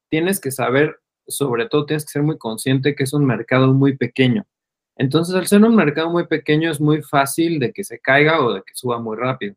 tienes 0.10 0.40
que 0.40 0.52
saber, 0.52 1.02
sobre 1.28 1.68
todo 1.68 1.86
tienes 1.86 2.06
que 2.06 2.12
ser 2.12 2.24
muy 2.24 2.38
consciente 2.38 2.96
que 2.96 3.04
es 3.04 3.14
un 3.14 3.26
mercado 3.26 3.74
muy 3.74 3.98
pequeño. 3.98 4.46
Entonces, 4.96 5.36
al 5.36 5.48
ser 5.48 5.64
un 5.64 5.76
mercado 5.76 6.10
muy 6.10 6.28
pequeño, 6.28 6.70
es 6.70 6.80
muy 6.80 7.02
fácil 7.02 7.60
de 7.60 7.72
que 7.74 7.84
se 7.84 8.00
caiga 8.00 8.42
o 8.46 8.54
de 8.54 8.62
que 8.62 8.74
suba 8.76 9.00
muy 9.00 9.18
rápido. 9.18 9.56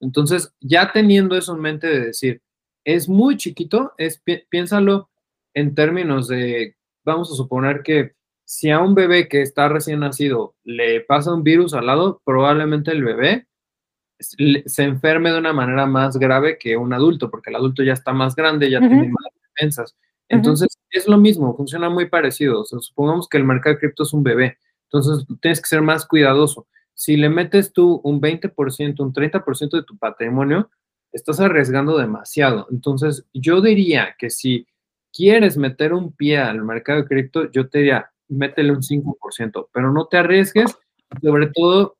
Entonces, 0.00 0.52
ya 0.60 0.92
teniendo 0.92 1.36
eso 1.36 1.54
en 1.54 1.60
mente 1.60 1.86
de 1.86 2.00
decir, 2.06 2.42
es 2.84 3.08
muy 3.08 3.36
chiquito, 3.36 3.92
es, 3.98 4.22
piénsalo 4.48 5.10
en 5.54 5.74
términos 5.74 6.28
de, 6.28 6.76
vamos 7.04 7.32
a 7.32 7.36
suponer 7.36 7.82
que 7.82 8.14
si 8.44 8.70
a 8.70 8.80
un 8.80 8.94
bebé 8.94 9.28
que 9.28 9.42
está 9.42 9.68
recién 9.68 10.00
nacido 10.00 10.54
le 10.64 11.00
pasa 11.00 11.34
un 11.34 11.42
virus 11.42 11.74
al 11.74 11.86
lado, 11.86 12.20
probablemente 12.24 12.92
el 12.92 13.04
bebé 13.04 13.46
se 14.18 14.82
enferme 14.82 15.30
de 15.30 15.38
una 15.38 15.52
manera 15.52 15.86
más 15.86 16.16
grave 16.16 16.58
que 16.58 16.76
un 16.76 16.92
adulto, 16.92 17.30
porque 17.30 17.50
el 17.50 17.56
adulto 17.56 17.82
ya 17.82 17.92
está 17.92 18.12
más 18.12 18.34
grande, 18.34 18.70
ya 18.70 18.78
tiene 18.78 19.08
más 19.08 19.32
defensas. 19.42 19.96
Entonces, 20.28 20.68
es 20.90 21.06
lo 21.06 21.18
mismo, 21.18 21.56
funciona 21.56 21.88
muy 21.88 22.08
parecido. 22.08 22.62
O 22.62 22.64
sea, 22.64 22.78
supongamos 22.80 23.28
que 23.28 23.36
el 23.36 23.44
mercado 23.44 23.74
de 23.74 23.80
cripto 23.80 24.02
es 24.02 24.12
un 24.12 24.22
bebé. 24.22 24.58
Entonces, 24.90 25.26
tienes 25.40 25.60
que 25.60 25.68
ser 25.68 25.82
más 25.82 26.06
cuidadoso. 26.06 26.66
Si 26.94 27.16
le 27.16 27.28
metes 27.28 27.72
tú 27.72 28.00
un 28.04 28.20
20%, 28.20 29.00
un 29.00 29.12
30% 29.12 29.76
de 29.76 29.82
tu 29.82 29.98
patrimonio, 29.98 30.70
estás 31.12 31.40
arriesgando 31.40 31.98
demasiado. 31.98 32.66
Entonces, 32.70 33.26
yo 33.32 33.60
diría 33.60 34.16
que 34.18 34.30
si 34.30 34.66
quieres 35.12 35.56
meter 35.56 35.92
un 35.92 36.12
pie 36.12 36.38
al 36.38 36.62
mercado 36.62 37.02
de 37.02 37.08
cripto, 37.08 37.50
yo 37.50 37.68
te 37.68 37.78
diría, 37.78 38.10
métele 38.28 38.72
un 38.72 38.82
5%, 38.82 39.68
pero 39.72 39.92
no 39.92 40.06
te 40.06 40.18
arriesgues, 40.18 40.76
sobre 41.22 41.48
todo, 41.48 41.96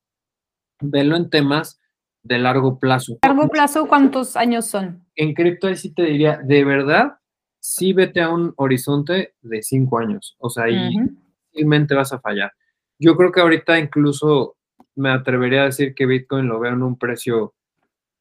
velo 0.81 1.17
en 1.17 1.31
temas 1.31 1.81
de 2.23 2.39
largo 2.39 2.79
plazo. 2.79 3.19
¿Largo 3.23 3.49
plazo 3.49 3.87
cuántos 3.87 4.37
años 4.37 4.67
son? 4.67 5.07
En 5.15 5.33
cripto 5.33 5.69
ahí 5.69 5.77
sí 5.77 5.95
te 5.95 6.03
diría, 6.03 6.41
de 6.43 6.65
verdad, 6.65 7.19
sí 7.67 7.93
vete 7.93 8.21
a 8.21 8.29
un 8.29 8.55
horizonte 8.57 9.35
de 9.43 9.63
5 9.63 9.99
años, 9.99 10.37
o 10.39 10.49
sea, 10.49 10.65
ahí 10.65 10.97
uh 10.97 11.97
vas 11.97 12.13
a 12.13 12.21
fallar. 12.21 12.53
Yo 12.99 13.17
creo 13.17 13.33
que 13.33 13.41
ahorita 13.41 13.79
incluso 13.79 14.59
me 14.95 15.09
atrevería 15.11 15.63
a 15.63 15.67
decir 15.67 15.95
que 15.95 16.05
Bitcoin 16.05 16.47
lo 16.49 16.61
veo 16.61 16.75
en 16.75 16.83
un 16.83 16.99
precio 16.99 17.55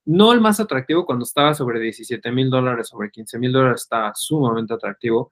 no 0.06 0.32
el 0.32 0.39
más 0.39 0.62
atractivo 0.62 1.06
cuando 1.06 1.24
estaba 1.24 1.54
sobre 1.54 1.82
17 1.82 2.32
mil 2.32 2.50
dólares, 2.50 2.88
sobre 2.88 3.12
15 3.12 3.38
mil 3.39 3.52
dólares 3.52 3.82
estaba 3.82 4.14
sumamente 4.16 4.74
atractivo. 4.74 5.32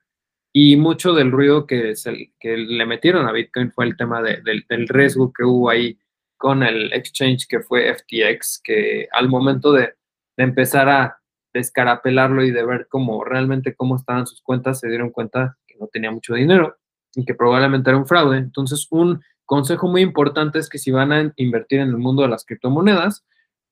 Y 0.51 0.75
mucho 0.75 1.13
del 1.13 1.31
ruido 1.31 1.65
que, 1.65 1.93
que 2.37 2.57
le 2.57 2.85
metieron 2.85 3.25
a 3.25 3.31
Bitcoin 3.31 3.71
fue 3.71 3.85
el 3.85 3.95
tema 3.95 4.21
del 4.21 4.87
riesgo 4.89 5.31
que 5.31 5.43
hubo 5.43 5.69
ahí 5.69 5.97
con 6.35 6.61
el 6.61 6.91
exchange 6.91 7.47
que 7.47 7.61
fue 7.61 7.93
FTX, 7.95 8.59
que 8.61 9.07
al 9.13 9.29
momento 9.29 9.71
de, 9.71 9.93
de 10.35 10.43
empezar 10.43 10.89
a 10.89 11.22
descarapelarlo 11.53 12.43
y 12.43 12.51
de 12.51 12.65
ver 12.65 12.87
cómo 12.89 13.23
realmente 13.23 13.75
cómo 13.75 13.95
estaban 13.95 14.25
sus 14.25 14.41
cuentas, 14.41 14.79
se 14.79 14.89
dieron 14.89 15.11
cuenta 15.11 15.57
que 15.67 15.75
no 15.79 15.87
tenía 15.87 16.11
mucho 16.11 16.33
dinero 16.33 16.77
y 17.15 17.25
que 17.25 17.35
probablemente 17.35 17.89
era 17.89 17.97
un 17.97 18.07
fraude. 18.07 18.37
Entonces, 18.37 18.87
un 18.89 19.21
consejo 19.45 19.87
muy 19.87 20.01
importante 20.01 20.59
es 20.59 20.69
que 20.69 20.79
si 20.79 20.91
van 20.91 21.11
a 21.11 21.31
invertir 21.35 21.79
en 21.79 21.89
el 21.89 21.97
mundo 21.97 22.23
de 22.23 22.29
las 22.29 22.45
criptomonedas, 22.45 23.25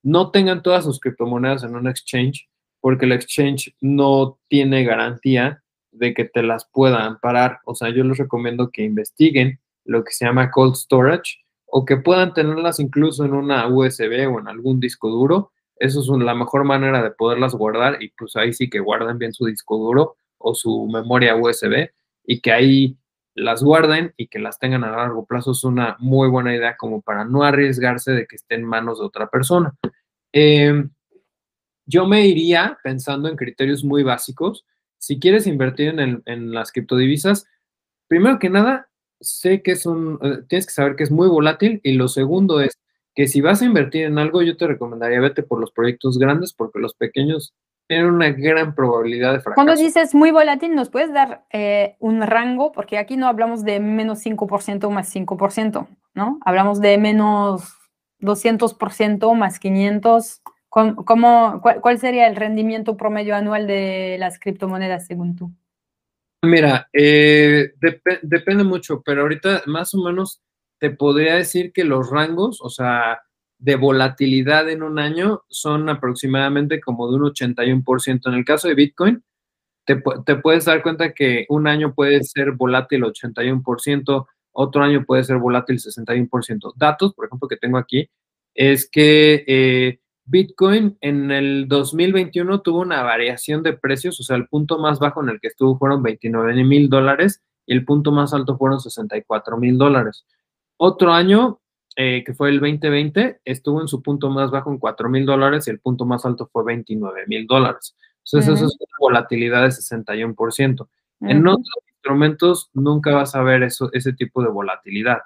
no 0.03 0.31
tengan 0.31 0.61
todas 0.61 0.83
sus 0.83 0.99
criptomonedas 0.99 1.63
en 1.63 1.75
un 1.75 1.87
exchange, 1.87 2.49
porque 2.79 3.05
el 3.05 3.11
exchange 3.11 3.75
no 3.81 4.39
tiene 4.47 4.83
garantía 4.83 5.63
de 5.91 6.13
que 6.13 6.25
te 6.25 6.43
las 6.43 6.65
pueda 6.71 7.05
amparar. 7.05 7.59
O 7.65 7.75
sea, 7.75 7.89
yo 7.89 8.03
les 8.03 8.17
recomiendo 8.17 8.71
que 8.71 8.83
investiguen 8.83 9.59
lo 9.85 10.03
que 10.03 10.13
se 10.13 10.25
llama 10.25 10.51
cold 10.51 10.75
storage 10.75 11.39
o 11.65 11.85
que 11.85 11.97
puedan 11.97 12.33
tenerlas 12.33 12.79
incluso 12.79 13.25
en 13.25 13.33
una 13.33 13.67
USB 13.67 14.27
o 14.31 14.39
en 14.39 14.47
algún 14.47 14.79
disco 14.79 15.09
duro. 15.09 15.51
Eso 15.81 15.99
es 16.01 16.07
la 16.23 16.35
mejor 16.35 16.63
manera 16.63 17.01
de 17.01 17.09
poderlas 17.09 17.55
guardar 17.55 18.03
y 18.03 18.09
pues 18.09 18.35
ahí 18.35 18.53
sí 18.53 18.69
que 18.69 18.79
guarden 18.79 19.17
bien 19.17 19.33
su 19.33 19.47
disco 19.47 19.79
duro 19.79 20.15
o 20.37 20.53
su 20.53 20.87
memoria 20.87 21.35
USB 21.35 21.89
y 22.23 22.39
que 22.39 22.51
ahí 22.51 22.97
las 23.33 23.63
guarden 23.63 24.13
y 24.15 24.27
que 24.27 24.37
las 24.37 24.59
tengan 24.59 24.83
a 24.83 24.91
largo 24.91 25.25
plazo 25.25 25.53
es 25.53 25.63
una 25.63 25.95
muy 25.97 26.29
buena 26.29 26.55
idea 26.55 26.77
como 26.77 27.01
para 27.01 27.25
no 27.25 27.41
arriesgarse 27.41 28.11
de 28.11 28.27
que 28.27 28.35
esté 28.35 28.55
en 28.55 28.63
manos 28.63 28.99
de 28.99 29.05
otra 29.05 29.27
persona. 29.27 29.73
Em, 30.31 30.91
yo 31.87 32.05
me 32.05 32.27
iría 32.27 32.77
pensando 32.83 33.27
en 33.27 33.35
criterios 33.35 33.83
muy 33.83 34.03
básicos. 34.03 34.67
Si 34.99 35.19
quieres 35.19 35.47
invertir 35.47 35.99
en, 35.99 36.51
las 36.53 36.71
criptodivisas, 36.71 37.47
primero 38.07 38.37
que 38.37 38.51
nada, 38.51 38.87
sé 39.19 39.63
que 39.63 39.71
es 39.71 39.87
un, 39.87 40.19
eh, 40.21 40.43
tienes 40.47 40.67
que 40.67 40.73
saber 40.73 40.95
que 40.95 41.03
es 41.03 41.11
muy 41.11 41.27
volátil 41.27 41.81
y 41.83 41.93
lo 41.93 42.07
segundo 42.07 42.61
es 42.61 42.77
que 43.15 43.27
si 43.27 43.41
vas 43.41 43.61
a 43.61 43.65
invertir 43.65 44.05
en 44.05 44.17
algo, 44.17 44.41
yo 44.41 44.57
te 44.57 44.67
recomendaría 44.67 45.19
vete 45.19 45.43
por 45.43 45.59
los 45.59 45.71
proyectos 45.71 46.17
grandes 46.17 46.53
porque 46.53 46.79
los 46.79 46.93
pequeños 46.93 47.53
tienen 47.87 48.07
una 48.07 48.29
gran 48.29 48.73
probabilidad 48.73 49.33
de 49.33 49.39
fracaso. 49.41 49.55
Cuando 49.55 49.75
dices 49.75 50.15
muy 50.15 50.31
volátil, 50.31 50.75
¿nos 50.75 50.89
puedes 50.89 51.13
dar 51.13 51.43
eh, 51.51 51.97
un 51.99 52.21
rango? 52.21 52.71
Porque 52.71 52.97
aquí 52.97 53.17
no 53.17 53.27
hablamos 53.27 53.65
de 53.65 53.81
menos 53.81 54.23
5% 54.25 54.89
más 54.89 55.13
5%, 55.13 55.87
¿no? 56.13 56.39
Hablamos 56.45 56.79
de 56.79 56.97
menos 56.97 57.75
200% 58.21 59.35
más 59.35 59.59
500. 59.59 60.41
¿Cómo, 60.69 61.61
cuál, 61.81 61.99
sería 61.99 62.27
el 62.27 62.37
rendimiento 62.37 62.95
promedio 62.95 63.35
anual 63.35 63.67
de 63.67 64.15
las 64.19 64.39
criptomonedas 64.39 65.05
según 65.05 65.35
tú? 65.35 65.51
Mira, 66.43 66.87
eh, 66.93 67.73
depende 68.21 68.63
mucho, 68.63 69.01
pero 69.01 69.23
ahorita 69.23 69.63
más 69.65 69.93
o 69.93 70.01
menos 70.01 70.41
te 70.81 70.89
podría 70.89 71.35
decir 71.35 71.71
que 71.73 71.83
los 71.83 72.09
rangos, 72.09 72.59
o 72.59 72.69
sea, 72.69 73.21
de 73.59 73.75
volatilidad 73.75 74.67
en 74.67 74.81
un 74.81 74.97
año 74.97 75.43
son 75.47 75.89
aproximadamente 75.89 76.81
como 76.81 77.07
de 77.07 77.17
un 77.17 77.21
81%. 77.25 78.21
En 78.25 78.33
el 78.33 78.43
caso 78.43 78.67
de 78.67 78.73
Bitcoin, 78.73 79.23
te, 79.85 80.01
te, 80.25 80.35
puedes 80.37 80.65
dar 80.65 80.81
cuenta 80.81 81.13
que 81.13 81.45
un 81.49 81.67
año 81.67 81.93
puede 81.93 82.23
ser 82.23 82.53
volátil 82.53 83.03
81%, 83.03 84.25
otro 84.53 84.83
año 84.83 85.05
puede 85.05 85.23
ser 85.23 85.37
volátil 85.37 85.77
61%. 85.77 86.73
Datos, 86.75 87.13
por 87.13 87.27
ejemplo, 87.27 87.47
que 87.47 87.57
tengo 87.57 87.77
aquí, 87.77 88.09
es 88.55 88.89
que 88.89 89.43
eh, 89.45 89.99
Bitcoin 90.25 90.97
en 90.99 91.29
el 91.29 91.67
2021 91.67 92.61
tuvo 92.61 92.79
una 92.79 93.03
variación 93.03 93.61
de 93.61 93.73
precios, 93.73 94.19
o 94.19 94.23
sea, 94.23 94.35
el 94.35 94.47
punto 94.47 94.79
más 94.79 94.97
bajo 94.97 95.21
en 95.21 95.29
el 95.29 95.39
que 95.39 95.49
estuvo 95.49 95.77
fueron 95.77 96.01
29 96.01 96.63
mil 96.63 96.89
dólares 96.89 97.43
y 97.67 97.73
el 97.73 97.85
punto 97.85 98.11
más 98.11 98.33
alto 98.33 98.57
fueron 98.57 98.79
64 98.79 99.57
mil 99.57 99.77
dólares. 99.77 100.25
Otro 100.83 101.13
año 101.13 101.61
eh, 101.95 102.23
que 102.25 102.33
fue 102.33 102.49
el 102.49 102.59
2020, 102.59 103.41
estuvo 103.45 103.81
en 103.81 103.87
su 103.87 104.01
punto 104.01 104.31
más 104.31 104.49
bajo 104.49 104.71
en 104.71 104.79
4 104.79 105.09
mil 105.09 105.27
dólares 105.27 105.67
y 105.67 105.69
el 105.69 105.79
punto 105.79 106.07
más 106.07 106.25
alto 106.25 106.49
fue 106.51 106.63
29 106.63 107.25
mil 107.27 107.45
dólares. 107.45 107.95
Entonces, 108.25 108.55
eso 108.55 108.65
es 108.65 108.77
una 108.79 108.97
volatilidad 108.99 109.61
de 109.61 109.67
61%. 109.67 110.87
En 111.19 111.47
otros 111.47 111.67
instrumentos 111.91 112.71
nunca 112.73 113.13
vas 113.13 113.35
a 113.35 113.43
ver 113.43 113.61
eso, 113.61 113.91
ese 113.93 114.13
tipo 114.13 114.41
de 114.41 114.49
volatilidad. 114.49 115.19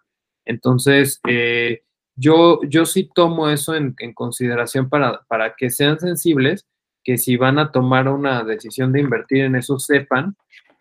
Entonces, 0.43 1.21
eh, 1.25 1.83
yo, 2.17 2.59
yo 2.67 2.85
sí 2.85 3.09
tomo 3.15 3.47
eso 3.47 3.75
en, 3.75 3.95
consideración 4.13 4.89
para, 4.89 5.21
para 5.29 5.55
que 5.55 5.69
sean 5.69 6.01
sensibles, 6.01 6.67
que 7.01 7.17
si 7.17 7.37
van 7.37 7.59
a 7.59 7.71
tomar 7.71 8.09
una 8.09 8.43
decisión 8.43 8.91
de 8.91 8.99
invertir 8.99 9.45
en 9.45 9.55
eso, 9.55 9.79
sepan 9.79 10.35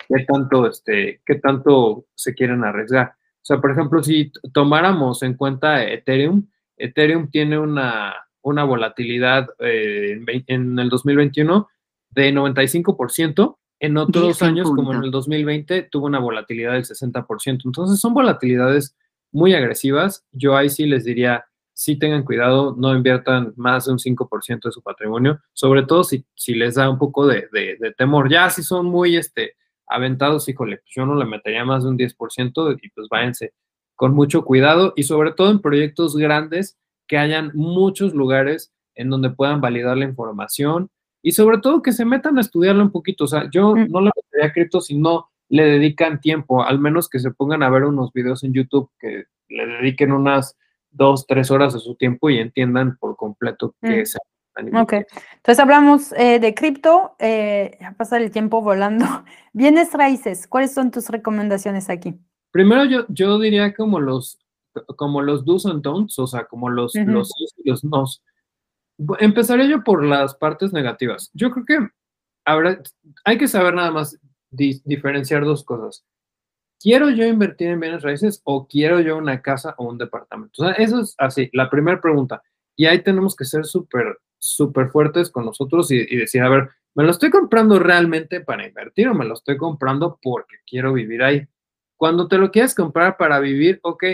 qué 0.08 0.24
tanto, 0.24 0.66
este, 0.66 1.20
qué 1.24 1.36
tanto 1.36 2.06
se 2.16 2.34
quieren 2.34 2.64
arriesgar. 2.64 3.14
O 3.44 3.46
sea, 3.46 3.60
por 3.60 3.72
ejemplo, 3.72 4.02
si 4.02 4.32
tomáramos 4.54 5.22
en 5.22 5.34
cuenta 5.34 5.84
Ethereum, 5.84 6.46
Ethereum 6.78 7.28
tiene 7.28 7.58
una, 7.58 8.14
una 8.40 8.64
volatilidad 8.64 9.50
eh, 9.58 10.18
en, 10.46 10.78
el 10.78 10.88
2021 10.88 11.68
de 12.08 12.32
95%, 12.32 13.58
en 13.80 13.98
otros 13.98 14.40
años, 14.40 14.70
como 14.70 14.94
en 14.94 15.04
el 15.04 15.10
2020, 15.10 15.82
tuvo 15.92 16.06
una 16.06 16.20
volatilidad 16.20 16.72
del 16.72 16.86
60%. 16.86 17.60
Entonces, 17.66 18.00
son 18.00 18.14
volatilidades 18.14 18.96
muy 19.30 19.52
agresivas. 19.52 20.24
Yo 20.32 20.56
ahí 20.56 20.70
sí 20.70 20.86
les 20.86 21.04
diría, 21.04 21.44
sí 21.74 21.96
tengan 21.98 22.22
cuidado, 22.22 22.74
no 22.78 22.96
inviertan 22.96 23.52
más 23.56 23.84
de 23.84 23.92
un 23.92 23.98
5% 23.98 24.62
de 24.62 24.72
su 24.72 24.80
patrimonio, 24.80 25.38
sobre 25.52 25.82
todo 25.82 26.02
si, 26.02 26.24
si 26.34 26.54
les 26.54 26.76
da 26.76 26.88
un 26.88 26.96
poco 26.96 27.26
de, 27.26 27.46
de 27.52 27.94
temor. 27.98 28.30
Ya 28.30 28.48
si 28.48 28.62
son 28.62 28.86
muy, 28.86 29.16
este, 29.16 29.52
aventados, 29.86 30.48
híjole, 30.48 30.78
pues 30.78 30.92
yo 30.94 31.06
no 31.06 31.14
le 31.14 31.24
metería 31.24 31.64
más 31.64 31.84
de 31.84 31.90
un 31.90 31.98
10% 31.98 32.78
y 32.80 32.88
pues 32.90 33.08
váyanse 33.08 33.52
con 33.94 34.14
mucho 34.14 34.44
cuidado 34.44 34.92
y 34.96 35.04
sobre 35.04 35.32
todo 35.32 35.50
en 35.50 35.60
proyectos 35.60 36.16
grandes 36.16 36.78
que 37.06 37.18
hayan 37.18 37.50
muchos 37.54 38.14
lugares 38.14 38.72
en 38.94 39.10
donde 39.10 39.30
puedan 39.30 39.60
validar 39.60 39.96
la 39.96 40.04
información 40.04 40.90
y 41.22 41.32
sobre 41.32 41.58
todo 41.58 41.82
que 41.82 41.92
se 41.92 42.04
metan 42.04 42.38
a 42.38 42.40
estudiarlo 42.40 42.82
un 42.82 42.90
poquito. 42.90 43.24
O 43.24 43.28
sea, 43.28 43.48
yo 43.50 43.74
mm. 43.74 43.90
no 43.90 44.00
le 44.00 44.10
metería 44.14 44.52
cripto 44.52 44.80
si 44.80 44.96
no 44.96 45.30
le 45.48 45.64
dedican 45.64 46.20
tiempo, 46.20 46.62
al 46.62 46.78
menos 46.78 47.08
que 47.08 47.18
se 47.18 47.30
pongan 47.30 47.62
a 47.62 47.70
ver 47.70 47.84
unos 47.84 48.12
videos 48.12 48.44
en 48.44 48.52
YouTube 48.52 48.90
que 48.98 49.24
le 49.48 49.66
dediquen 49.66 50.12
unas 50.12 50.56
dos, 50.90 51.26
tres 51.26 51.50
horas 51.50 51.74
de 51.74 51.80
su 51.80 51.94
tiempo 51.96 52.30
y 52.30 52.38
entiendan 52.38 52.96
por 52.98 53.16
completo 53.16 53.74
qué 53.80 53.88
mm. 53.88 54.00
es 54.00 54.16
Ok, 54.56 54.92
entonces 54.92 55.58
hablamos 55.58 56.12
eh, 56.12 56.38
de 56.38 56.54
cripto, 56.54 57.16
eh, 57.18 57.76
pasa 57.96 58.18
el 58.18 58.30
tiempo 58.30 58.62
volando. 58.62 59.04
Bienes 59.52 59.92
raíces, 59.92 60.46
¿cuáles 60.46 60.72
son 60.72 60.90
tus 60.90 61.08
recomendaciones 61.08 61.90
aquí? 61.90 62.14
Primero 62.52 62.84
yo, 62.84 63.04
yo 63.08 63.38
diría 63.40 63.74
como 63.74 63.98
los, 63.98 64.38
como 64.96 65.22
los 65.22 65.44
do's 65.44 65.66
and 65.66 65.82
don'ts, 65.82 66.18
o 66.20 66.26
sea, 66.26 66.44
como 66.44 66.70
los, 66.70 66.94
los 66.94 67.32
y 67.64 67.68
los 67.68 67.82
nos. 67.82 68.22
Empezaré 69.18 69.68
yo 69.68 69.82
por 69.82 70.04
las 70.04 70.36
partes 70.36 70.72
negativas. 70.72 71.30
Yo 71.34 71.50
creo 71.50 71.64
que 71.64 71.88
habrá, 72.44 72.80
hay 73.24 73.38
que 73.38 73.48
saber 73.48 73.74
nada 73.74 73.90
más 73.90 74.18
diferenciar 74.50 75.44
dos 75.44 75.64
cosas. 75.64 76.04
¿Quiero 76.78 77.10
yo 77.10 77.26
invertir 77.26 77.68
en 77.68 77.80
bienes 77.80 78.02
raíces 78.02 78.40
o 78.44 78.68
quiero 78.68 79.00
yo 79.00 79.16
una 79.16 79.42
casa 79.42 79.74
o 79.78 79.88
un 79.88 79.98
departamento? 79.98 80.62
O 80.62 80.66
sea, 80.66 80.74
eso 80.74 81.00
es 81.00 81.14
así, 81.18 81.50
la 81.52 81.68
primera 81.70 82.00
pregunta. 82.00 82.40
Y 82.76 82.86
ahí 82.86 83.02
tenemos 83.02 83.34
que 83.34 83.44
ser 83.44 83.64
súper 83.64 84.18
súper 84.38 84.88
fuertes 84.90 85.30
con 85.30 85.44
nosotros 85.44 85.90
y, 85.90 86.16
decir, 86.16 86.42
a 86.42 86.48
ver, 86.48 86.70
¿me 86.94 87.04
lo 87.04 87.10
estoy 87.10 87.30
comprando 87.30 87.78
realmente 87.78 88.40
para 88.40 88.66
invertir 88.66 89.08
o 89.08 89.14
me 89.14 89.24
lo 89.24 89.34
estoy 89.34 89.56
comprando 89.56 90.18
porque 90.22 90.56
quiero 90.66 90.92
vivir 90.92 91.22
ahí? 91.22 91.46
Cuando 91.96 92.28
te 92.28 92.38
lo 92.38 92.50
quieres 92.50 92.74
comprar 92.74 93.16
para 93.16 93.38
vivir, 93.40 93.80
ok, 93.82 94.04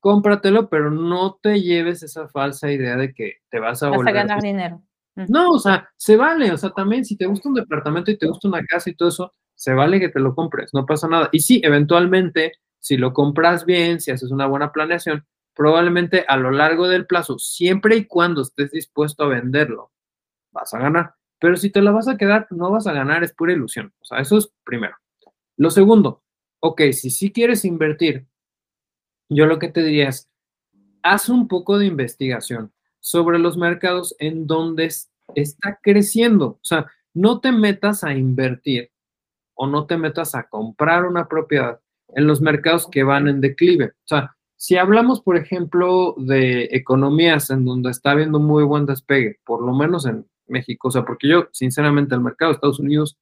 cómpratelo, 0.00 0.68
pero 0.68 0.90
no 0.90 1.38
te 1.40 1.60
lleves 1.60 2.02
esa 2.02 2.28
falsa 2.28 2.70
idea 2.70 2.96
de 2.96 3.14
que 3.14 3.38
te 3.50 3.58
vas 3.58 3.82
a 3.82 3.90
volver. 3.90 4.08
a 4.08 4.22
ganar 4.22 4.42
dinero. 4.42 4.82
No, 5.16 5.50
o 5.52 5.58
sea, 5.58 5.88
se 5.96 6.16
vale, 6.16 6.50
o 6.50 6.58
sea, 6.58 6.70
también 6.70 7.04
si 7.04 7.16
te 7.16 7.26
gusta 7.26 7.48
un 7.48 7.54
departamento 7.54 8.10
y 8.10 8.18
te 8.18 8.26
gusta 8.26 8.48
una 8.48 8.64
casa 8.64 8.90
y 8.90 8.96
todo 8.96 9.08
eso, 9.08 9.32
se 9.54 9.72
vale 9.72 10.00
que 10.00 10.08
te 10.08 10.18
lo 10.18 10.34
compres, 10.34 10.70
no 10.74 10.84
pasa 10.84 11.08
nada. 11.08 11.28
Y 11.30 11.40
sí, 11.40 11.60
eventualmente, 11.64 12.52
si 12.80 12.96
lo 12.96 13.12
compras 13.12 13.64
bien, 13.64 14.00
si 14.00 14.10
haces 14.10 14.30
una 14.32 14.46
buena 14.46 14.72
planeación, 14.72 15.24
probablemente 15.54 16.24
a 16.26 16.36
lo 16.36 16.50
largo 16.50 16.88
del 16.88 17.06
plazo, 17.06 17.38
siempre 17.38 17.96
y 17.96 18.06
cuando 18.06 18.42
estés 18.42 18.70
dispuesto 18.72 19.24
a 19.24 19.28
venderlo, 19.28 19.92
vas 20.52 20.74
a 20.74 20.78
ganar. 20.78 21.14
Pero 21.38 21.56
si 21.56 21.70
te 21.70 21.82
lo 21.82 21.92
vas 21.92 22.08
a 22.08 22.16
quedar, 22.16 22.46
no 22.50 22.70
vas 22.70 22.86
a 22.86 22.92
ganar, 22.92 23.22
es 23.22 23.32
pura 23.32 23.52
ilusión. 23.52 23.92
O 24.00 24.04
sea, 24.04 24.18
eso 24.18 24.38
es 24.38 24.52
primero. 24.64 24.96
Lo 25.56 25.70
segundo, 25.70 26.22
ok, 26.60 26.82
si 26.92 27.10
sí 27.10 27.32
quieres 27.32 27.64
invertir, 27.64 28.26
yo 29.28 29.46
lo 29.46 29.58
que 29.58 29.68
te 29.68 29.82
diría 29.82 30.08
es, 30.08 30.30
haz 31.02 31.28
un 31.28 31.48
poco 31.48 31.78
de 31.78 31.86
investigación 31.86 32.72
sobre 32.98 33.38
los 33.38 33.56
mercados 33.56 34.16
en 34.18 34.46
donde 34.46 34.90
está 35.34 35.78
creciendo. 35.82 36.46
O 36.46 36.60
sea, 36.64 36.90
no 37.12 37.40
te 37.40 37.52
metas 37.52 38.02
a 38.04 38.14
invertir 38.14 38.90
o 39.54 39.66
no 39.66 39.86
te 39.86 39.96
metas 39.96 40.34
a 40.34 40.48
comprar 40.48 41.04
una 41.04 41.28
propiedad 41.28 41.80
en 42.08 42.26
los 42.26 42.40
mercados 42.40 42.88
que 42.90 43.04
van 43.04 43.28
en 43.28 43.40
declive. 43.40 43.86
O 43.86 44.06
sea, 44.06 44.33
si 44.64 44.78
hablamos, 44.78 45.20
por 45.20 45.36
ejemplo, 45.36 46.14
de 46.16 46.70
economías 46.72 47.50
en 47.50 47.66
donde 47.66 47.90
está 47.90 48.12
habiendo 48.12 48.40
muy 48.40 48.64
buen 48.64 48.86
despegue, 48.86 49.38
por 49.44 49.60
lo 49.60 49.74
menos 49.74 50.06
en 50.06 50.26
México, 50.46 50.88
o 50.88 50.90
sea, 50.90 51.04
porque 51.04 51.28
yo, 51.28 51.48
sinceramente, 51.52 52.14
el 52.14 52.22
mercado 52.22 52.50
de 52.50 52.54
Estados 52.54 52.80
Unidos, 52.80 53.18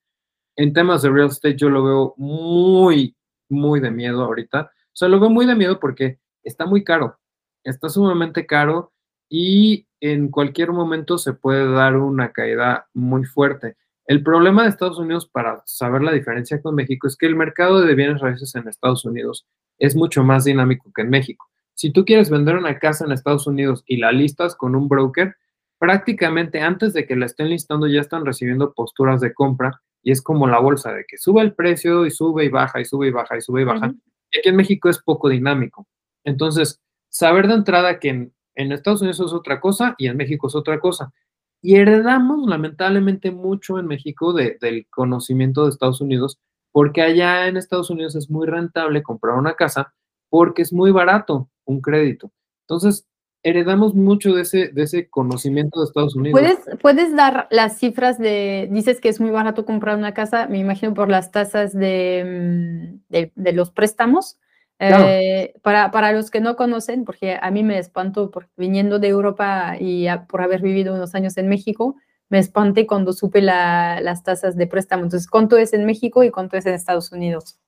en 0.55 0.73
temas 0.73 1.03
de 1.03 1.11
real 1.11 1.27
estate, 1.27 1.57
yo 1.57 1.69
lo 1.69 1.83
veo 1.83 2.15
muy, 2.17 3.17
muy 3.49 3.81
de 3.81 3.91
miedo 3.91 4.23
ahorita. 4.23 4.71
O 4.71 4.93
sea, 4.93 5.09
lo 5.09 5.19
veo 5.19 5.31
muy 5.31 5.45
de 5.45 5.57
miedo 5.57 5.81
porque 5.81 6.21
está 6.45 6.65
muy 6.65 6.85
caro, 6.85 7.19
está 7.65 7.89
sumamente 7.89 8.47
caro 8.47 8.93
y 9.29 9.89
en 9.99 10.29
cualquier 10.29 10.71
momento 10.71 11.19
se 11.19 11.33
puede 11.33 11.69
dar 11.73 11.97
una 11.97 12.31
caída 12.31 12.87
muy 12.95 13.25
fuerte. 13.25 13.77
El 14.07 14.23
problema 14.23 14.63
de 14.63 14.69
Estados 14.69 15.01
Unidos, 15.01 15.29
para 15.29 15.61
saber 15.67 16.03
la 16.03 16.13
diferencia 16.13 16.63
con 16.63 16.77
México, 16.77 17.09
es 17.09 17.17
que 17.17 17.27
el 17.27 17.35
mercado 17.35 17.81
de 17.81 17.97
bienes 17.97 18.21
raíces 18.21 18.55
en 18.55 18.69
Estados 18.69 19.05
Unidos 19.05 19.45
es 19.83 19.97
mucho 19.97 20.23
más 20.23 20.45
dinámico 20.45 20.93
que 20.95 21.03
en 21.03 21.11
México. 21.11 21.51
Si 21.75 21.91
tú 21.91 22.05
quieres 22.05 22.31
vender 22.31 22.57
una 22.57 22.79
casa 22.79 23.05
en 23.05 23.11
Estados 23.11 23.49
Unidos 23.49 23.83
y 23.85 23.97
la 23.97 24.13
listas 24.13 24.55
con 24.55 24.77
un 24.77 24.87
broker, 24.87 25.35
prácticamente 25.77 26.61
antes 26.61 26.93
de 26.93 27.05
que 27.05 27.17
la 27.17 27.27
estén 27.27 27.51
listando 27.51 27.89
ya 27.89 28.01
están 28.01 28.25
recibiendo 28.25 28.73
posturas 28.73 29.21
de 29.21 29.35
compra 29.35 29.83
y 30.01 30.13
es 30.13 30.23
como 30.23 30.47
la 30.47 30.61
bolsa 30.61 30.93
de 30.93 31.05
que 31.09 31.19
sube 31.19 31.41
el 31.41 31.55
precio 31.55 32.07
y 32.07 32.13
sube 32.13 32.45
y 32.45 32.49
baja 32.49 32.81
y 32.81 32.85
sube 32.85 33.09
y 33.09 33.11
baja 33.11 33.37
y 33.37 33.41
sube 33.41 33.63
y 33.63 33.65
baja. 33.65 33.93
Y 34.31 34.39
aquí 34.39 34.49
en 34.51 34.57
México 34.57 34.89
es 34.89 35.01
poco 35.03 35.29
dinámico. 35.29 35.89
Entonces, 36.23 36.81
saber 37.09 37.49
de 37.49 37.55
entrada 37.55 37.99
que 37.99 38.09
en, 38.11 38.33
Estados 38.55 39.01
Unidos 39.01 39.19
es 39.19 39.33
otra 39.33 39.61
cosa 39.61 39.97
y 39.99 40.07
en 40.07 40.17
México 40.17 40.47
es 40.47 40.55
otra 40.55 40.79
cosa. 40.79 41.13
Y 41.61 41.75
heredamos 41.75 42.49
lamentablemente 42.49 43.33
mucho 43.33 43.81
en 43.81 43.87
México 43.87 44.33
del 44.33 44.87
conocimiento 44.91 45.65
de 45.65 45.71
Estados 45.71 46.01
Unidos, 46.01 46.39
porque 46.73 47.03
allá 47.03 47.47
en 47.47 47.57
Estados 47.57 47.91
Unidos 47.91 48.17
es 48.17 48.31
muy 48.31 48.47
rentable 48.47 49.03
comprar 49.03 49.37
una 49.37 49.55
casa 49.55 49.95
porque 50.29 50.63
es 50.63 50.73
muy 50.73 50.91
barato 50.91 51.49
un 51.65 51.81
crédito. 51.81 52.33
Entonces, 52.67 53.07
heredamos 53.43 53.95
mucho 53.95 54.35
de 54.35 54.43
ese, 54.43 54.69
de 54.69 54.83
ese 54.85 55.09
conocimiento 55.09 55.81
de 55.81 55.87
Estados 55.87 56.17
Unidos. 56.17 56.41
¿Puedes, 56.41 56.81
¿Puedes 56.81 57.15
dar 57.15 57.49
las 57.51 57.79
cifras 57.79 58.19
de, 58.19 58.69
dices 58.71 59.01
que 59.01 59.09
es 59.09 59.21
muy 59.21 59.31
barato 59.31 59.65
comprar 59.65 59.97
una 59.97 60.15
casa, 60.15 60.47
me 60.47 60.59
imagino 60.59 60.95
por 60.95 61.09
las 61.09 61.31
tasas 61.31 61.73
de, 61.73 62.97
mm, 63.11 63.31
de, 63.35 63.53
los 63.53 63.71
préstamos? 63.71 64.39
Eh, 64.85 65.55
para, 65.63 65.93
para, 65.93 66.11
los 66.13 66.29
que 66.29 66.41
no 66.41 66.57
conocen, 66.57 67.05
porque 67.05 67.39
a 67.41 67.53
mí 67.53 67.63
me 67.63 67.79
espanto 67.79 68.33
por, 68.33 68.49
viniendo 68.57 68.99
de 68.99 69.09
Europa 69.09 69.77
y 69.79 70.07
por 70.29 70.43
haber 70.43 70.61
vivido 70.61 70.93
unos 70.93 71.15
años 71.15 71.37
en 71.37 71.49
México, 71.49 71.95
me 72.33 72.39
espanté 72.39 72.87
cuando 72.87 73.13
supe 73.13 73.43
las 73.43 74.23
tasas 74.25 74.57
de 74.57 74.67
préstamo. 74.67 75.05
Entonces, 75.05 75.29
¿cuánto 75.29 75.59
es 75.59 75.75
en 75.75 75.85
México 75.85 76.25
y 76.25 76.31
cuánto 76.31 76.57
es 76.57 76.65
en 76.65 76.73
Estados 76.73 77.13
Unidos? 77.13 77.61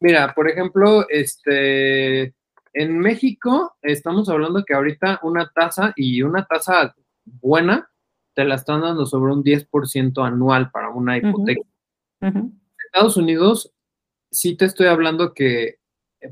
Mira, 0.00 0.34
por 0.34 0.50
ejemplo, 0.50 1.08
este, 1.08 2.34
en 2.72 2.98
México 2.98 3.76
estamos 3.82 4.28
hablando 4.28 4.64
que 4.64 4.74
ahorita 4.74 5.20
una 5.22 5.48
tasa 5.54 5.92
y 5.94 6.22
una 6.22 6.44
tasa 6.44 6.92
buena 7.24 7.88
te 8.34 8.44
la 8.44 8.56
están 8.56 8.80
dando 8.80 9.06
sobre 9.06 9.32
un 9.32 9.44
10% 9.44 10.26
anual 10.26 10.72
para 10.72 10.88
una 10.90 11.16
hipoteca. 11.16 11.62
En 12.20 12.60
Estados 12.86 13.16
Unidos, 13.16 13.72
sí 14.28 14.56
te 14.56 14.64
estoy 14.64 14.88
hablando 14.88 15.34
que 15.34 15.76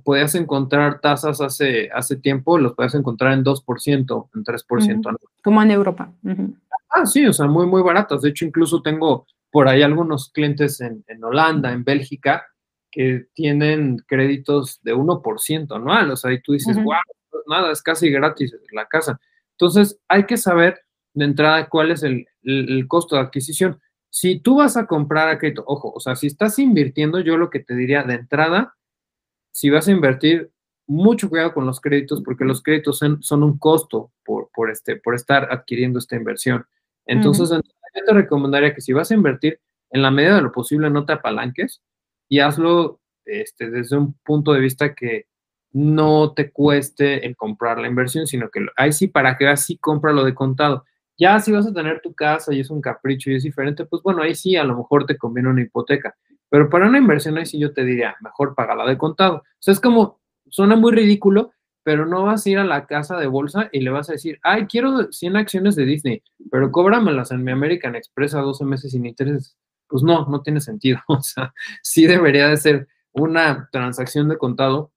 podías 0.03 0.35
encontrar 0.35 1.01
tasas 1.01 1.41
hace, 1.41 1.91
hace 1.95 2.17
tiempo, 2.17 2.59
los 2.59 2.75
puedes 2.75 2.97
encontrar 2.97 3.35
en 3.35 3.45
2%, 3.45 4.29
en 4.35 4.45
3% 4.45 4.91
anual. 4.91 5.19
Como 5.45 5.63
en 5.63 5.71
Europa. 5.71 6.13
Ah, 6.93 7.07
sí, 7.07 7.27
o 7.27 7.33
sea, 7.33 7.47
muy, 7.47 7.67
muy 7.67 7.83
baratas. 7.83 8.23
De 8.23 8.29
hecho, 8.29 8.45
incluso 8.45 8.83
tengo 8.83 9.27
por 9.51 9.69
ahí 9.69 9.83
algunos 9.83 10.31
clientes 10.31 10.81
en, 10.81 11.05
en 11.09 11.25
Holanda, 11.25 11.73
en 11.73 11.85
Bélgica, 11.85 12.47
que 12.93 13.27
tienen 13.33 13.97
créditos 14.07 14.81
de 14.83 14.95
1% 14.95 15.75
anual, 15.75 16.11
o 16.11 16.17
sea, 16.17 16.31
y 16.31 16.43
tú 16.43 16.53
dices, 16.53 16.77
wow, 16.77 17.01
pues 17.31 17.43
nada, 17.49 17.73
es 17.73 17.83
casi 17.83 18.11
gratis 18.11 18.55
la 18.71 18.87
casa. 18.87 19.19
Entonces, 19.53 19.99
hay 20.09 20.27
que 20.27 20.37
saber 20.37 20.81
de 21.15 21.25
entrada 21.25 21.69
cuál 21.69 21.91
es 21.91 22.03
el, 22.03 22.27
costo 22.87 23.17
de 23.17 23.23
adquisición. 23.23 23.81
Si 24.11 24.41
tú 24.41 24.57
vas 24.57 24.77
a 24.77 24.87
comprar 24.87 25.29
a 25.29 25.39
crédito, 25.39 25.65
ojo, 25.67 25.91
o 25.95 26.01
sea, 26.01 26.17
si 26.17 26.27
estás 26.27 26.59
invirtiendo, 26.59 27.19
yo 27.21 27.39
lo 27.39 27.49
que 27.49 27.61
te 27.61 27.75
diría 27.75 28.03
de 28.03 28.15
entrada, 28.15 28.77
si 29.51 29.71
vas 29.71 29.89
a 29.89 29.93
invertir, 29.93 30.51
mucho 30.87 31.31
cuidado 31.31 31.55
con 31.55 31.65
los 31.65 31.81
créditos, 31.81 32.23
porque 32.23 32.45
los 32.45 32.63
créditos 32.63 32.99
son, 32.99 33.43
un 33.43 33.59
costo 33.59 34.13
por, 34.25 34.51
por, 34.53 34.71
este, 34.71 34.97
por 34.97 35.15
estar 35.15 35.51
adquiriendo 35.51 35.99
esta 35.99 36.17
inversión. 36.17 36.67
Entonces, 37.07 37.51
yo 37.51 38.05
te 38.07 38.13
recomendaría 38.13 38.75
que 38.75 38.81
si 38.81 38.93
vas 38.93 39.11
a 39.11 39.15
invertir, 39.15 39.61
en 39.91 40.03
la 40.03 40.11
medida 40.11 40.37
de 40.37 40.43
lo 40.43 40.53
posible, 40.53 40.91
no 40.91 41.05
te 41.05 41.13
apalanques, 41.13 41.83
y 42.29 42.41
hazlo 42.41 43.01
este, 43.25 43.71
desde 43.71 43.97
un 43.97 44.15
punto 44.25 44.53
de 44.53 44.61
vista 44.61 44.95
que 44.95 45.27
no 45.73 46.33
te 46.35 46.51
cueste 46.51 47.27
el 47.27 47.37
comprar 47.37 47.79
la 47.79 47.89
inversión, 47.89 48.27
sino 48.27 48.51
que 48.51 48.67
ahí 48.77 48.93
sí, 48.93 49.09
para 49.09 49.37
que 49.37 49.49
así 49.49 49.79
compra 49.79 50.13
lo 50.13 50.25
de 50.25 50.35
contado. 50.35 50.85
Ya 51.19 51.39
si 51.41 51.53
vas 51.53 51.67
a 51.67 51.73
tener 51.73 52.01
tu 52.01 52.15
casa 52.15 52.53
y 52.55 52.61
es 52.61 52.71
un 52.71 52.81
capricho 52.81 53.31
y 53.31 53.37
es 53.37 53.43
diferente, 53.43 53.85
pues 53.87 54.03
bueno, 54.03 54.23
ahí 54.23 54.35
sí 54.35 54.57
a 54.57 54.65
lo 54.65 54.77
mejor 54.77 55.07
te 55.07 55.17
conviene 55.17 55.51
una 55.51 55.63
hipoteca. 55.63 56.15
Pero 56.51 56.69
para 56.69 56.89
una 56.89 56.99
inversión 56.99 57.39
ahí 57.39 57.47
sí 57.47 57.59
yo 57.59 57.73
te 57.73 57.85
diría, 57.85 58.17
mejor 58.21 58.55
la 58.59 58.87
de 58.87 58.99
contado. 58.99 59.37
O 59.37 59.43
sea, 59.59 59.73
es 59.73 59.81
como, 59.81 60.21
suena 60.49 60.77
muy 60.77 60.93
ridículo, 60.93 61.53
pero 61.83 62.07
no 62.07 62.25
vas 62.25 62.47
a 62.47 62.51
ir 62.51 62.59
a 62.59 62.65
la 62.65 62.87
casa 62.87 63.17
de 63.19 63.27
bolsa 63.27 63.69
y 63.73 63.81
le 63.81 63.91
vas 63.91 64.09
a 64.09 64.13
decir, 64.13 64.39
ay, 64.43 64.67
quiero 64.67 65.13
100 65.13 65.37
acciones 65.37 65.77
de 65.77 65.85
Disney, 65.85 66.23
pero 66.51 66.71
cóbramelas 66.71 67.31
en 67.33 67.45
mi 67.45 67.53
American 67.53 67.97
Express 67.97 68.35
a 68.35 68.41
12 68.41 68.65
meses 68.65 68.93
sin 68.93 69.07
intereses 69.07 69.57
pues 69.93 70.03
no, 70.03 70.25
no 70.27 70.43
tiene 70.43 70.61
sentido. 70.61 70.99
O 71.07 71.23
sea, 71.23 71.53
sí 71.83 72.07
debería 72.07 72.49
de 72.49 72.57
ser 72.57 72.89
una 73.13 73.69
transacción 73.71 74.29
de 74.29 74.39
contado 74.39 74.91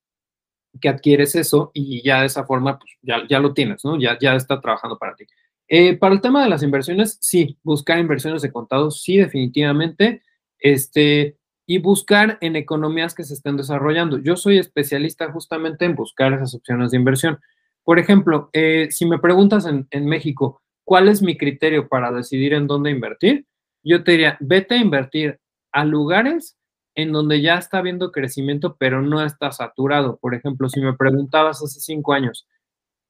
que 0.79 0.89
adquieres 0.89 1.35
eso 1.35 1.71
y 1.73 2.01
ya 2.01 2.21
de 2.21 2.27
esa 2.27 2.45
forma, 2.45 2.79
pues 2.79 2.91
ya, 3.01 3.23
ya 3.29 3.39
lo 3.39 3.53
tienes, 3.53 3.83
¿no? 3.83 3.99
Ya, 3.99 4.17
ya 4.19 4.35
está 4.35 4.59
trabajando 4.61 4.97
para 4.97 5.15
ti. 5.15 5.25
Eh, 5.67 5.97
para 5.97 6.15
el 6.15 6.21
tema 6.21 6.43
de 6.43 6.49
las 6.49 6.63
inversiones, 6.63 7.17
sí, 7.21 7.57
buscar 7.63 7.99
inversiones 7.99 8.41
de 8.41 8.51
contado, 8.51 8.89
sí, 8.89 9.17
definitivamente. 9.17 10.21
Este, 10.59 11.37
y 11.65 11.79
buscar 11.79 12.37
en 12.41 12.55
economías 12.55 13.15
que 13.15 13.23
se 13.23 13.33
estén 13.33 13.57
desarrollando. 13.57 14.19
Yo 14.19 14.35
soy 14.35 14.57
especialista 14.57 15.31
justamente 15.31 15.85
en 15.85 15.95
buscar 15.95 16.33
esas 16.33 16.53
opciones 16.53 16.91
de 16.91 16.97
inversión. 16.97 17.39
Por 17.83 17.99
ejemplo, 17.99 18.49
eh, 18.53 18.89
si 18.91 19.05
me 19.05 19.19
preguntas 19.19 19.65
en, 19.65 19.87
en 19.91 20.05
México, 20.05 20.61
¿cuál 20.83 21.07
es 21.07 21.21
mi 21.21 21.37
criterio 21.37 21.87
para 21.87 22.11
decidir 22.11 22.53
en 22.53 22.67
dónde 22.67 22.91
invertir? 22.91 23.45
yo 23.85 24.03
te 24.03 24.11
diría, 24.11 24.35
vete 24.41 24.75
a 24.75 24.79
invertir 24.79 25.39
a 25.71 25.85
lugares 25.85 26.57
en 26.95 27.11
donde 27.11 27.41
ya 27.41 27.55
está 27.55 27.77
habiendo 27.77 28.11
crecimiento, 28.11 28.75
pero 28.77 29.01
no 29.01 29.23
está 29.23 29.51
saturado. 29.51 30.17
Por 30.17 30.33
ejemplo, 30.33 30.67
si 30.69 30.81
me 30.81 30.93
preguntabas 30.93 31.61
hace 31.61 31.79
cinco 31.79 32.13
años, 32.13 32.47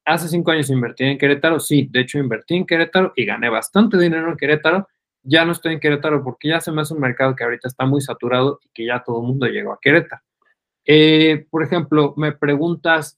hace 0.03 0.27
cinco 0.27 0.51
años 0.51 0.69
invertí 0.69 1.05
en 1.05 1.17
Querétaro, 1.17 1.59
sí, 1.59 1.87
de 1.89 2.01
hecho 2.01 2.19
invertí 2.19 2.55
en 2.55 2.65
Querétaro 2.65 3.13
y 3.15 3.25
gané 3.25 3.49
bastante 3.49 3.97
dinero 3.97 4.29
en 4.29 4.37
Querétaro. 4.37 4.87
Ya 5.25 5.43
no 5.43 5.51
estoy 5.51 5.73
en 5.73 5.79
Querétaro 5.79 6.23
porque 6.23 6.49
ya 6.49 6.61
se 6.61 6.71
me 6.71 6.81
hace 6.81 6.93
un 6.93 7.01
mercado 7.01 7.35
que 7.35 7.43
ahorita 7.43 7.67
está 7.67 7.85
muy 7.85 7.99
saturado 8.01 8.59
y 8.63 8.69
que 8.73 8.85
ya 8.85 9.03
todo 9.03 9.21
el 9.21 9.27
mundo 9.27 9.47
llegó 9.47 9.73
a 9.73 9.79
Querétaro. 9.81 10.21
Eh, 10.85 11.47
por 11.49 11.63
ejemplo, 11.63 12.13
me 12.15 12.31
preguntas 12.31 13.17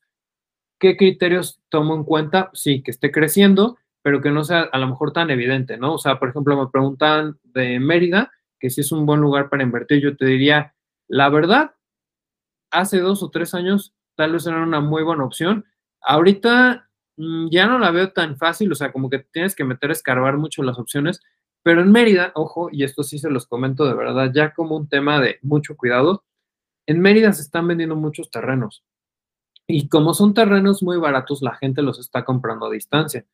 qué 0.80 0.96
criterios 0.98 1.62
tomo 1.70 1.96
en 1.96 2.04
cuenta, 2.04 2.50
sí, 2.54 2.82
que 2.82 2.92
esté 2.92 3.12
creciendo, 3.12 3.78
pero 4.02 4.22
que 4.22 4.32
no 4.32 4.44
sea 4.44 4.62
a 4.62 4.78
lo 4.78 4.88
mejor 4.88 5.12
tan 5.12 5.30
evidente, 5.30 5.78
¿no? 5.78 5.96
O 5.96 5.98
sea, 5.98 6.18
por 6.18 6.30
ejemplo, 6.30 6.58
me 6.58 6.72
preguntan 6.72 7.38
de 7.44 7.80
Mérida, 7.80 8.32
que 8.60 8.70
si 8.70 8.82
es 8.82 8.92
un 8.92 9.06
buen 9.06 9.20
lugar 9.20 9.50
para 9.50 9.64
invertir, 9.64 10.02
yo 10.02 10.16
te 10.16 10.26
diría, 10.26 10.74
la 11.08 11.30
verdad, 11.30 11.76
hace 12.72 13.00
dos 13.00 13.24
o 13.24 13.30
tres 13.30 13.54
años 13.54 13.94
tal 14.16 14.34
vez 14.34 14.48
era 14.48 14.64
una 14.64 14.80
muy 14.80 15.04
buena 15.04 15.24
opción. 15.24 15.66
Ahorita 16.02 16.90
mm, 17.18 17.50
ya 17.50 17.68
no 17.68 17.80
la 17.80 17.92
veo 17.92 18.12
tan 18.12 18.38
fácil, 18.38 18.72
o 18.72 18.76
sea, 18.76 18.92
como 18.92 19.10
que 19.10 19.20
tienes 19.20 19.56
que 19.56 19.64
meter 19.64 19.90
a 19.90 19.94
escarbar 19.94 20.38
mucho 20.38 20.64
las 20.64 20.80
opciones, 20.80 21.22
pero 21.64 21.82
en 21.82 21.92
Mérida, 21.92 22.32
ojo, 22.36 22.70
y 22.72 22.84
esto 22.84 23.04
sí 23.04 23.20
se 23.20 23.30
los 23.30 23.46
comento 23.46 23.86
de 23.86 23.94
verdad, 23.94 24.32
ya 24.34 24.54
como 24.54 24.78
un 24.78 24.88
tema 24.88 25.20
de 25.20 25.40
mucho 25.42 25.76
cuidado, 25.76 26.24
en 26.86 27.02
Mérida 27.02 27.34
se 27.34 27.42
están 27.42 27.68
vendiendo 27.68 27.96
muchos 27.96 28.32
terrenos. 28.32 28.84
Y 29.68 29.90
como 29.90 30.14
son 30.14 30.34
terrenos 30.34 30.82
muy 30.82 30.98
baratos, 30.98 31.42
la 31.42 31.56
gente 31.56 31.82
los 31.82 32.00
está 32.00 32.24
comprando 32.24 32.68
a 32.68 32.72
distancia. 32.72 33.26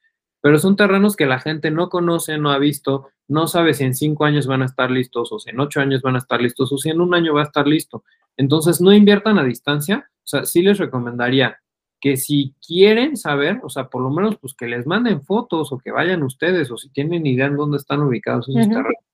pero 0.41 0.59
son 0.59 0.76
terrenos 0.76 1.15
que 1.15 1.26
la 1.26 1.39
gente 1.39 1.71
no 1.71 1.88
conoce, 1.88 2.38
no 2.38 2.51
ha 2.51 2.57
visto, 2.57 3.07
no 3.30 3.47
sabe 3.47 3.74
si 3.74 3.86
en 3.86 3.95
cinco 3.95 4.26
años 4.26 4.45
van 4.45 4.61
a 4.61 4.65
estar 4.65 4.91
listos 4.91 5.32
o 5.32 5.39
si 5.39 5.51
en 5.51 5.59
ocho 5.61 5.80
años 5.80 6.01
van 6.01 6.15
a 6.15 6.17
estar 6.17 6.41
listos 6.41 6.69
o 6.74 6.78
si 6.78 6.89
en 6.89 6.99
un 6.99 7.15
año 7.15 7.34
va 7.34 7.41
a 7.41 7.45
estar 7.45 7.65
listo. 7.65 8.03
Entonces, 8.36 8.82
no 8.82 8.91
inviertan 8.91 9.39
a 9.39 9.43
distancia. 9.45 10.09
O 10.17 10.28
sea, 10.28 10.45
sí 10.45 10.61
les 10.61 10.80
recomendaría 10.80 11.61
que 12.04 12.18
si 12.18 12.54
quieren 12.60 13.16
saber, 13.16 13.62
o 13.64 13.70
sea, 13.70 13.88
por 13.88 14.01
lo 14.01 14.10
menos 14.10 14.36
pues 14.36 14.54
que 14.54 14.68
les 14.68 14.86
manden 14.86 15.24
fotos 15.24 15.72
o 15.72 15.78
que 15.78 15.89
vayan 15.89 16.22
ustedes 16.22 16.70
o 16.70 16.76
si 16.76 16.89
tienen 16.89 17.26
idea 17.26 17.45
en 17.45 17.56
dónde 17.56 17.78
están 17.78 18.01
ubicados 18.01 18.49
esos 18.49 18.68
terrenos, 18.68 19.06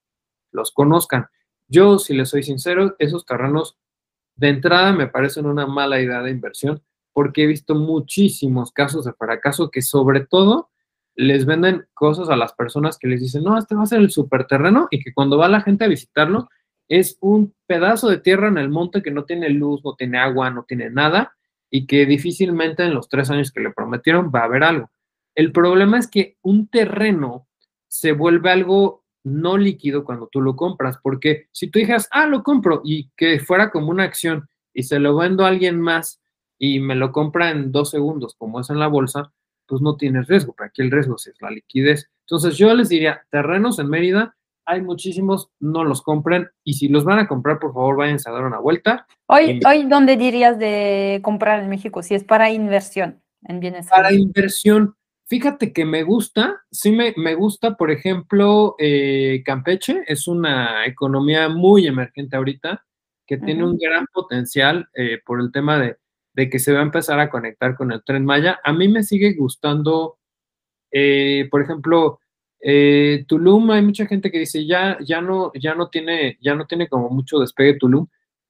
los 0.50 0.72
conozcan. 0.72 1.26
Yo, 1.68 2.00
si 2.00 2.14
les 2.14 2.30
soy 2.30 2.42
sincero, 2.42 2.96
esos 2.98 3.24
terrenos 3.24 3.78
de 4.34 4.48
entrada 4.48 4.92
me 4.92 5.06
parecen 5.06 5.46
una 5.46 5.68
mala 5.68 6.00
idea 6.00 6.20
de 6.20 6.32
inversión 6.32 6.82
porque 7.12 7.44
he 7.44 7.46
visto 7.46 7.76
muchísimos 7.76 8.72
casos 8.72 9.04
de 9.04 9.12
fracaso 9.12 9.70
que 9.70 9.82
sobre 9.82 10.26
todo 10.26 10.70
les 11.14 11.46
venden 11.46 11.86
cosas 11.94 12.28
a 12.28 12.34
las 12.34 12.54
personas 12.54 12.98
que 12.98 13.06
les 13.06 13.20
dicen, 13.20 13.44
no, 13.44 13.56
este 13.56 13.76
va 13.76 13.84
a 13.84 13.86
ser 13.86 14.00
el 14.00 14.10
superterreno 14.10 14.88
y 14.90 14.98
que 14.98 15.14
cuando 15.14 15.38
va 15.38 15.48
la 15.48 15.60
gente 15.60 15.84
a 15.84 15.88
visitarlo 15.88 16.48
es 16.88 17.18
un 17.20 17.54
pedazo 17.68 18.08
de 18.08 18.18
tierra 18.18 18.48
en 18.48 18.58
el 18.58 18.68
monte 18.68 19.00
que 19.00 19.12
no 19.12 19.26
tiene 19.26 19.48
luz, 19.48 19.80
no 19.84 19.94
tiene 19.94 20.18
agua, 20.18 20.50
no 20.50 20.64
tiene 20.64 20.90
nada 20.90 21.36
y 21.70 21.86
que 21.86 22.06
difícilmente 22.06 22.84
en 22.84 22.94
los 22.94 23.08
tres 23.08 23.30
años 23.30 23.52
que 23.52 23.60
le 23.60 23.70
prometieron 23.70 24.30
va 24.34 24.40
a 24.40 24.44
haber 24.44 24.64
algo. 24.64 24.90
El 25.34 25.52
problema 25.52 25.98
es 25.98 26.08
que 26.08 26.36
un 26.42 26.68
terreno 26.68 27.46
se 27.88 28.12
vuelve 28.12 28.50
algo 28.50 29.04
no 29.22 29.58
líquido 29.58 30.04
cuando 30.04 30.28
tú 30.28 30.40
lo 30.40 30.56
compras, 30.56 30.98
porque 31.02 31.48
si 31.52 31.68
tú 31.68 31.78
dijeras, 31.78 32.08
ah, 32.10 32.26
lo 32.26 32.42
compro 32.42 32.80
y 32.84 33.10
que 33.16 33.38
fuera 33.38 33.70
como 33.70 33.90
una 33.90 34.04
acción 34.04 34.48
y 34.72 34.84
se 34.84 34.98
lo 34.98 35.16
vendo 35.16 35.44
a 35.44 35.48
alguien 35.48 35.80
más 35.80 36.20
y 36.58 36.80
me 36.80 36.94
lo 36.94 37.12
compra 37.12 37.50
en 37.50 37.72
dos 37.72 37.90
segundos, 37.90 38.34
como 38.36 38.60
es 38.60 38.70
en 38.70 38.78
la 38.78 38.86
bolsa, 38.86 39.32
pues 39.66 39.82
no 39.82 39.96
tienes 39.96 40.26
riesgo, 40.26 40.54
pero 40.56 40.68
aquí 40.68 40.82
el 40.82 40.90
riesgo 40.90 41.16
es 41.16 41.32
la 41.40 41.50
liquidez. 41.50 42.10
Entonces 42.22 42.56
yo 42.56 42.74
les 42.74 42.88
diría, 42.88 43.24
terrenos 43.30 43.78
en 43.78 43.88
Mérida, 43.88 44.36
hay 44.70 44.82
muchísimos, 44.82 45.50
no 45.58 45.82
los 45.82 46.00
compren 46.00 46.48
y 46.62 46.74
si 46.74 46.88
los 46.88 47.04
van 47.04 47.18
a 47.18 47.26
comprar, 47.26 47.58
por 47.58 47.74
favor, 47.74 47.96
váyanse 47.96 48.30
a 48.30 48.32
dar 48.32 48.44
una 48.44 48.60
vuelta. 48.60 49.04
Hoy, 49.26 49.58
hoy 49.66 49.84
¿dónde 49.84 50.16
dirías 50.16 50.60
de 50.60 51.20
comprar 51.24 51.60
en 51.60 51.68
México? 51.68 52.02
Si 52.02 52.14
es 52.14 52.22
para 52.22 52.50
inversión 52.50 53.20
en 53.42 53.58
bienes. 53.58 53.88
Para 53.88 54.12
inversión, 54.12 54.94
fíjate 55.26 55.72
que 55.72 55.84
me 55.84 56.04
gusta, 56.04 56.62
sí 56.70 56.92
me, 56.92 57.14
me 57.16 57.34
gusta, 57.34 57.76
por 57.76 57.90
ejemplo, 57.90 58.76
eh, 58.78 59.42
Campeche 59.44 60.04
es 60.06 60.28
una 60.28 60.86
economía 60.86 61.48
muy 61.48 61.88
emergente 61.88 62.36
ahorita, 62.36 62.86
que 63.26 63.38
tiene 63.38 63.64
un 63.64 63.76
gran 63.76 64.06
potencial 64.12 64.88
eh, 64.94 65.20
por 65.24 65.40
el 65.40 65.50
tema 65.50 65.78
de, 65.78 65.96
de, 66.34 66.48
que 66.48 66.60
se 66.60 66.72
va 66.72 66.80
a 66.80 66.84
empezar 66.84 67.18
a 67.18 67.30
conectar 67.30 67.76
con 67.76 67.90
el 67.90 68.04
tren 68.04 68.24
Maya. 68.24 68.60
A 68.62 68.72
mí 68.72 68.86
me 68.86 69.02
sigue 69.02 69.34
gustando, 69.34 70.18
eh, 70.92 71.48
por 71.50 71.62
ejemplo, 71.62 72.19
eh, 72.60 73.24
Tulum, 73.26 73.70
hay 73.70 73.82
mucha 73.82 74.06
gente 74.06 74.30
que 74.30 74.38
dice 74.38 74.66
ya, 74.66 74.98
ya 75.00 75.20
no, 75.20 75.52
ya 75.54 75.74
no 75.74 75.88
tiene, 75.88 76.38
ya 76.40 76.54
no 76.54 76.66
tiene 76.66 76.88
como 76.88 77.08
mucho 77.08 77.38
despegue 77.38 77.78
Tulum. 77.78 78.06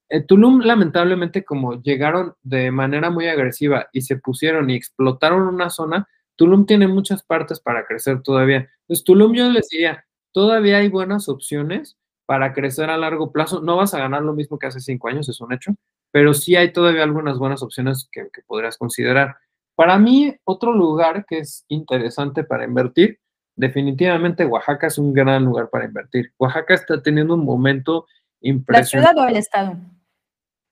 Eh, 0.08 0.22
Tulum, 0.22 0.61
lamentablemente, 0.61 1.44
como 1.44 1.80
llegaron 1.80 2.34
de 2.42 2.70
manera 2.72 3.11
muy 3.11 3.28
agresiva 3.28 3.88
y 3.92 4.02
se 4.02 4.16
pusieron 4.16 4.68
y 4.70 4.74
explotaron 4.74 5.42
una 5.42 5.70
zona, 5.70 6.08
Tulum 6.36 6.66
tiene 6.66 6.88
muchas 6.88 7.22
partes 7.22 7.61
para 7.61 7.86
crecer 7.86 8.22
todavía. 8.22 8.68
Entonces, 8.82 9.04
Tulum 9.04 9.34
yo 9.34 9.48
les 9.50 9.68
diría, 9.68 10.04
todavía 10.32 10.78
hay 10.78 10.88
buenas 10.88 11.28
opciones 11.28 11.96
para 12.26 12.52
crecer 12.52 12.90
a 12.90 12.96
largo 12.96 13.30
plazo. 13.32 13.61
No 13.61 13.76
vas 13.76 13.94
a 13.94 14.00
ganar 14.00 14.22
lo 14.22 14.32
mismo 14.34 14.58
que 14.58 14.66
hace 14.66 14.80
cinco 14.80 15.08
años, 15.08 15.28
es 15.28 15.40
un 15.40 15.52
hecho, 15.52 15.72
pero 16.11 16.34
sí 16.34 16.56
hay 16.56 16.72
todavía 16.72 17.04
algunas 17.04 17.38
buenas 17.38 17.62
opciones 17.62 18.08
que, 18.11 18.22
que 18.32 18.42
podrías 18.46 18.76
considerar. 18.76 19.36
Para 19.76 19.98
mí, 19.98 20.34
otro 20.44 20.72
lugar 20.72 21.24
que 21.28 21.38
es 21.38 21.64
interesante 21.68 22.42
para 22.44 22.64
invertir 22.64 23.20
definitivamente 23.57 24.44
Oaxaca 24.44 24.86
es 24.86 24.98
un 24.98 25.12
gran 25.12 25.44
lugar 25.44 25.70
para 25.70 25.84
invertir. 25.84 26.32
Oaxaca 26.38 26.74
está 26.74 27.03
teniendo 27.03 27.34
un 27.34 27.44
momento 27.44 28.07
impresionante. 28.40 29.07
¿La 29.07 29.12
ciudad 29.12 29.24
o 29.24 29.28
el 29.28 29.36
estado? 29.36 29.76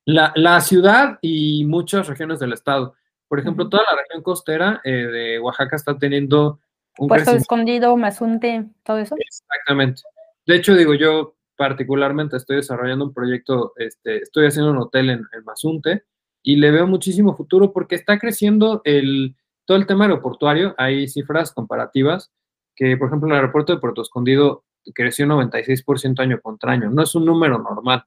La, 0.04 0.60
ciudad 0.62 1.18
y 1.20 1.64
muchas 1.66 2.06
regiones 2.08 2.38
del 2.38 2.54
estado. 2.54 2.94
Por 3.28 3.38
ejemplo, 3.40 3.68
toda 3.68 3.82
la 3.82 4.00
región 4.00 4.22
costera 4.22 4.80
eh, 4.82 4.90
de 4.90 5.38
Oaxaca 5.38 5.76
está 5.76 5.98
teniendo 5.98 6.60
un 6.98 7.08
Puerto 7.08 7.32
Escondido, 7.32 7.96
Mazunte, 7.96 8.66
todo 8.82 8.98
eso. 8.98 9.14
Exactamente. 9.18 10.02
De 10.46 10.56
hecho, 10.56 10.74
digo, 10.74 10.94
yo 10.94 11.36
particularmente 11.56 12.38
estoy 12.38 12.56
desarrollando 12.56 13.04
un 13.04 13.12
proyecto, 13.12 13.74
este, 13.76 14.22
estoy 14.22 14.46
haciendo 14.46 14.70
un 14.70 14.78
hotel 14.78 15.10
en, 15.10 15.26
en 15.32 15.44
Mazunte 15.44 16.04
y 16.42 16.56
le 16.56 16.70
veo 16.70 16.86
muchísimo 16.86 17.36
futuro 17.36 17.72
porque 17.72 17.94
está 17.94 18.18
creciendo 18.18 18.80
el, 18.84 19.36
todo 19.66 19.76
el 19.76 19.86
tema 19.86 20.04
aeroportuario. 20.06 20.74
Hay 20.78 21.06
cifras 21.08 21.52
comparativas 21.52 22.32
que, 22.78 22.96
por 22.96 23.08
ejemplo, 23.08 23.28
el 23.28 23.34
aeropuerto 23.34 23.74
de 23.74 23.80
Puerto 23.80 24.02
Escondido 24.02 24.64
creció 24.94 25.26
96% 25.26 26.20
año 26.20 26.40
contra 26.40 26.72
año. 26.72 26.90
No 26.90 27.02
es 27.02 27.12
un 27.16 27.24
número 27.24 27.58
normal, 27.58 28.04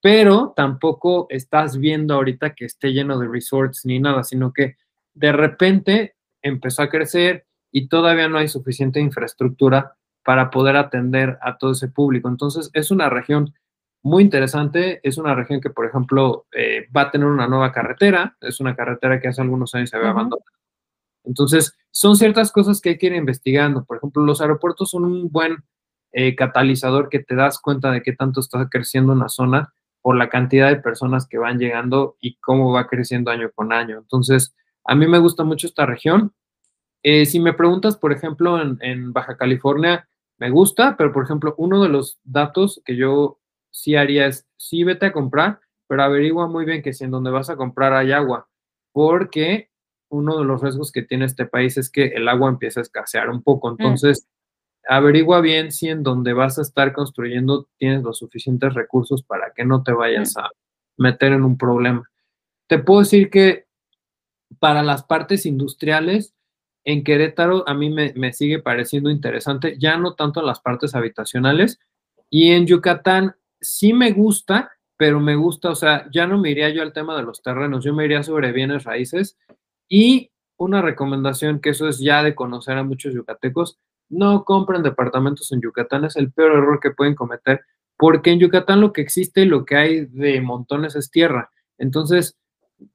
pero 0.00 0.54
tampoco 0.56 1.26
estás 1.28 1.76
viendo 1.76 2.14
ahorita 2.14 2.54
que 2.54 2.64
esté 2.64 2.94
lleno 2.94 3.18
de 3.18 3.28
resorts 3.28 3.84
ni 3.84 4.00
nada, 4.00 4.24
sino 4.24 4.54
que 4.54 4.76
de 5.12 5.32
repente 5.32 6.14
empezó 6.40 6.82
a 6.82 6.88
crecer 6.88 7.44
y 7.70 7.88
todavía 7.88 8.28
no 8.28 8.38
hay 8.38 8.48
suficiente 8.48 9.00
infraestructura 9.00 9.96
para 10.24 10.50
poder 10.50 10.76
atender 10.76 11.38
a 11.42 11.58
todo 11.58 11.72
ese 11.72 11.88
público. 11.88 12.30
Entonces, 12.30 12.70
es 12.72 12.90
una 12.90 13.10
región 13.10 13.52
muy 14.02 14.22
interesante. 14.22 15.00
Es 15.02 15.18
una 15.18 15.34
región 15.34 15.60
que, 15.60 15.68
por 15.68 15.84
ejemplo, 15.84 16.46
eh, 16.52 16.88
va 16.96 17.02
a 17.02 17.10
tener 17.10 17.26
una 17.26 17.46
nueva 17.46 17.70
carretera. 17.70 18.34
Es 18.40 18.60
una 18.60 18.74
carretera 18.74 19.20
que 19.20 19.28
hace 19.28 19.42
algunos 19.42 19.74
años 19.74 19.90
se 19.90 19.98
había 19.98 20.10
abandonado 20.10 20.44
entonces, 21.24 21.76
son 21.90 22.16
ciertas 22.16 22.52
cosas 22.52 22.80
que 22.80 22.90
hay 22.90 22.98
que 22.98 23.06
ir 23.06 23.14
investigando. 23.14 23.84
Por 23.84 23.98
ejemplo, 23.98 24.22
los 24.24 24.40
aeropuertos 24.40 24.90
son 24.90 25.04
un 25.04 25.30
buen 25.30 25.58
eh, 26.12 26.34
catalizador 26.34 27.08
que 27.08 27.20
te 27.20 27.34
das 27.34 27.60
cuenta 27.60 27.90
de 27.90 28.02
qué 28.02 28.12
tanto 28.12 28.40
está 28.40 28.68
creciendo 28.68 29.12
una 29.12 29.28
zona 29.28 29.72
por 30.02 30.16
la 30.16 30.28
cantidad 30.28 30.68
de 30.68 30.76
personas 30.76 31.26
que 31.26 31.38
van 31.38 31.58
llegando 31.58 32.16
y 32.20 32.36
cómo 32.36 32.72
va 32.72 32.86
creciendo 32.86 33.30
año 33.30 33.50
con 33.54 33.72
año. 33.72 33.98
Entonces, 33.98 34.54
a 34.84 34.94
mí 34.94 35.06
me 35.06 35.18
gusta 35.18 35.44
mucho 35.44 35.66
esta 35.66 35.86
región. 35.86 36.32
Eh, 37.02 37.26
si 37.26 37.40
me 37.40 37.52
preguntas, 37.52 37.96
por 37.96 38.12
ejemplo, 38.12 38.60
en, 38.60 38.78
en, 38.80 39.12
Baja 39.12 39.36
California, 39.36 40.08
me 40.38 40.50
gusta, 40.50 40.96
pero 40.96 41.12
por 41.12 41.24
ejemplo, 41.24 41.54
uno 41.58 41.82
de 41.82 41.88
los 41.88 42.18
datos 42.24 42.82
que 42.84 42.96
yo 42.96 43.38
sí 43.70 43.94
haría 43.94 44.26
es, 44.26 44.46
sí 44.56 44.84
vete 44.84 45.06
a 45.06 45.12
comprar, 45.12 45.60
pero 45.86 46.02
averigua 46.02 46.46
muy 46.46 46.64
bien 46.64 46.82
que 46.82 46.92
si 46.92 47.04
en 47.04 47.10
donde 47.10 47.30
vas 47.30 47.50
a 47.50 47.56
comprar 47.56 47.92
hay 47.92 48.12
agua, 48.12 48.48
porque 48.92 49.69
uno 50.10 50.38
de 50.38 50.44
los 50.44 50.60
riesgos 50.60 50.92
que 50.92 51.02
tiene 51.02 51.24
este 51.24 51.46
país 51.46 51.76
es 51.78 51.90
que 51.90 52.06
el 52.06 52.28
agua 52.28 52.50
empieza 52.50 52.80
a 52.80 52.82
escasear 52.82 53.30
un 53.30 53.42
poco. 53.42 53.68
Mm. 53.68 53.76
Entonces, 53.78 54.28
averigua 54.88 55.40
bien 55.40 55.72
si 55.72 55.88
en 55.88 56.02
donde 56.02 56.32
vas 56.32 56.58
a 56.58 56.62
estar 56.62 56.92
construyendo 56.92 57.68
tienes 57.78 58.02
los 58.02 58.18
suficientes 58.18 58.74
recursos 58.74 59.22
para 59.22 59.52
que 59.54 59.64
no 59.64 59.82
te 59.82 59.92
vayas 59.92 60.34
mm. 60.36 60.40
a 60.40 60.50
meter 60.98 61.32
en 61.32 61.44
un 61.44 61.56
problema. 61.56 62.08
Te 62.66 62.78
puedo 62.78 63.00
decir 63.00 63.30
que 63.30 63.66
para 64.58 64.82
las 64.82 65.04
partes 65.04 65.46
industriales, 65.46 66.34
en 66.84 67.04
Querétaro 67.04 67.68
a 67.68 67.74
mí 67.74 67.90
me, 67.90 68.12
me 68.16 68.32
sigue 68.32 68.58
pareciendo 68.58 69.10
interesante, 69.10 69.76
ya 69.78 69.96
no 69.96 70.14
tanto 70.14 70.42
las 70.42 70.60
partes 70.60 70.94
habitacionales. 70.94 71.78
Y 72.28 72.50
en 72.50 72.66
Yucatán 72.66 73.36
sí 73.60 73.92
me 73.92 74.12
gusta, 74.12 74.72
pero 74.96 75.20
me 75.20 75.36
gusta, 75.36 75.70
o 75.70 75.74
sea, 75.74 76.08
ya 76.10 76.26
no 76.26 76.38
me 76.38 76.50
iría 76.50 76.70
yo 76.70 76.82
al 76.82 76.92
tema 76.92 77.16
de 77.16 77.22
los 77.22 77.42
terrenos, 77.42 77.84
yo 77.84 77.94
me 77.94 78.04
iría 78.04 78.22
sobre 78.22 78.52
bienes 78.52 78.84
raíces 78.84 79.38
y 79.90 80.30
una 80.56 80.80
recomendación 80.80 81.60
que 81.60 81.70
eso 81.70 81.88
es 81.88 81.98
ya 81.98 82.22
de 82.22 82.34
conocer 82.34 82.78
a 82.78 82.84
muchos 82.84 83.12
yucatecos, 83.12 83.78
no 84.08 84.44
compren 84.44 84.82
departamentos 84.82 85.52
en 85.52 85.60
Yucatán, 85.60 86.04
es 86.04 86.16
el 86.16 86.32
peor 86.32 86.52
error 86.52 86.80
que 86.80 86.92
pueden 86.92 87.14
cometer, 87.14 87.60
porque 87.98 88.30
en 88.30 88.38
Yucatán 88.38 88.80
lo 88.80 88.92
que 88.92 89.02
existe, 89.02 89.44
lo 89.44 89.64
que 89.64 89.76
hay 89.76 90.06
de 90.06 90.40
montones 90.40 90.96
es 90.96 91.10
tierra. 91.10 91.50
Entonces, 91.76 92.36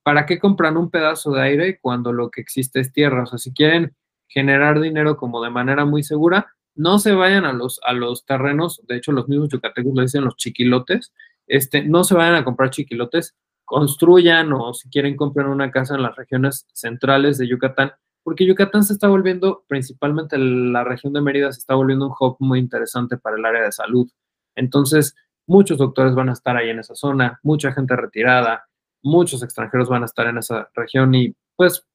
¿para 0.03 0.25
qué 0.25 0.39
compran 0.39 0.77
un 0.77 0.89
pedazo 0.89 1.31
de 1.31 1.41
aire 1.41 1.79
cuando 1.79 2.13
lo 2.13 2.31
que 2.31 2.41
existe 2.41 2.79
es 2.79 2.91
tierra? 2.91 3.23
O 3.23 3.25
sea, 3.25 3.39
si 3.39 3.53
quieren 3.53 3.95
generar 4.27 4.79
dinero 4.79 5.17
como 5.17 5.43
de 5.43 5.49
manera 5.49 5.85
muy 5.85 6.03
segura, 6.03 6.47
no 6.75 6.99
se 6.99 7.13
vayan 7.13 7.45
a 7.45 7.53
los, 7.53 7.79
a 7.83 7.93
los 7.93 8.25
terrenos, 8.25 8.81
de 8.87 8.97
hecho 8.97 9.11
los 9.11 9.27
mismos 9.27 9.49
yucatecos 9.49 9.93
lo 9.93 10.01
dicen 10.01 10.25
los 10.25 10.35
chiquilotes, 10.35 11.13
este, 11.47 11.83
no 11.83 12.03
se 12.03 12.15
vayan 12.15 12.35
a 12.35 12.43
comprar 12.43 12.69
chiquilotes, 12.69 13.35
construyan 13.65 14.53
o 14.53 14.73
si 14.73 14.89
quieren 14.89 15.15
comprar 15.15 15.47
una 15.47 15.71
casa 15.71 15.95
en 15.95 16.03
las 16.03 16.15
regiones 16.15 16.67
centrales 16.73 17.37
de 17.37 17.47
Yucatán, 17.47 17.91
porque 18.23 18.45
Yucatán 18.45 18.83
se 18.83 18.93
está 18.93 19.07
volviendo, 19.07 19.65
principalmente 19.67 20.37
la 20.37 20.83
región 20.83 21.13
de 21.13 21.21
Mérida, 21.21 21.51
se 21.51 21.59
está 21.59 21.75
volviendo 21.75 22.07
un 22.07 22.13
hub 22.19 22.37
muy 22.39 22.59
interesante 22.59 23.17
para 23.17 23.37
el 23.37 23.45
área 23.45 23.63
de 23.63 23.71
salud. 23.71 24.09
Entonces, 24.55 25.15
muchos 25.47 25.77
doctores 25.77 26.15
van 26.15 26.29
a 26.29 26.33
estar 26.33 26.55
ahí 26.55 26.69
en 26.69 26.79
esa 26.79 26.95
zona, 26.95 27.39
mucha 27.43 27.71
gente 27.71 27.95
retirada, 27.95 28.65
muchos 29.03 29.43
extranjeros 29.43 29.89
van 29.89 30.03
a 30.03 30.07
estar 30.07 30.27
en 30.27 30.37
esa 30.37 30.69
región 30.73 31.13
y 31.13 31.35
pues 31.55 31.85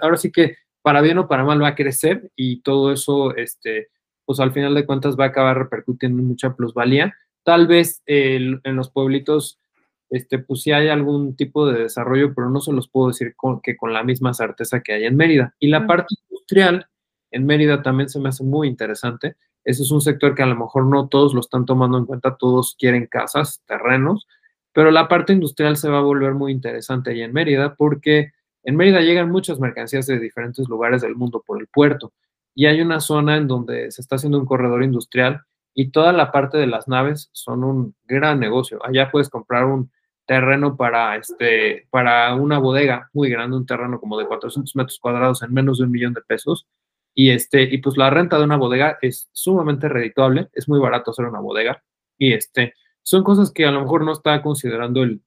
ahora 0.00 0.16
sí 0.16 0.30
que 0.30 0.56
para 0.82 1.00
bien 1.00 1.18
o 1.18 1.26
para 1.26 1.44
mal 1.44 1.60
va 1.60 1.68
a 1.68 1.74
crecer 1.74 2.30
y 2.36 2.62
todo 2.62 2.92
eso, 2.92 3.34
este, 3.34 3.88
pues 4.24 4.38
al 4.38 4.52
final 4.52 4.74
de 4.74 4.86
cuentas 4.86 5.16
va 5.18 5.24
a 5.24 5.28
acabar 5.28 5.58
repercutiendo 5.58 6.20
en 6.20 6.28
mucha 6.28 6.54
plusvalía. 6.54 7.12
Tal 7.42 7.66
vez 7.66 8.02
en 8.06 8.60
los 8.64 8.90
pueblitos 8.90 9.58
este, 10.10 10.38
pues 10.38 10.62
sí 10.62 10.72
hay 10.72 10.88
algún 10.88 11.36
tipo 11.36 11.66
de 11.66 11.80
desarrollo, 11.80 12.34
pero 12.34 12.50
no 12.50 12.60
se 12.60 12.72
los 12.72 12.88
puedo 12.88 13.08
decir 13.08 13.34
que 13.62 13.76
con 13.76 13.92
la 13.92 14.02
misma 14.02 14.34
certeza 14.34 14.80
que 14.80 14.92
hay 14.92 15.04
en 15.04 15.16
Mérida. 15.16 15.54
Y 15.58 15.68
la 15.68 15.86
parte 15.86 16.14
industrial, 16.28 16.88
En 17.32 17.44
Mérida 17.44 17.82
también 17.82 18.08
se 18.08 18.20
me 18.20 18.28
hace 18.28 18.44
muy 18.44 18.68
interesante. 18.68 19.36
Ese 19.64 19.82
es 19.82 19.90
un 19.90 20.00
sector 20.00 20.34
que 20.34 20.42
a 20.44 20.46
lo 20.46 20.54
mejor 20.56 20.86
no 20.86 21.08
todos 21.08 21.34
lo 21.34 21.40
están 21.40 21.66
tomando 21.66 21.98
en 21.98 22.06
cuenta, 22.06 22.36
todos 22.36 22.76
quieren 22.78 23.06
casas, 23.06 23.62
terrenos, 23.66 24.28
pero 24.72 24.90
la 24.90 25.08
parte 25.08 25.32
industrial 25.32 25.76
se 25.76 25.88
va 25.88 25.98
a 25.98 26.02
volver 26.02 26.34
muy 26.34 26.52
interesante 26.52 27.10
ahí 27.10 27.22
en 27.22 27.32
Mérida 27.32 27.74
porque 27.74 28.32
en 28.62 28.76
Mérida 28.76 29.00
llegan 29.00 29.30
muchas 29.30 29.58
mercancías 29.58 30.06
de 30.06 30.20
diferentes 30.20 30.68
lugares 30.68 31.02
del 31.02 31.16
mundo 31.16 31.42
por 31.44 31.60
el 31.60 31.66
puerto 31.66 32.12
y 32.54 32.66
hay 32.66 32.80
una 32.80 33.00
zona 33.00 33.36
en 33.36 33.48
donde 33.48 33.90
se 33.90 34.00
está 34.00 34.16
haciendo 34.16 34.38
un 34.38 34.46
corredor 34.46 34.82
industrial 34.82 35.42
y 35.74 35.90
toda 35.90 36.12
la 36.12 36.32
parte 36.32 36.58
de 36.58 36.66
las 36.66 36.88
naves 36.88 37.28
son 37.32 37.64
un 37.64 37.94
gran 38.06 38.40
negocio. 38.40 38.78
Allá 38.84 39.10
puedes 39.10 39.28
comprar 39.28 39.66
un 39.66 39.90
terreno 40.26 40.76
para, 40.76 41.16
este, 41.16 41.86
para 41.90 42.34
una 42.34 42.58
bodega 42.58 43.08
muy 43.12 43.30
grande, 43.30 43.56
un 43.56 43.66
terreno 43.66 44.00
como 44.00 44.18
de 44.18 44.26
400 44.26 44.74
metros 44.76 44.98
cuadrados 44.98 45.42
en 45.42 45.54
menos 45.54 45.78
de 45.78 45.84
un 45.84 45.90
millón 45.90 46.14
de 46.14 46.22
pesos. 46.22 46.66
Y, 47.14 47.30
este, 47.30 47.62
y 47.62 47.78
pues 47.78 47.96
la 47.96 48.10
renta 48.10 48.36
de 48.36 48.44
una 48.44 48.56
bodega 48.56 48.98
es 49.00 49.30
sumamente 49.32 49.88
redituable, 49.88 50.48
es 50.52 50.68
muy 50.68 50.78
barato 50.78 51.12
hacer 51.12 51.24
una 51.24 51.40
bodega. 51.40 51.82
Y 52.18 52.32
este, 52.32 52.74
son 53.02 53.24
cosas 53.24 53.50
que 53.50 53.64
a 53.64 53.70
lo 53.70 53.80
mejor 53.80 54.04
no 54.04 54.12
está 54.12 54.42
considerando 54.42 55.02
el, 55.02 55.22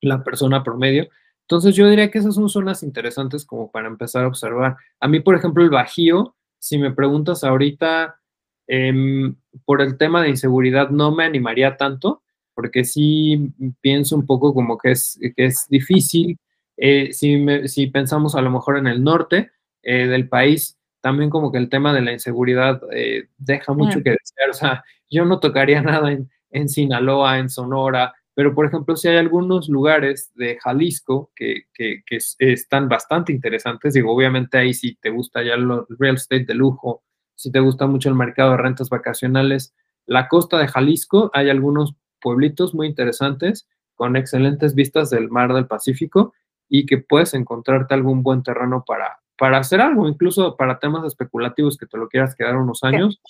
la 0.00 0.22
persona 0.22 0.62
promedio. 0.62 1.08
Entonces 1.42 1.74
yo 1.74 1.88
diría 1.88 2.10
que 2.10 2.18
esas 2.18 2.34
son 2.34 2.48
zonas 2.48 2.82
interesantes 2.82 3.46
como 3.46 3.70
para 3.70 3.88
empezar 3.88 4.24
a 4.24 4.28
observar. 4.28 4.76
A 5.00 5.08
mí, 5.08 5.20
por 5.20 5.34
ejemplo, 5.34 5.62
el 5.62 5.70
Bajío, 5.70 6.36
si 6.58 6.76
me 6.76 6.92
preguntas 6.92 7.42
ahorita, 7.44 8.20
em, 8.66 9.34
por 9.64 9.80
el 9.80 9.96
tema 9.96 10.22
de 10.22 10.28
inseguridad 10.28 10.90
no 10.90 11.14
me 11.14 11.24
animaría 11.24 11.76
tanto, 11.76 12.22
porque 12.58 12.82
sí 12.82 13.52
pienso 13.80 14.16
un 14.16 14.26
poco 14.26 14.52
como 14.52 14.78
que 14.78 14.90
es, 14.90 15.16
que 15.36 15.44
es 15.44 15.68
difícil. 15.68 16.40
Eh, 16.76 17.12
si, 17.12 17.46
si, 17.68 17.86
pensamos 17.86 18.34
a 18.34 18.40
lo 18.40 18.50
mejor 18.50 18.78
en 18.78 18.88
el 18.88 19.04
norte 19.04 19.52
eh, 19.80 20.08
del 20.08 20.28
país, 20.28 20.76
también 21.00 21.30
como 21.30 21.52
que 21.52 21.58
el 21.58 21.68
tema 21.68 21.94
de 21.94 22.00
la 22.00 22.12
inseguridad 22.12 22.80
eh, 22.92 23.28
deja 23.36 23.72
mucho 23.74 24.02
que 24.02 24.10
desear. 24.10 24.50
O 24.50 24.54
sea, 24.54 24.84
yo 25.08 25.24
no 25.24 25.38
tocaría 25.38 25.80
nada 25.82 26.10
en, 26.10 26.28
en, 26.50 26.68
Sinaloa, 26.68 27.38
en 27.38 27.48
Sonora, 27.48 28.12
pero 28.34 28.52
por 28.56 28.66
ejemplo, 28.66 28.96
si 28.96 29.06
hay 29.06 29.18
algunos 29.18 29.68
lugares 29.68 30.32
de 30.34 30.58
Jalisco 30.60 31.30
que, 31.36 31.66
que, 31.72 32.02
que 32.04 32.18
están 32.40 32.88
bastante 32.88 33.32
interesantes, 33.32 33.94
digo, 33.94 34.12
obviamente 34.12 34.58
ahí 34.58 34.74
si 34.74 34.96
te 34.96 35.10
gusta 35.10 35.44
ya 35.44 35.54
el 35.54 35.84
real 35.96 36.16
estate 36.16 36.44
de 36.44 36.54
lujo, 36.54 37.04
si 37.36 37.52
te 37.52 37.60
gusta 37.60 37.86
mucho 37.86 38.08
el 38.08 38.16
mercado 38.16 38.50
de 38.50 38.56
rentas 38.56 38.88
vacacionales, 38.88 39.76
la 40.06 40.26
costa 40.26 40.58
de 40.58 40.66
Jalisco, 40.66 41.30
hay 41.32 41.50
algunos 41.50 41.94
pueblitos 42.20 42.74
muy 42.74 42.86
interesantes 42.86 43.68
con 43.94 44.16
excelentes 44.16 44.74
vistas 44.74 45.10
del 45.10 45.28
mar 45.28 45.52
del 45.52 45.66
Pacífico 45.66 46.32
y 46.68 46.86
que 46.86 46.98
puedes 46.98 47.34
encontrarte 47.34 47.94
algún 47.94 48.22
buen 48.22 48.42
terreno 48.42 48.84
para, 48.86 49.18
para 49.36 49.58
hacer 49.58 49.80
algo, 49.80 50.08
incluso 50.08 50.56
para 50.56 50.78
temas 50.78 51.04
especulativos 51.04 51.76
que 51.76 51.86
te 51.86 51.98
lo 51.98 52.08
quieras 52.08 52.34
quedar 52.34 52.56
unos 52.56 52.84
años. 52.84 53.20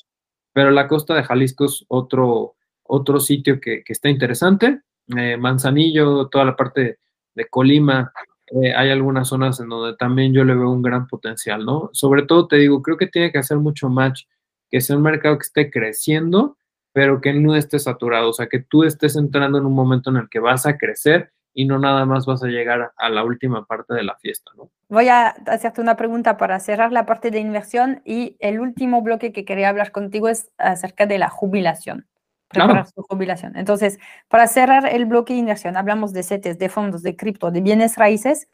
Pero 0.53 0.71
la 0.71 0.89
costa 0.89 1.15
de 1.15 1.25
Jalisco 1.25 1.67
es 1.67 1.85
otro, 1.89 2.57
otro 2.83 3.21
sitio 3.21 3.61
que, 3.61 3.83
está 3.87 4.09
interesante. 4.09 4.81
Eh, 5.17 5.37
Manzanillo, 5.37 6.29
toda 6.29 6.45
la 6.45 6.57
parte 6.57 6.99
de 7.35 7.49
Colima, 7.49 8.13
eh, 8.51 8.75
hay 8.75 8.91
algunas 8.91 9.29
zonas 9.29 9.61
en 9.61 9.69
donde 9.69 9.97
también 9.97 10.33
yo 10.33 10.45
le 10.45 10.55
veo 10.55 10.71
un 10.71 10.83
gran 10.83 11.07
potencial, 11.07 11.65
¿no? 11.65 11.91
Sobre 11.93 12.23
todo 12.23 12.49
te 12.49 12.57
digo, 12.57 12.83
creo 12.83 12.97
que 12.97 13.07
tiene 13.07 13.31
que 13.31 13.39
hacer 13.39 13.59
mucho 13.59 13.89
match, 13.89 14.25
que 14.71 14.81
sea 14.81 14.97
un 14.97 15.03
mercado 15.03 15.39
que 15.39 15.45
esté 15.45 15.71
creciendo 15.71 16.57
pero 16.93 17.21
que 17.21 17.33
no 17.33 17.55
esté 17.55 17.79
saturado, 17.79 18.31
o 18.31 18.33
sea, 18.33 18.49
que 18.49 18.61
tú 18.61 18.85
estés 18.85 19.17
entrando 19.17 19.59
en 19.59 19.67
un 19.67 19.75
momento 19.75 20.11
en 20.11 20.17
el 20.17 20.29
que 20.29 20.41
vas 20.41 20.67
a 20.67 20.77
crecer 20.77 21.33
y 21.55 21.65
no 21.65 21.79
nada 21.79 22.05
más 22.07 22.27
vas 22.27 22.43
a 22.43 22.47
llegar 22.47 22.93
a 22.97 23.09
la 23.09 23.25
última 23.25 23.67
parte 23.67 23.95
de 23.95 24.05
la 24.05 24.17
fiesta, 24.17 24.51
¿no? 24.57 24.71
Voy 24.89 25.09
a 25.09 25.29
hacerte 25.47 25.81
una 25.81 25.97
pregunta 25.97 26.37
para 26.37 26.61
cerrar 26.61 26.93
la 26.93 27.05
parte 27.05 27.31
de 27.31 27.41
inversión 27.41 28.01
y 28.05 28.37
el 28.39 28.61
último 28.61 29.03
bloque 29.03 29.33
que 29.33 29.45
quería 29.45 29.69
hablar 29.69 29.91
contigo 29.91 30.29
es 30.29 30.51
acerca 30.57 31.07
de 31.07 31.19
la 31.19 31.29
jubilación. 31.29 32.07
Preparar 32.49 32.87
su 32.87 33.03
jubilación. 33.03 33.57
Entonces, 33.57 33.99
para 34.29 34.47
cerrar 34.47 34.87
el 34.87 35.05
bloque 35.05 35.35
de 35.35 35.41
inversión, 35.41 35.77
hablamos 35.77 36.13
de 36.13 36.23
CETES, 36.23 36.59
de 36.59 36.69
fondos, 36.71 37.03
de 37.03 37.15
cripto, 37.15 37.51
de 37.51 37.61
bienes 37.61 37.97
raíces. 37.97 38.49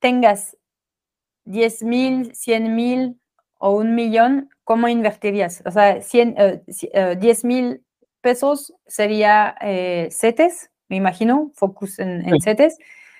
tengas 0.00 0.56
10 1.44 1.82
mil, 1.82 2.34
100 2.34 2.74
mil 2.74 3.20
o 3.64 3.70
un 3.70 3.94
millón, 3.94 4.50
¿cómo 4.62 4.88
invertirías? 4.88 5.62
O 5.64 5.70
sea, 5.70 6.02
100, 6.02 6.64
10 6.66 6.84
eh, 6.92 7.46
mil 7.46 7.82
pesos 8.20 8.74
sería 8.86 9.56
eh, 9.62 10.10
CETES, 10.12 10.70
me 10.90 10.96
imagino, 10.96 11.50
focus 11.54 11.98
en, 11.98 12.28
en 12.28 12.42
CETES. 12.42 12.76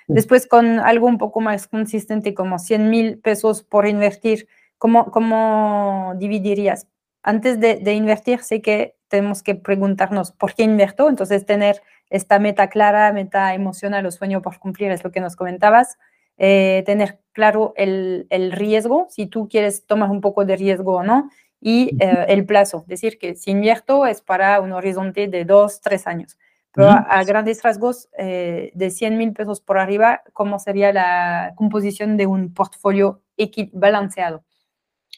Después 0.07 0.45
con 0.45 0.77
algo 0.79 1.07
un 1.07 1.17
poco 1.17 1.41
más 1.41 1.67
consistente 1.67 2.35
como 2.35 2.59
100 2.59 2.89
mil 2.91 3.17
pesos 3.17 3.63
por 3.63 3.87
invertir, 3.87 4.47
¿cómo, 4.77 5.09
cómo 5.09 6.13
dividirías? 6.17 6.87
Antes 7.23 7.59
de, 7.59 7.77
de, 7.77 7.93
invertir, 7.95 8.43
sé 8.43 8.61
que 8.61 8.97
tenemos 9.07 9.41
que 9.41 9.55
preguntarnos 9.55 10.31
por 10.31 10.53
qué 10.53 10.61
invierto, 10.61 11.09
entonces 11.09 11.43
tener 11.47 11.81
esta 12.11 12.37
meta 12.37 12.69
clara, 12.69 13.11
meta 13.13 13.55
emocional 13.55 14.05
o 14.05 14.11
sueño 14.11 14.43
por 14.43 14.59
cumplir 14.59 14.91
es 14.91 15.03
lo 15.03 15.09
que 15.09 15.21
nos 15.21 15.35
comentabas. 15.35 15.97
Eh, 16.37 16.83
tener 16.85 17.19
claro 17.31 17.73
el, 17.77 18.27
el, 18.29 18.51
riesgo, 18.51 19.07
si 19.09 19.25
tú 19.25 19.47
quieres 19.47 19.85
tomar 19.85 20.09
un 20.09 20.19
poco 20.19 20.43
de 20.43 20.57
riesgo 20.57 20.95
o 20.95 21.03
no, 21.03 21.29
y 21.61 21.95
eh, 21.99 22.25
el 22.27 22.45
plazo, 22.45 22.83
decir 22.87 23.17
que 23.17 23.35
si 23.35 23.51
invierto 23.51 24.05
es 24.05 24.21
para 24.21 24.59
un 24.59 24.73
horizonte 24.73 25.27
de 25.27 25.45
dos, 25.45 25.79
tres 25.81 26.07
años. 26.07 26.37
Pero 26.73 26.89
a, 26.89 27.23
grandes 27.23 27.63
rasgos, 27.63 28.09
eh, 28.17 28.69
de 28.73 28.89
100 28.89 29.17
mil 29.17 29.31
pesos 29.31 29.61
por 29.61 29.77
arriba, 29.77 30.23
¿cómo 30.33 30.59
sería 30.59 30.91
la 30.91 31.53
composición 31.55 32.17
de 32.17 32.25
un 32.25 32.53
portfolio 32.53 33.21
balanceado? 33.71 34.43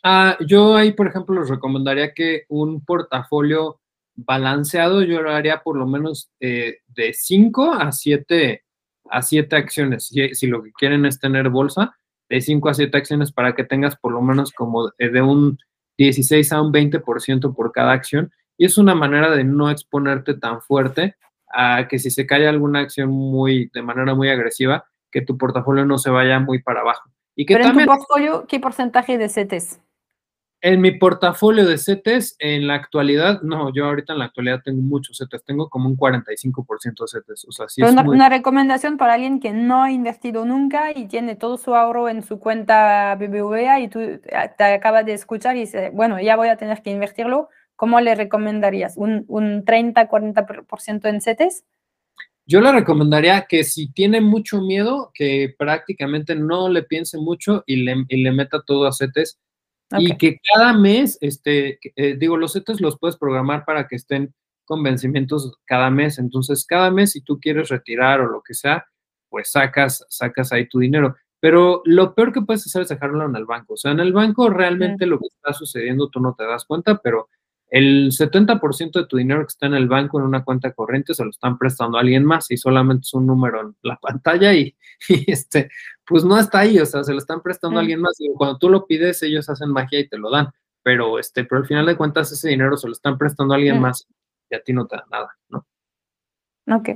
Ah, 0.04 0.38
yo 0.46 0.76
ahí, 0.76 0.92
por 0.92 1.08
ejemplo, 1.08 1.40
les 1.40 1.50
recomendaría 1.50 2.14
que 2.14 2.44
un 2.50 2.86
portafolio 2.86 3.80
balanceado 4.14 5.02
yo 5.02 5.24
lo 5.24 5.32
haría 5.32 5.64
por 5.64 5.78
lo 5.78 5.88
menos 5.88 6.32
de 6.40 7.14
5 7.14 7.74
a 7.74 7.92
7 7.92 8.64
a 9.12 9.22
7 9.22 9.56
acciones. 9.56 10.08
Si, 10.08 10.48
lo 10.48 10.64
que 10.64 10.72
quieren 10.72 11.06
es 11.06 11.20
tener 11.20 11.50
bolsa, 11.50 11.96
de 12.30 12.42
5 12.42 12.70
a 12.70 12.74
7 12.74 12.98
acciones 12.98 13.32
para 13.32 13.56
que 13.56 13.64
tengas 13.64 13.96
por 13.96 14.12
lo 14.12 14.22
menos 14.22 14.52
como 14.52 14.90
de 14.98 15.22
un 15.22 15.58
16 15.98 16.52
a 16.52 16.62
un 16.62 16.72
20% 16.72 17.56
por 17.56 17.72
cada 17.72 17.92
acción. 17.92 18.32
Y 18.58 18.66
es 18.66 18.78
una 18.78 18.96
manera 18.96 19.32
de 19.32 19.44
no 19.44 19.70
exponerte 19.70 20.34
tan 20.34 20.62
fuerte 20.62 21.16
a 21.54 21.88
que 21.88 22.00
si 22.00 22.12
se 22.12 22.26
cae 22.26 22.48
alguna 22.48 22.80
acción 22.80 23.10
muy, 23.10 23.70
de 23.74 23.82
manera 23.82 24.14
muy 24.16 24.30
agresiva, 24.30 24.86
que 25.12 25.22
tu 25.22 25.38
portafolio 25.38 25.86
no 25.86 25.98
se 25.98 26.10
vaya 26.10 26.40
muy 26.40 26.62
para 26.62 26.82
abajo. 26.82 27.10
Y 27.36 27.46
que 27.46 27.56
Pero 27.56 27.70
en 27.70 27.78
tu 27.78 27.86
portfolio, 27.86 28.46
¿qué 28.48 28.60
porcentaje 28.60 29.18
de 29.18 29.30
CETES? 29.30 29.80
En 30.60 30.82
mi 30.82 30.92
portafolio 30.92 31.68
de 31.68 31.78
CETES, 31.78 32.36
en 32.40 32.66
la 32.66 32.74
actualidad, 32.74 33.44
no, 33.44 33.72
yo 33.72 33.86
ahorita 33.86 34.14
en 34.14 34.20
la 34.20 34.26
actualidad 34.26 34.62
tengo 34.66 34.82
muchos 34.82 35.18
CETES, 35.20 35.44
tengo 35.44 35.70
como 35.70 35.88
un 35.88 35.96
45% 35.96 37.02
de 37.02 37.08
CETES. 37.08 37.46
O 37.48 37.52
sea, 37.52 37.70
sí 37.70 37.84
es 37.84 37.92
una, 37.92 38.02
una, 38.02 38.28
recomendación 38.28 38.98
para 38.98 39.14
alguien 39.14 39.40
que 39.40 39.54
no 39.54 39.84
ha 39.84 39.92
invertido 39.92 40.46
nunca 40.46 40.98
y 40.98 41.08
tiene 41.08 41.36
todo 41.36 41.58
su 41.58 41.76
ahorro 41.76 42.10
en 42.10 42.24
su 42.24 42.40
cuenta 42.40 43.16
BBVA 43.16 43.82
y 43.82 43.88
tú 43.88 44.00
te 44.58 44.64
acabas 44.64 45.06
de 45.06 45.14
escuchar 45.14 45.56
y 45.56 45.62
dice, 45.62 45.92
bueno, 45.94 46.20
ya 46.20 46.36
voy 46.36 46.48
a 46.48 46.58
tener 46.58 46.82
que 46.82 46.90
invertirlo. 46.90 47.50
¿Cómo 47.76 48.02
le 48.02 48.16
recomendarías? 48.16 48.98
¿Un, 48.98 49.26
un 49.28 49.64
30-40% 49.64 51.08
en 51.08 51.22
CETES? 51.22 51.66
Yo 52.48 52.62
le 52.62 52.72
recomendaría 52.72 53.46
que 53.48 53.64
si 53.64 53.92
tiene 53.92 54.22
mucho 54.22 54.62
miedo, 54.62 55.12
que 55.14 55.54
prácticamente 55.56 56.34
no 56.34 56.70
le 56.70 56.82
piense 56.82 57.20
mucho 57.20 57.64
y 57.68 57.84
le, 57.84 58.06
y 58.08 58.24
le 58.24 58.32
meta 58.32 58.64
todo 58.66 58.88
a 58.88 58.94
CETES 58.94 59.38
y 59.92 60.18
que 60.18 60.40
cada 60.54 60.74
mes, 60.74 61.18
este, 61.22 61.80
eh, 61.96 62.16
digo, 62.18 62.38
los 62.38 62.54
CETES 62.54 62.82
los 62.82 62.98
puedes 63.00 63.18
programar 63.18 63.66
para 63.66 63.88
que 63.88 63.96
estén 63.96 64.34
con 64.66 64.84
vencimientos 64.84 65.58
cada 65.66 65.90
mes. 65.90 66.20
Entonces, 66.20 66.66
cada 66.66 66.92
mes, 66.92 67.12
si 67.14 67.22
tú 67.22 67.40
quieres 67.40 67.70
retirar 67.70 68.20
o 68.20 68.28
lo 68.28 68.42
que 68.42 68.54
sea, 68.54 68.86
pues 69.30 69.52
sacas, 69.52 70.06
sacas 70.10 70.52
ahí 70.52 70.68
tu 70.68 70.80
dinero. 70.80 71.16
Pero 71.40 71.82
lo 71.86 72.16
peor 72.16 72.34
que 72.34 72.42
puedes 72.42 72.66
hacer 72.66 72.82
es 72.82 72.90
dejarlo 72.90 73.26
en 73.26 73.36
el 73.36 73.46
banco. 73.46 73.74
O 73.74 73.78
sea, 73.78 73.92
en 73.92 74.00
el 74.00 74.12
banco 74.12 74.50
realmente 74.50 75.06
lo 75.06 75.20
que 75.20 75.28
está 75.28 75.54
sucediendo 75.54 76.10
tú 76.10 76.20
no 76.20 76.36
te 76.38 76.46
das 76.46 76.66
cuenta, 76.66 76.98
pero 76.98 77.30
el 77.70 78.12
70% 78.12 78.92
de 78.92 79.08
tu 79.08 79.18
dinero 79.18 79.42
que 79.42 79.48
está 79.48 79.66
en 79.66 79.74
el 79.74 79.88
banco 79.88 80.20
en 80.20 80.26
una 80.26 80.44
cuenta 80.44 80.72
corriente 80.72 81.14
se 81.14 81.24
lo 81.24 81.30
están 81.30 81.58
prestando 81.58 81.98
a 81.98 82.02
alguien 82.02 82.24
más 82.24 82.50
y 82.50 82.58
solamente 82.58 83.02
es 83.02 83.14
un 83.14 83.28
número 83.28 83.62
en 83.62 83.76
la 83.82 83.98
pantalla 84.02 84.54
y, 84.54 84.76
este, 85.28 85.70
pues 86.06 86.24
no 86.24 86.40
está 86.40 86.60
ahí, 86.60 86.80
o 86.80 86.86
sea, 86.86 87.04
se 87.04 87.12
lo 87.12 87.18
están 87.18 87.42
prestando 87.42 87.78
a 87.78 87.82
alguien 87.82 88.02
más 88.02 88.16
y 88.20 88.30
cuando 88.34 88.58
tú 88.58 88.70
lo 88.70 88.86
pides 88.86 89.22
ellos 89.24 89.50
hacen 89.50 89.70
magia 89.70 90.00
y 90.00 90.08
te 90.08 90.18
lo 90.18 90.32
dan, 90.32 90.50
pero 90.84 91.20
este, 91.20 91.44
pero 91.44 91.62
al 91.62 91.68
final 91.68 91.86
de 91.86 91.98
cuentas 91.98 92.32
ese 92.32 92.50
dinero 92.50 92.78
se 92.78 92.88
lo 92.88 92.94
están 92.94 93.18
prestando 93.18 93.54
a 93.54 93.58
alguien 93.58 93.80
más 93.80 94.08
y 94.50 94.56
a 94.56 94.62
ti 94.62 94.72
no 94.72 94.88
te 94.88 94.96
da 94.96 95.06
nada, 95.12 95.30
¿no? 95.50 95.66
Ok. 96.70 96.90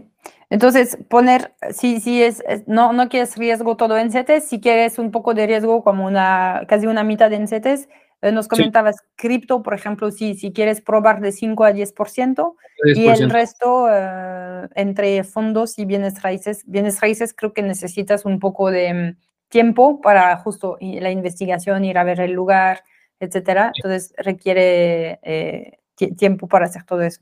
Entonces, 0.49 0.97
poner, 1.09 1.53
si, 1.71 2.01
si 2.01 2.21
es, 2.21 2.43
no, 2.67 2.91
no 2.91 3.07
quieres 3.07 3.37
riesgo 3.37 3.77
todo 3.77 3.97
en 3.97 4.11
CETES, 4.11 4.49
si 4.49 4.59
quieres 4.59 4.99
un 4.99 5.11
poco 5.11 5.33
de 5.33 5.47
riesgo 5.47 5.81
como 5.81 6.05
una, 6.05 6.63
casi 6.67 6.87
una 6.87 7.05
mitad 7.05 7.31
en 7.31 7.47
CETES, 7.47 7.87
eh, 8.21 8.31
nos 8.31 8.47
comentabas 8.47 8.97
cripto, 9.15 9.63
por 9.63 9.73
ejemplo, 9.73 10.11
si, 10.11 10.35
si 10.35 10.51
quieres 10.51 10.81
probar 10.81 11.21
de 11.21 11.31
5 11.31 11.63
a 11.63 11.71
10%, 11.71 12.55
y 12.95 13.07
el 13.07 13.29
resto 13.29 13.87
eh, 13.89 14.67
entre 14.75 15.23
fondos 15.23 15.77
y 15.77 15.85
bienes 15.85 16.21
raíces. 16.21 16.63
Bienes 16.65 16.99
raíces 16.99 17.33
creo 17.33 17.53
que 17.53 17.61
necesitas 17.61 18.25
un 18.25 18.39
poco 18.39 18.71
de, 18.71 19.15
tiempo 19.51 20.01
para 20.01 20.35
justo 20.37 20.77
la 20.79 21.11
investigación, 21.11 21.85
ir 21.85 21.99
a 21.99 22.03
ver 22.03 22.21
el 22.21 22.31
lugar, 22.31 22.83
etcétera. 23.19 23.71
Entonces 23.75 24.13
requiere 24.17 25.19
eh, 25.21 25.77
tiempo 26.17 26.47
para 26.47 26.65
hacer 26.65 26.83
todo 26.83 27.01
eso. 27.03 27.21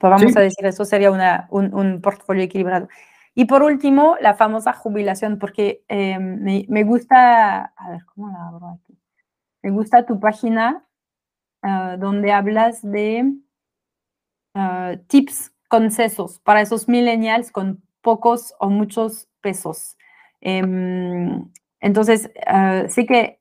Pues 0.00 0.10
vamos 0.10 0.36
a 0.36 0.40
decir, 0.40 0.66
eso 0.66 0.84
sería 0.84 1.12
una, 1.12 1.46
un, 1.50 1.72
un, 1.72 2.00
portfolio 2.00 2.42
equilibrado. 2.42 2.88
Y 3.36 3.44
por 3.44 3.62
último, 3.62 4.16
la 4.20 4.34
famosa 4.34 4.72
jubilación, 4.72 5.38
porque 5.38 5.84
eh, 5.88 6.18
me, 6.18 6.64
me, 6.68 6.82
gusta, 6.82 7.72
a 7.76 7.90
ver, 7.90 8.04
¿cómo 8.06 8.28
la 8.30 8.48
abro? 8.48 8.80
Me 9.64 9.70
gusta 9.70 10.04
tu 10.04 10.20
página 10.20 10.84
uh, 11.62 11.96
donde 11.98 12.32
hablas 12.32 12.82
de 12.82 13.32
uh, 14.54 14.98
tips, 15.06 15.52
consejos 15.68 16.38
para 16.40 16.60
esos 16.60 16.86
millennials 16.86 17.50
con 17.50 17.82
pocos 18.02 18.52
o 18.60 18.68
muchos 18.68 19.26
pesos. 19.40 19.96
Um, 20.42 21.50
entonces, 21.80 22.30
uh, 22.46 22.90
sí 22.90 23.06
que 23.06 23.40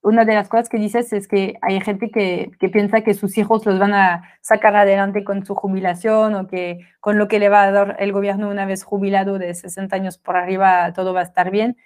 una 0.00 0.24
de 0.24 0.36
las 0.36 0.48
cosas 0.48 0.70
que 0.70 0.78
dices 0.78 1.12
es 1.12 1.28
que 1.28 1.58
hay 1.60 1.78
gente 1.82 2.10
que, 2.10 2.50
que, 2.58 2.70
piensa 2.70 3.02
que 3.02 3.12
sus 3.12 3.36
hijos 3.36 3.66
los 3.66 3.78
van 3.78 3.92
a 3.92 4.22
sacar 4.40 4.74
adelante 4.74 5.22
con 5.22 5.44
su 5.44 5.54
jubilación 5.54 6.34
o 6.34 6.46
que 6.46 6.78
con 7.00 7.18
lo 7.18 7.28
que 7.28 7.38
le 7.38 7.50
va 7.50 7.64
a 7.64 7.72
dar 7.72 7.96
el 7.98 8.12
gobierno 8.12 8.48
una 8.48 8.64
vez 8.64 8.84
jubilado 8.84 9.38
de 9.38 9.52
60 9.52 9.94
años 9.94 10.16
por 10.16 10.38
arriba 10.38 10.94
todo 10.94 11.12
va 11.12 11.20
a 11.20 11.24
estar 11.24 11.50
bien 11.50 11.76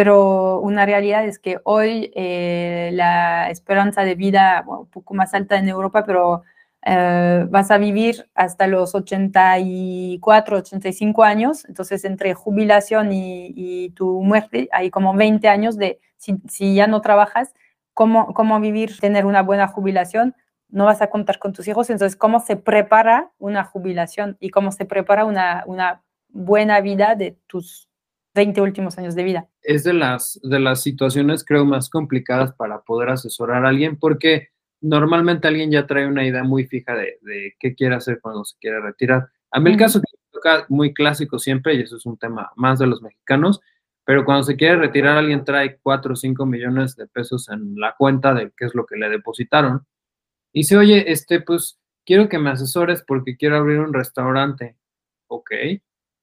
pero 0.00 0.60
una 0.60 0.86
realidad 0.86 1.26
es 1.26 1.38
que 1.38 1.60
hoy 1.62 2.10
eh, 2.14 2.88
la 2.94 3.50
esperanza 3.50 4.00
de 4.00 4.14
vida, 4.14 4.64
un 4.66 4.86
poco 4.86 5.12
más 5.12 5.34
alta 5.34 5.58
en 5.58 5.68
Europa, 5.68 6.06
pero 6.06 6.42
eh, 6.86 7.44
vas 7.50 7.70
a 7.70 7.76
vivir 7.76 8.26
hasta 8.34 8.66
los 8.66 8.94
84, 8.94 10.56
85 10.56 11.22
años, 11.22 11.66
entonces 11.66 12.06
entre 12.06 12.32
jubilación 12.32 13.10
y, 13.12 13.90
tu 13.94 14.22
muerte 14.22 14.70
hay 14.72 14.88
como 14.88 15.12
20 15.12 15.46
años 15.48 15.76
de, 15.76 16.00
si, 16.16 16.74
ya 16.74 16.86
no 16.86 17.02
trabajas, 17.02 17.52
¿cómo, 17.92 18.32
cómo 18.32 18.58
vivir, 18.58 18.98
tener 19.00 19.26
una 19.26 19.42
buena 19.42 19.68
jubilación, 19.68 20.34
no 20.70 20.86
vas 20.86 21.02
a 21.02 21.10
contar 21.10 21.38
con 21.38 21.52
tus 21.52 21.68
hijos, 21.68 21.90
entonces 21.90 22.16
cómo 22.16 22.40
se 22.40 22.56
prepara 22.56 23.32
una 23.38 23.64
jubilación 23.64 24.38
y 24.40 24.48
cómo 24.48 24.72
se 24.72 24.86
prepara 24.86 25.26
una, 25.26 25.62
una 25.66 26.00
buena 26.30 26.80
vida 26.80 27.16
de 27.16 27.36
tus 27.46 27.89
20 28.34 28.60
últimos 28.60 28.98
años 28.98 29.14
de 29.14 29.24
vida. 29.24 29.48
Es 29.62 29.84
de 29.84 29.92
las, 29.92 30.40
de 30.42 30.60
las 30.60 30.82
situaciones, 30.82 31.44
creo, 31.44 31.64
más 31.64 31.90
complicadas 31.90 32.52
para 32.54 32.80
poder 32.82 33.10
asesorar 33.10 33.64
a 33.64 33.68
alguien 33.68 33.96
porque 33.96 34.48
normalmente 34.80 35.48
alguien 35.48 35.70
ya 35.70 35.86
trae 35.86 36.06
una 36.06 36.26
idea 36.26 36.44
muy 36.44 36.66
fija 36.66 36.94
de, 36.94 37.18
de 37.22 37.54
qué 37.58 37.74
quiere 37.74 37.96
hacer 37.96 38.20
cuando 38.20 38.44
se 38.44 38.56
quiere 38.58 38.80
retirar. 38.80 39.28
A 39.50 39.60
mí 39.60 39.70
el 39.70 39.76
caso 39.76 40.00
que 40.00 40.06
me 40.12 40.30
toca 40.30 40.66
muy 40.68 40.94
clásico 40.94 41.38
siempre, 41.38 41.74
y 41.74 41.82
eso 41.82 41.96
es 41.96 42.06
un 42.06 42.16
tema 42.16 42.50
más 42.56 42.78
de 42.78 42.86
los 42.86 43.02
mexicanos, 43.02 43.60
pero 44.04 44.24
cuando 44.24 44.44
se 44.44 44.56
quiere 44.56 44.76
retirar 44.76 45.18
alguien 45.18 45.44
trae 45.44 45.78
4 45.82 46.14
o 46.14 46.16
5 46.16 46.46
millones 46.46 46.96
de 46.96 47.06
pesos 47.06 47.48
en 47.48 47.76
la 47.76 47.94
cuenta 47.96 48.34
de 48.34 48.50
qué 48.56 48.64
es 48.64 48.74
lo 48.74 48.86
que 48.86 48.96
le 48.96 49.08
depositaron. 49.08 49.86
Y 50.52 50.60
dice, 50.60 50.76
oye, 50.76 51.12
este, 51.12 51.40
pues 51.40 51.78
quiero 52.04 52.28
que 52.28 52.38
me 52.38 52.50
asesores 52.50 53.04
porque 53.06 53.36
quiero 53.36 53.56
abrir 53.56 53.78
un 53.78 53.92
restaurante. 53.92 54.76
Ok. 55.28 55.52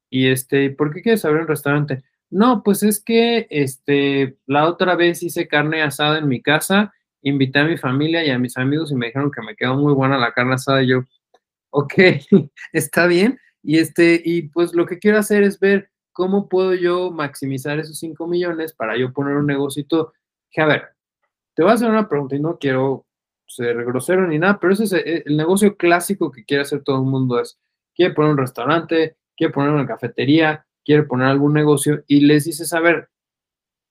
Y 0.10 0.28
este, 0.28 0.70
¿por 0.70 0.94
qué 0.94 1.02
quieres 1.02 1.26
abrir 1.26 1.42
un 1.42 1.48
restaurante? 1.48 2.04
No, 2.30 2.64
pues 2.64 2.84
es 2.84 3.00
que 3.04 3.48
este, 3.50 4.38
la 4.46 4.68
otra 4.68 4.96
vez 4.96 5.24
hice 5.24 5.48
carne 5.48 5.82
asada 5.82 6.20
en 6.20 6.28
mi 6.28 6.42
casa, 6.42 6.94
invité 7.22 7.60
a 7.60 7.66
mi 7.66 7.78
familia 7.78 8.26
y 8.26 8.30
a 8.30 8.40
mis 8.40 8.58
amigos 8.58 8.92
y 8.92 8.96
me 8.96 9.08
dijeron 9.08 9.32
que 9.32 9.42
me 9.42 9.56
quedó 9.56 9.76
muy 9.76 9.94
buena 9.94 10.18
la 10.18 10.34
carne 10.34 10.56
asada 10.56 10.84
y 10.84 10.88
yo, 10.88 11.04
ok, 11.72 11.94
está 12.74 13.08
bien. 13.08 13.40
Y 13.64 13.80
este, 13.80 14.22
y 14.24 14.44
pues 14.44 14.74
lo 14.74 14.86
que 14.86 15.00
quiero 15.00 15.18
hacer 15.18 15.44
es 15.44 15.60
ver 15.60 15.90
cómo 16.14 16.50
puedo 16.50 16.74
yo 16.74 17.12
maximizar 17.12 17.80
esos 17.80 18.00
5 18.00 18.28
millones 18.28 18.74
para 18.74 18.98
yo 18.98 19.14
poner 19.14 19.36
un 19.36 19.46
negocio 19.46 19.86
a 20.56 20.66
ver, 20.66 20.90
te 21.54 21.64
voy 21.64 21.72
a 21.72 21.76
hacer 21.76 21.90
una 21.90 22.10
pregunta 22.10 22.36
y 22.36 22.40
no 22.40 22.58
quiero 22.58 23.06
ser 23.46 23.84
grosero 23.86 24.28
ni 24.28 24.40
nada, 24.40 24.60
pero 24.60 24.74
ese 24.74 24.86
es 24.86 24.94
el, 24.94 25.24
el 25.26 25.38
negocio 25.38 25.78
clásico 25.78 26.32
que 26.32 26.44
quiere 26.44 26.64
hacer 26.64 26.84
todo 26.84 26.98
el 26.98 27.10
mundo 27.10 27.40
es, 27.40 27.60
quiere 27.96 28.14
poner 28.14 28.32
un 28.32 28.38
restaurante, 28.38 29.18
quiere 29.38 29.54
poner 29.54 29.70
una 29.72 29.88
cafetería, 29.88 30.66
quiere 30.84 31.04
poner 31.04 31.28
algún 31.28 31.54
negocio 31.54 32.04
y 32.08 32.22
les 32.22 32.46
dices, 32.46 32.74
a 32.74 32.80
ver, 32.80 33.10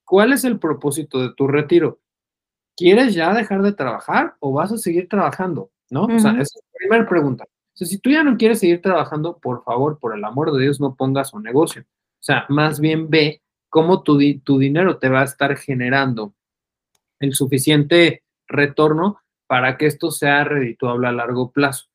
¿cuál 0.04 0.32
es 0.32 0.44
el 0.44 0.58
propósito 0.58 1.22
de 1.22 1.34
tu 1.34 1.46
retiro? 1.46 2.00
¿Quieres 2.76 3.14
ya 3.14 3.32
dejar 3.32 3.62
de 3.62 3.72
trabajar 3.72 4.34
o 4.40 4.52
vas 4.52 4.72
a 4.72 4.76
seguir 4.76 5.08
trabajando? 5.08 5.70
¿No? 5.88 6.04
O 6.04 6.18
sea, 6.18 6.32
esa 6.32 6.42
es 6.42 6.62
la 6.64 6.78
primera 6.78 7.08
pregunta. 7.08 7.44
O 7.44 7.76
sea, 7.76 7.86
si 7.86 7.98
tú 7.98 8.10
ya 8.10 8.24
no 8.24 8.36
quieres 8.36 8.58
seguir 8.58 8.82
trabajando, 8.82 9.38
por 9.38 9.62
favor, 9.62 9.98
por 9.98 10.16
el 10.16 10.24
amor 10.24 10.52
de 10.52 10.62
Dios, 10.62 10.80
no 10.80 10.94
pongas 10.94 11.32
un 11.32 11.42
negocio. 11.42 11.82
O 11.82 12.22
sea, 12.22 12.44
más 12.48 12.80
bien 12.80 13.08
ve 13.08 13.40
cómo 13.68 14.02
tu, 14.02 14.18
tu 14.42 14.58
dinero 14.58 14.98
te 14.98 15.08
va 15.08 15.20
a 15.20 15.24
estar 15.24 15.56
generando 15.56 16.34
el 17.20 17.34
suficiente 17.34 18.24
retorno 18.48 19.20
para 19.46 19.76
que 19.76 19.86
esto 19.86 20.10
sea 20.10 20.44
redituable 20.44 21.06
a 21.06 21.12
largo 21.12 21.50
plazo. 21.50 21.86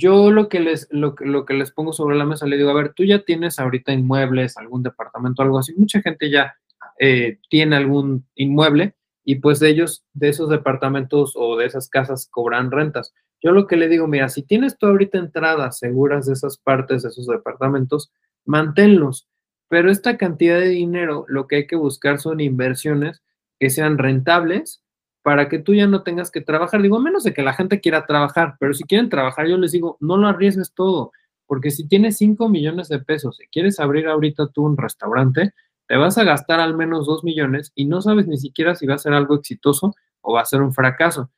Yo 0.00 0.30
lo 0.30 0.48
que 0.48 0.60
les, 0.60 0.88
lo, 0.90 1.14
lo, 1.18 1.44
que 1.44 1.52
les 1.52 1.72
pongo 1.72 1.92
sobre 1.92 2.16
la 2.16 2.24
mesa, 2.24 2.46
le 2.46 2.56
digo, 2.56 2.70
a 2.70 2.74
ver, 2.74 2.94
tú 2.94 3.04
ya 3.04 3.22
tienes 3.22 3.58
ahorita 3.58 3.92
inmuebles, 3.92 4.56
algún 4.56 4.82
departamento, 4.82 5.42
algo 5.42 5.58
así. 5.58 5.74
Mucha 5.76 6.00
gente 6.00 6.30
ya 6.30 6.54
eh, 6.98 7.38
tiene 7.50 7.76
algún 7.76 8.26
inmueble 8.34 8.94
y 9.24 9.36
pues 9.36 9.60
de 9.60 9.68
ellos, 9.68 10.04
de 10.14 10.30
esos 10.30 10.48
departamentos 10.48 11.34
o 11.36 11.58
de 11.58 11.66
esas 11.66 11.90
casas 11.90 12.28
cobran 12.30 12.70
rentas. 12.70 13.12
Yo 13.42 13.52
lo 13.52 13.66
que 13.66 13.76
le 13.76 13.88
digo, 13.88 14.06
mira, 14.06 14.30
si 14.30 14.42
tienes 14.42 14.78
tú 14.78 14.86
ahorita 14.86 15.18
entradas 15.18 15.78
seguras 15.78 16.26
de 16.26 16.32
esas 16.32 16.56
partes, 16.56 17.02
de 17.02 17.10
esos 17.10 17.26
departamentos, 17.26 18.10
manténlos. 18.46 19.28
Pero 19.68 19.90
esta 19.90 20.16
cantidad 20.16 20.58
de 20.58 20.68
dinero, 20.68 21.26
lo 21.28 21.46
que 21.46 21.56
hay 21.56 21.66
que 21.66 21.76
buscar 21.76 22.18
son 22.20 22.40
inversiones 22.40 23.22
que 23.58 23.68
sean 23.68 23.98
rentables 23.98 24.82
para 25.22 25.48
que 25.48 25.58
tú 25.58 25.74
ya 25.74 25.86
no 25.86 26.02
tengas 26.02 26.30
que 26.30 26.40
trabajar. 26.40 26.82
Digo, 26.82 26.96
a 26.96 27.00
menos 27.00 27.24
de 27.24 27.34
que 27.34 27.42
la 27.42 27.52
gente 27.52 27.80
quiera 27.80 28.06
trabajar, 28.06 28.56
pero 28.58 28.74
si 28.74 28.84
quieren 28.84 29.08
trabajar, 29.08 29.46
yo 29.46 29.56
les 29.58 29.72
digo, 29.72 29.96
no 30.00 30.16
lo 30.16 30.28
arriesgues 30.28 30.72
todo, 30.74 31.12
porque 31.46 31.70
si 31.70 31.86
tienes 31.86 32.16
5 32.18 32.48
millones 32.48 32.88
de 32.88 33.00
pesos 33.00 33.40
y 33.40 33.48
quieres 33.48 33.80
abrir 33.80 34.06
ahorita 34.06 34.48
tú 34.48 34.64
un 34.64 34.76
restaurante, 34.76 35.52
te 35.86 35.96
vas 35.96 36.16
a 36.18 36.24
gastar 36.24 36.60
al 36.60 36.76
menos 36.76 37.06
2 37.06 37.24
millones 37.24 37.72
y 37.74 37.86
no 37.86 38.00
sabes 38.00 38.26
ni 38.28 38.38
siquiera 38.38 38.74
si 38.74 38.86
va 38.86 38.94
a 38.94 38.98
ser 38.98 39.12
algo 39.12 39.34
exitoso 39.34 39.94
o 40.20 40.34
va 40.34 40.42
a 40.42 40.46
ser 40.46 40.62
un 40.62 40.72
fracaso. 40.72 41.30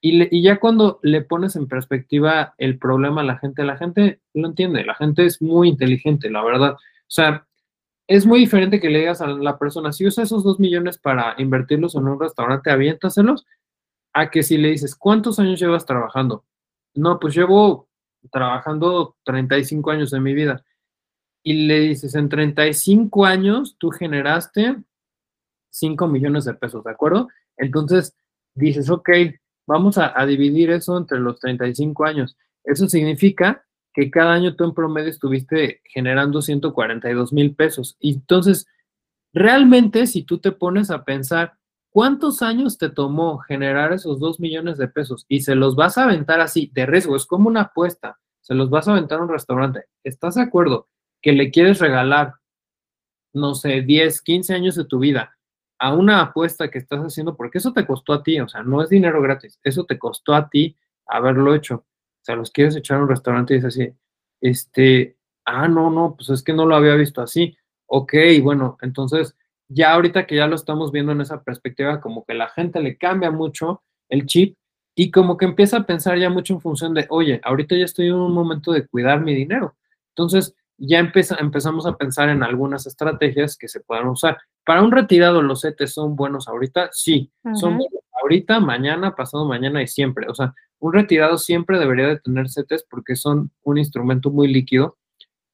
Y, 0.00 0.36
y 0.36 0.42
ya 0.42 0.58
cuando 0.58 0.98
le 1.02 1.22
pones 1.22 1.54
en 1.54 1.68
perspectiva 1.68 2.54
el 2.58 2.78
problema 2.78 3.20
a 3.20 3.24
la 3.24 3.38
gente, 3.38 3.62
la 3.62 3.76
gente 3.76 4.20
lo 4.34 4.48
entiende, 4.48 4.84
la 4.84 4.96
gente 4.96 5.24
es 5.24 5.40
muy 5.40 5.68
inteligente, 5.68 6.28
la 6.28 6.42
verdad. 6.42 6.72
O 6.72 7.14
sea, 7.14 7.46
es 8.06 8.26
muy 8.26 8.40
diferente 8.40 8.80
que 8.80 8.90
le 8.90 9.00
digas 9.00 9.20
a 9.20 9.26
la 9.26 9.58
persona, 9.58 9.92
si 9.92 10.06
usa 10.06 10.24
esos 10.24 10.44
dos 10.44 10.58
millones 10.58 10.98
para 10.98 11.34
invertirlos 11.38 11.94
en 11.94 12.08
un 12.08 12.20
restaurante, 12.20 12.70
aviéntaselos, 12.70 13.46
a 14.12 14.30
que 14.30 14.42
si 14.42 14.58
le 14.58 14.70
dices, 14.70 14.94
¿cuántos 14.94 15.38
años 15.38 15.60
llevas 15.60 15.86
trabajando? 15.86 16.44
No, 16.94 17.18
pues 17.18 17.34
llevo 17.34 17.88
trabajando 18.30 19.16
35 19.24 19.90
años 19.90 20.10
de 20.10 20.20
mi 20.20 20.34
vida. 20.34 20.64
Y 21.42 21.66
le 21.66 21.80
dices, 21.80 22.14
en 22.14 22.28
35 22.28 23.24
años 23.24 23.76
tú 23.78 23.90
generaste 23.90 24.76
5 25.70 26.06
millones 26.06 26.44
de 26.44 26.54
pesos, 26.54 26.84
¿de 26.84 26.90
acuerdo? 26.90 27.28
Entonces 27.56 28.14
dices, 28.54 28.90
ok, 28.90 29.10
vamos 29.66 29.98
a, 29.98 30.18
a 30.18 30.26
dividir 30.26 30.70
eso 30.70 30.96
entre 30.98 31.18
los 31.18 31.40
35 31.40 32.04
años. 32.04 32.36
Eso 32.64 32.88
significa 32.88 33.64
que 33.94 34.10
cada 34.10 34.32
año 34.32 34.54
tú 34.56 34.64
en 34.64 34.74
promedio 34.74 35.10
estuviste 35.10 35.80
generando 35.84 36.42
142 36.42 37.32
mil 37.32 37.54
pesos. 37.54 37.96
Entonces, 38.00 38.66
realmente, 39.32 40.06
si 40.06 40.22
tú 40.22 40.38
te 40.38 40.52
pones 40.52 40.90
a 40.90 41.04
pensar, 41.04 41.54
¿cuántos 41.90 42.42
años 42.42 42.78
te 42.78 42.88
tomó 42.88 43.38
generar 43.38 43.92
esos 43.92 44.18
2 44.18 44.40
millones 44.40 44.78
de 44.78 44.88
pesos? 44.88 45.26
Y 45.28 45.40
se 45.40 45.54
los 45.54 45.76
vas 45.76 45.98
a 45.98 46.04
aventar 46.04 46.40
así, 46.40 46.70
de 46.74 46.86
riesgo, 46.86 47.16
es 47.16 47.26
como 47.26 47.48
una 47.48 47.62
apuesta, 47.62 48.18
se 48.40 48.54
los 48.54 48.70
vas 48.70 48.88
a 48.88 48.92
aventar 48.92 49.20
a 49.20 49.22
un 49.22 49.28
restaurante. 49.28 49.84
¿Estás 50.02 50.36
de 50.36 50.42
acuerdo 50.42 50.88
que 51.20 51.32
le 51.32 51.50
quieres 51.50 51.78
regalar, 51.78 52.34
no 53.32 53.54
sé, 53.54 53.82
10, 53.82 54.22
15 54.22 54.54
años 54.54 54.74
de 54.74 54.84
tu 54.84 54.98
vida 54.98 55.36
a 55.78 55.94
una 55.94 56.20
apuesta 56.20 56.70
que 56.70 56.78
estás 56.78 57.00
haciendo? 57.00 57.36
Porque 57.36 57.58
eso 57.58 57.72
te 57.72 57.86
costó 57.86 58.14
a 58.14 58.22
ti, 58.22 58.40
o 58.40 58.48
sea, 58.48 58.62
no 58.62 58.82
es 58.82 58.88
dinero 58.88 59.20
gratis, 59.20 59.60
eso 59.62 59.84
te 59.84 59.98
costó 59.98 60.34
a 60.34 60.48
ti 60.48 60.76
haberlo 61.06 61.54
hecho 61.54 61.84
o 62.22 62.24
sea, 62.24 62.36
los 62.36 62.52
quieres 62.52 62.76
echar 62.76 62.98
a 62.98 63.02
un 63.02 63.08
restaurante 63.08 63.52
y 63.52 63.56
dices 63.56 63.76
así, 63.76 63.92
este, 64.40 65.16
ah, 65.44 65.66
no, 65.66 65.90
no, 65.90 66.14
pues 66.16 66.30
es 66.30 66.42
que 66.42 66.52
no 66.52 66.66
lo 66.66 66.76
había 66.76 66.94
visto 66.94 67.20
así. 67.20 67.56
Ok, 67.86 68.14
bueno, 68.42 68.78
entonces 68.80 69.36
ya 69.68 69.92
ahorita 69.92 70.26
que 70.26 70.36
ya 70.36 70.46
lo 70.46 70.54
estamos 70.54 70.92
viendo 70.92 71.10
en 71.12 71.20
esa 71.20 71.42
perspectiva, 71.42 72.00
como 72.00 72.24
que 72.24 72.34
la 72.34 72.48
gente 72.48 72.80
le 72.80 72.96
cambia 72.96 73.32
mucho 73.32 73.82
el 74.08 74.26
chip 74.26 74.56
y 74.94 75.10
como 75.10 75.36
que 75.36 75.46
empieza 75.46 75.78
a 75.78 75.86
pensar 75.86 76.16
ya 76.16 76.30
mucho 76.30 76.54
en 76.54 76.60
función 76.60 76.94
de, 76.94 77.06
oye, 77.10 77.40
ahorita 77.42 77.74
ya 77.76 77.86
estoy 77.86 78.06
en 78.06 78.14
un 78.14 78.32
momento 78.32 78.72
de 78.72 78.86
cuidar 78.86 79.20
mi 79.20 79.34
dinero. 79.34 79.74
Entonces, 80.10 80.54
ya 80.78 80.98
empezamos 80.98 81.86
a 81.86 81.96
pensar 81.96 82.28
en 82.28 82.42
algunas 82.42 82.86
estrategias 82.86 83.56
que 83.56 83.68
se 83.68 83.80
puedan 83.80 84.08
usar. 84.08 84.38
Para 84.64 84.82
un 84.82 84.92
retirado, 84.92 85.42
los 85.42 85.62
CETES 85.62 85.92
son 85.92 86.14
buenos 86.14 86.46
ahorita, 86.46 86.90
sí, 86.92 87.32
son 87.54 87.78
buenos 87.78 88.01
ahorita, 88.32 88.60
mañana, 88.60 89.14
pasado 89.14 89.44
mañana 89.44 89.82
y 89.82 89.86
siempre. 89.86 90.26
O 90.28 90.34
sea, 90.34 90.54
un 90.78 90.92
retirado 90.92 91.36
siempre 91.36 91.78
debería 91.78 92.08
de 92.08 92.18
tener 92.18 92.48
CETES 92.48 92.86
porque 92.88 93.14
son 93.14 93.50
un 93.62 93.78
instrumento 93.78 94.30
muy 94.30 94.48
líquido 94.48 94.96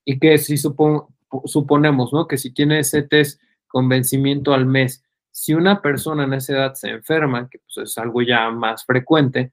y 0.04 0.18
que 0.18 0.38
si 0.38 0.56
suponemos, 0.56 2.12
¿no? 2.12 2.28
Que 2.28 2.38
si 2.38 2.52
tiene 2.52 2.84
CETES 2.84 3.40
con 3.66 3.88
vencimiento 3.88 4.54
al 4.54 4.66
mes. 4.66 5.02
Si 5.32 5.54
una 5.54 5.82
persona 5.82 6.24
en 6.24 6.34
esa 6.34 6.52
edad 6.54 6.74
se 6.74 6.90
enferma, 6.90 7.48
que 7.50 7.58
pues 7.58 7.88
es 7.88 7.98
algo 7.98 8.22
ya 8.22 8.50
más 8.50 8.84
frecuente, 8.84 9.52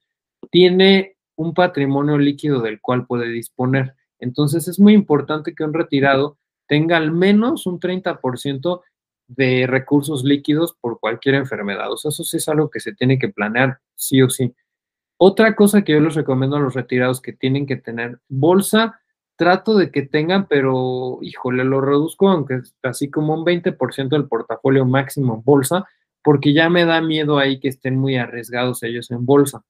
tiene 0.52 1.18
un 1.36 1.54
patrimonio 1.54 2.18
líquido 2.18 2.62
del 2.62 2.80
cual 2.80 3.08
puede 3.08 3.28
disponer. 3.30 3.96
Entonces 4.20 4.68
es 4.68 4.80
muy 4.80 4.94
importante 4.94 5.54
que 5.56 5.64
un 5.64 5.74
retirado 5.74 6.38
tenga 6.68 6.98
al 6.98 7.12
menos 7.12 7.66
un 7.66 7.80
30% 7.80 8.82
de 9.28 9.68
recursos 9.68 10.24
líquidos 10.24 10.76
por 10.80 11.00
cualquier 11.00 11.36
enfermedad. 11.36 11.92
O 11.92 11.98
sea, 11.98 12.10
eso 12.10 12.24
sí 12.24 12.38
es 12.38 12.48
algo 12.48 12.70
que 12.70 12.80
se 12.80 12.94
tiene 12.94 13.18
que 13.18 13.30
planear 13.30 13.80
sí 13.96 14.22
o 14.22 14.30
sí. 14.30 14.54
Otra 15.18 15.56
cosa 15.56 15.84
que 15.84 15.94
yo 15.94 16.00
les 16.00 16.16
recomiendo 16.16 16.58
a 16.58 16.60
los 16.60 16.74
retirados 16.74 17.22
que 17.22 17.34
tienen 17.34 17.66
que 17.66 17.78
tener 17.78 18.20
bolsa, 18.28 19.00
trato 19.38 19.76
de 19.76 19.92
que 19.92 20.04
tengan, 20.04 20.48
pero 20.48 21.20
híjole, 21.22 21.64
lo 21.64 21.82
reduzco 21.82 22.30
aunque 22.30 22.62
así 22.84 23.10
como 23.10 23.34
un 23.34 23.46
20% 23.46 24.10
del 24.10 24.28
portafolio 24.28 24.86
máximo 24.86 25.36
en 25.36 25.44
bolsa, 25.44 25.86
porque 26.24 26.54
ya 26.54 26.70
me 26.70 26.86
da 26.86 27.02
miedo 27.02 27.38
ahí 27.38 27.60
que 27.60 27.70
estén 27.70 27.98
muy 27.98 28.18
arriesgados 28.18 28.84
ellos 28.84 29.12
en 29.12 29.26
bolsa. 29.26 29.64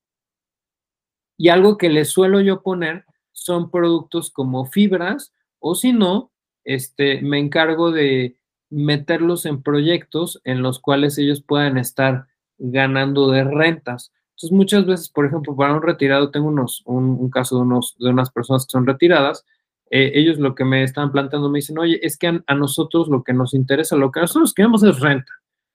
Y 1.38 1.50
algo 1.50 1.78
que 1.78 1.90
les 1.90 2.10
suelo 2.10 2.40
yo 2.42 2.62
poner 2.62 3.06
son 3.34 3.70
productos 3.70 4.32
como 4.32 4.66
fibras 4.66 5.34
o 5.60 5.76
si 5.76 5.92
no, 5.92 6.32
este, 6.64 7.22
me 7.22 7.40
encargo 7.40 7.92
de 7.92 8.38
meterlos 8.76 9.46
en 9.46 9.64
proyectos 9.64 10.42
en 10.44 10.62
los 10.62 10.80
cuales 10.80 11.18
ellos 11.18 11.42
puedan 11.42 11.78
estar 11.78 12.28
ganando 12.58 13.32
de 13.32 13.46
rentas. 13.46 14.12
Entonces, 14.32 14.52
muchas 14.52 14.86
veces, 14.86 15.10
por 15.10 15.26
ejemplo, 15.26 15.56
para 15.56 15.74
un 15.74 15.82
retirado, 15.82 16.30
tengo 16.30 16.50
unos, 16.50 16.84
un, 16.86 17.30
caso 17.30 17.56
de, 17.56 17.62
unos, 17.62 17.96
de 18.00 18.10
unas 18.10 18.32
personas 18.32 18.66
que 18.66 18.72
son 18.72 18.86
retiradas, 18.86 19.46
eh, 19.92 20.12
ellos 20.16 20.40
lo 20.40 20.56
que 20.56 20.66
me 20.66 20.84
están 20.84 21.14
planteando 21.14 21.50
me 21.50 21.60
dicen, 21.60 21.80
oye, 21.80 22.00
es 22.02 22.18
que 22.18 22.42
a, 22.46 22.56
nosotros 22.56 23.08
lo 23.08 23.24
que 23.24 23.32
nos 23.32 23.54
interesa, 23.54 23.96
lo 23.96 24.12
que 24.12 24.20
nosotros 24.20 24.54
queremos 24.54 24.84
es 24.84 25.00
renta. 25.00 25.32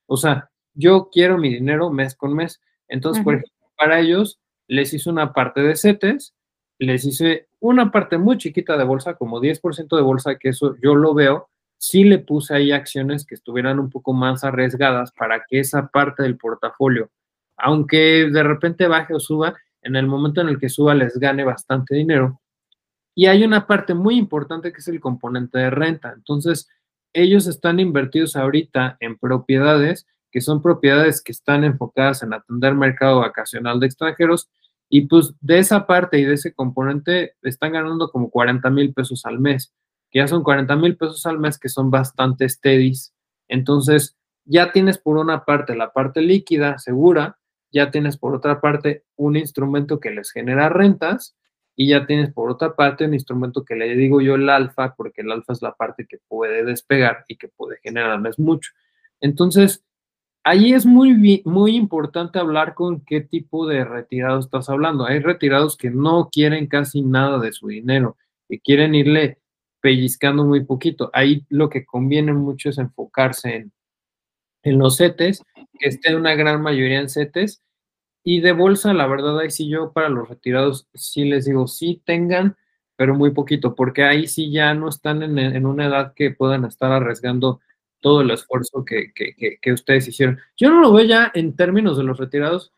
O 0.07 0.19
sea, 0.19 0.51
yo 0.75 1.09
quiero 1.11 1.39
mi 1.39 1.49
dinero 1.49 1.91
mes 1.91 2.15
con 2.15 2.35
mes. 2.35 2.61
Entonces, 2.87 3.25
por 3.25 3.37
ejemplo, 3.37 3.71
para 3.79 4.01
ellos 4.01 4.41
les 4.67 4.93
hice 4.93 5.09
una 5.09 5.33
parte 5.33 5.63
de 5.63 5.75
CETES, 5.75 6.35
les 6.79 7.05
hice 7.07 7.49
una 7.61 7.91
parte 7.91 8.19
muy 8.19 8.37
chiquita 8.37 8.77
de 8.77 8.85
bolsa, 8.85 9.15
como 9.15 9.41
10% 9.41 9.97
de 9.97 10.03
bolsa, 10.03 10.37
que 10.37 10.51
eso 10.51 10.77
yo 10.83 10.95
lo 10.95 11.15
veo, 11.15 11.49
sí 11.81 12.05
le 12.05 12.19
puse 12.19 12.55
ahí 12.55 12.73
acciones 12.73 13.25
que 13.25 13.35
estuvieran 13.35 13.81
un 13.81 13.89
poco 13.89 14.13
más 14.13 14.45
arriesgadas 14.45 15.13
para 15.13 15.45
que 15.49 15.61
esa 15.61 15.89
parte 15.89 16.23
del 16.23 16.37
portafolio, 16.37 17.11
aunque 17.57 18.29
de 18.31 18.43
repente 18.43 18.87
baje 18.87 19.15
o 19.15 19.19
suba, 19.19 19.55
en 19.81 19.97
el 19.97 20.07
momento 20.07 20.43
en 20.43 20.49
el 20.49 20.59
que 20.59 20.69
suba 20.69 20.95
les 20.95 21.19
gane 21.19 21.43
bastante 21.43 21.95
dinero. 21.95 22.39
Y 23.15 23.27
hay 23.27 23.45
una 23.45 23.67
parte 23.67 23.95
muy 23.95 24.17
importante 24.17 24.73
que 24.73 24.79
es 24.79 24.89
el 24.89 25.01
componente 25.01 25.59
de 25.59 25.71
renta. 25.71 26.13
Entonces, 26.15 26.69
ellos 27.15 27.47
están 27.47 27.81
invertidos 27.81 28.37
ahorita 28.37 28.99
en 29.01 29.17
propiedades 29.17 30.07
que 30.31 30.43
son 30.43 30.63
propiedades 30.63 31.23
que 31.23 31.33
están 31.33 31.65
enfocadas 31.65 32.23
en 32.23 32.35
atender 32.35 32.75
mercado 32.75 33.21
vacacional 33.21 33.81
de 33.81 33.87
extranjeros 33.87 34.49
y 34.89 35.07
pues 35.07 35.33
de 35.41 35.59
esa 35.59 35.87
parte 35.87 36.19
y 36.21 36.25
de 36.25 36.35
ese 36.35 36.53
componente 36.53 37.35
están 37.43 37.73
ganando 37.73 38.11
como 38.11 38.31
40 38.31 38.69
mil 38.71 38.93
pesos 38.93 39.25
al 39.25 39.41
mes 39.41 39.73
que 40.11 40.19
ya 40.19 40.29
son 40.29 40.43
40 40.43 40.75
mil 40.77 40.97
pesos 40.97 41.25
al 41.27 41.39
mes, 41.39 41.59
que 41.59 41.69
son 41.69 41.91
bastante 41.91 42.49
steadies. 42.49 43.15
Entonces, 43.49 44.17
ya 44.45 44.73
tienes 44.73 44.99
por 44.99 45.17
una 45.17 45.45
parte 45.45 45.77
la 45.77 45.93
parte 45.93 46.21
líquida, 46.23 46.79
segura, 46.79 47.39
ya 47.73 47.91
tienes 47.91 48.17
por 48.17 48.35
otra 48.35 48.61
parte 48.61 49.05
un 49.17 49.37
instrumento 49.37 50.01
que 50.01 50.11
les 50.11 50.33
genera 50.33 50.69
rentas 50.69 51.37
y 51.77 51.89
ya 51.89 52.07
tienes 52.07 52.33
por 52.33 52.51
otra 52.51 52.75
parte 52.75 53.05
un 53.05 53.15
instrumento 53.15 53.65
que 53.65 53.77
le 53.77 53.95
digo 53.95 54.21
yo 54.21 54.35
el 54.35 54.49
alfa, 54.51 54.95
porque 54.97 55.23
el 55.23 55.31
alfa 55.31 55.53
es 55.53 55.63
la 55.63 55.75
parte 55.75 56.07
que 56.07 56.19
puede 56.29 56.65
despegar 56.65 57.25
y 57.29 57.37
que 57.37 57.49
puede 57.49 57.79
generar 57.83 58.11
al 58.11 58.21
mes 58.21 58.39
mucho. 58.39 58.73
Entonces, 59.21 59.85
ahí 60.45 60.73
es 60.73 60.85
muy, 60.85 61.43
muy 61.45 61.77
importante 61.77 62.39
hablar 62.39 62.75
con 62.75 63.03
qué 63.05 63.21
tipo 63.21 63.67
de 63.67 63.85
retirado 63.85 64.41
estás 64.41 64.69
hablando. 64.69 65.07
Hay 65.07 65.21
retirados 65.21 65.77
que 65.77 65.91
no 65.91 66.29
quieren 66.31 66.67
casi 66.67 67.03
nada 67.03 67.39
de 67.39 67.53
su 67.53 67.69
dinero, 67.69 68.17
que 68.49 68.61
quieren 68.61 68.95
irle 68.95 69.39
pellizcando 69.81 70.45
muy 70.45 70.65
poquito. 70.65 71.11
Ahí 71.13 71.45
lo 71.49 71.69
que 71.69 71.85
conviene 71.85 72.33
mucho 72.33 72.71
es 72.71 72.79
enfocarse 72.79 73.57
en, 73.57 73.73
en 74.63 74.79
los 74.79 74.99
CETES, 74.99 75.43
que 75.79 75.89
estén 75.89 76.17
una 76.17 76.35
gran 76.35 76.63
mayoría 76.63 77.01
en 77.01 77.09
CETES. 77.09 77.63
Y 78.23 78.41
de 78.41 78.53
bolsa, 78.53 78.93
la 78.93 79.07
verdad, 79.07 79.39
ahí 79.39 79.51
sí 79.51 79.69
yo 79.69 79.93
para 79.93 80.11
los 80.11 80.29
retirados 80.29 80.89
sí 80.95 81.25
les 81.25 81.47
digo, 81.47 81.67
sí 81.67 82.03
tengan, 82.05 82.57
pero 82.97 83.15
muy 83.15 83.31
poquito, 83.31 83.75
porque 83.75 84.05
ahí 84.05 84.27
sí 84.27 84.53
ya 84.53 84.75
no 84.75 84.89
están 84.91 85.23
en, 85.23 85.65
una 85.67 85.87
edad 85.87 86.13
que 86.15 86.31
puedan 86.31 86.67
estar 86.67 86.93
arriesgando 86.93 87.61
todo 88.01 88.21
el 88.21 88.31
esfuerzo 88.31 88.85
que, 88.85 89.13
que, 89.15 89.73
ustedes 89.73 90.07
hicieron. 90.09 90.39
Yo 90.57 90.69
no 90.69 90.81
lo 90.81 90.93
veo 90.93 91.07
ya 91.07 91.33
en 91.35 91.57
términos 91.57 91.97
de 91.97 92.05
los 92.05 92.19
retirados, 92.19 92.73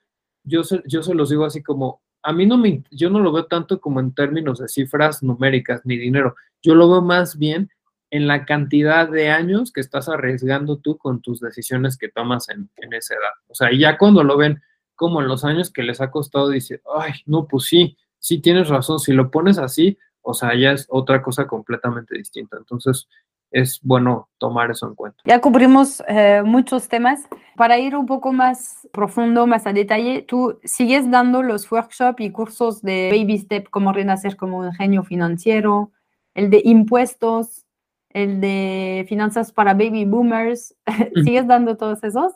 yo 0.45 0.63
yo 0.87 1.03
se 1.03 1.15
los 1.15 1.31
digo 1.31 1.45
así 1.45 1.63
como, 1.63 2.03
a 2.23 2.33
mí 2.33 2.47
no 2.47 2.57
me, 2.57 2.83
yo 2.91 3.11
no 3.11 3.19
lo 3.21 3.33
veo 3.33 3.47
tanto 3.47 3.81
como 3.81 4.01
en 4.01 4.15
términos 4.15 4.59
de 4.59 4.69
cifras 4.69 5.23
numéricas 5.23 5.83
ni 5.85 5.97
dinero. 5.97 6.37
Yo 6.63 6.75
lo 6.75 6.89
veo 6.91 7.03
más 7.03 7.39
bien 7.39 7.71
en 8.11 8.27
la 8.27 8.45
cantidad 8.45 9.09
de 9.09 9.31
años 9.31 9.73
que 9.73 9.81
estás 9.81 10.09
arriesgando 10.09 10.77
tú 10.77 10.99
con 10.99 11.23
tus 11.23 11.41
decisiones 11.41 11.97
que 11.97 12.09
tomas 12.09 12.49
en, 12.51 12.69
esa 12.93 13.15
edad. 13.15 13.33
O 13.49 13.55
sea, 13.55 13.71
ya 13.73 13.97
cuando 13.99 14.23
lo 14.23 14.37
ven 14.37 14.61
como 14.95 15.21
en 15.21 15.29
los 15.29 15.45
años 15.45 15.71
que 15.73 15.83
les 15.83 16.01
ha 16.01 16.11
costado, 16.11 16.51
dice, 16.51 16.83
ay, 16.95 17.13
no, 17.27 17.47
pues 17.47 17.65
sí, 17.65 17.97
sí 18.19 18.41
tienes 18.41 18.69
razón, 18.69 19.01
si 19.01 19.13
lo 19.13 19.31
pones 19.31 19.59
así, 19.59 19.99
o 20.21 20.35
sea, 20.35 20.55
ya 20.55 20.73
es 20.73 20.87
otra 20.91 21.23
cosa 21.23 21.47
completamente 21.47 22.17
distinta. 22.17 22.59
Entonces, 22.59 23.09
es 23.53 23.81
bueno 23.83 24.29
tomar 24.39 24.71
eso 24.71 24.89
en 24.89 24.95
cuenta. 24.95 25.19
Ya 25.25 25.41
cubrimos 25.41 26.03
eh, 26.09 26.43
muchos 26.45 26.89
temas. 26.89 27.29
Para 27.57 27.79
ir 27.79 27.95
un 27.95 28.07
poco 28.07 28.33
más 28.33 28.89
profundo, 28.93 29.47
más 29.47 29.67
a 29.67 29.73
detalle, 29.73 30.23
tú 30.23 30.59
sigues 30.65 31.11
dando 31.11 31.43
los 31.43 31.71
workshops 31.71 32.21
y 32.21 32.31
cursos 32.31 32.83
de 32.83 33.11
Baby 33.13 33.39
Step, 33.39 33.69
cómo 33.71 33.93
renacer 33.93 34.37
como 34.37 34.59
un 34.59 34.73
genio 34.73 35.05
financiero, 35.05 35.93
el 36.35 36.51
de 36.51 36.63
impuestos, 36.65 37.67
el 38.09 38.41
de 38.41 39.05
finanzas 39.09 39.53
para 39.53 39.75
baby 39.75 40.05
boomers. 40.05 40.75
¿Sigues 41.25 41.47
dando 41.47 41.77
todos 41.77 42.03
esos? 42.05 42.33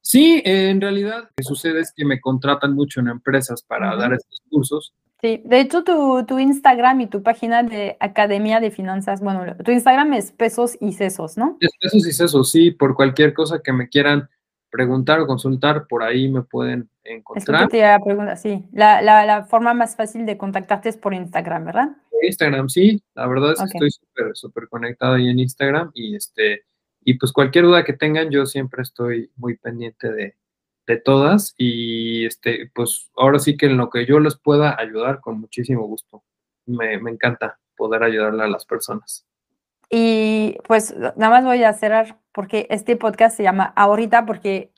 Sí, 0.00 0.42
en 0.44 0.80
realidad 0.80 1.24
lo 1.24 1.28
que 1.36 1.44
sucede 1.44 1.80
es 1.80 1.92
que 1.94 2.04
me 2.04 2.20
contratan 2.20 2.74
mucho 2.74 3.00
en 3.00 3.08
empresas 3.08 3.62
para 3.62 3.94
dar 3.96 4.12
estos 4.14 4.42
cursos 4.48 4.94
Sí, 5.20 5.42
de 5.44 5.60
hecho 5.60 5.82
tu, 5.82 6.24
tu, 6.26 6.38
Instagram 6.38 7.00
y 7.00 7.06
tu 7.08 7.24
página 7.24 7.64
de 7.64 7.96
Academia 7.98 8.60
de 8.60 8.70
Finanzas, 8.70 9.20
bueno, 9.20 9.56
tu 9.64 9.72
Instagram 9.72 10.12
es 10.12 10.30
pesos 10.30 10.76
y 10.80 10.92
sesos, 10.92 11.36
¿no? 11.36 11.56
Es 11.60 11.70
pesos 11.80 12.06
y 12.06 12.12
sesos, 12.12 12.50
sí, 12.52 12.70
por 12.70 12.94
cualquier 12.94 13.34
cosa 13.34 13.60
que 13.60 13.72
me 13.72 13.88
quieran 13.88 14.28
preguntar 14.70 15.18
o 15.18 15.26
consultar, 15.26 15.86
por 15.88 16.04
ahí 16.04 16.28
me 16.28 16.42
pueden 16.42 16.88
encontrar. 17.02 17.62
Es 17.62 17.68
que 17.68 17.78
te 17.78 18.04
pregunta, 18.04 18.36
sí, 18.36 18.64
la, 18.70 19.02
la, 19.02 19.26
la, 19.26 19.44
forma 19.44 19.74
más 19.74 19.96
fácil 19.96 20.24
de 20.24 20.36
contactarte 20.38 20.88
es 20.88 20.96
por 20.96 21.12
Instagram, 21.12 21.64
¿verdad? 21.64 21.88
Instagram, 22.22 22.68
sí, 22.68 23.02
la 23.14 23.26
verdad 23.26 23.52
es 23.52 23.58
que 23.58 23.64
estoy 23.64 23.90
súper, 23.90 24.36
súper 24.36 24.68
conectado 24.68 25.14
ahí 25.14 25.28
en 25.28 25.40
Instagram 25.40 25.90
y 25.94 26.14
este, 26.14 26.62
y 27.02 27.14
pues 27.14 27.32
cualquier 27.32 27.64
duda 27.64 27.84
que 27.84 27.92
tengan, 27.92 28.30
yo 28.30 28.46
siempre 28.46 28.82
estoy 28.82 29.32
muy 29.36 29.56
pendiente 29.56 30.12
de, 30.12 30.36
de 30.88 30.96
todas 30.96 31.54
y 31.58 32.24
este, 32.24 32.70
pues 32.74 33.10
ahora 33.14 33.38
sí 33.38 33.56
que 33.58 33.66
en 33.66 33.76
lo 33.76 33.90
que 33.90 34.06
yo 34.06 34.18
les 34.20 34.36
pueda 34.36 34.74
ayudar 34.80 35.20
con 35.20 35.38
muchísimo 35.38 35.86
gusto. 35.86 36.24
Me, 36.64 36.94
encanta 36.94 37.58
poder 37.76 38.02
ayudarle 38.02 38.42
a 38.42 38.48
las 38.48 38.64
personas. 38.64 39.26
Y 39.90 40.56
pues 40.66 40.96
nada 40.96 41.30
más 41.30 41.44
voy 41.44 41.62
a 41.62 41.72
cerrar 41.74 42.18
porque 42.32 42.66
este 42.70 42.96
podcast 42.96 43.36
se 43.36 43.42
llama 43.42 43.72
Ahorita 43.76 44.24
porque 44.26 44.72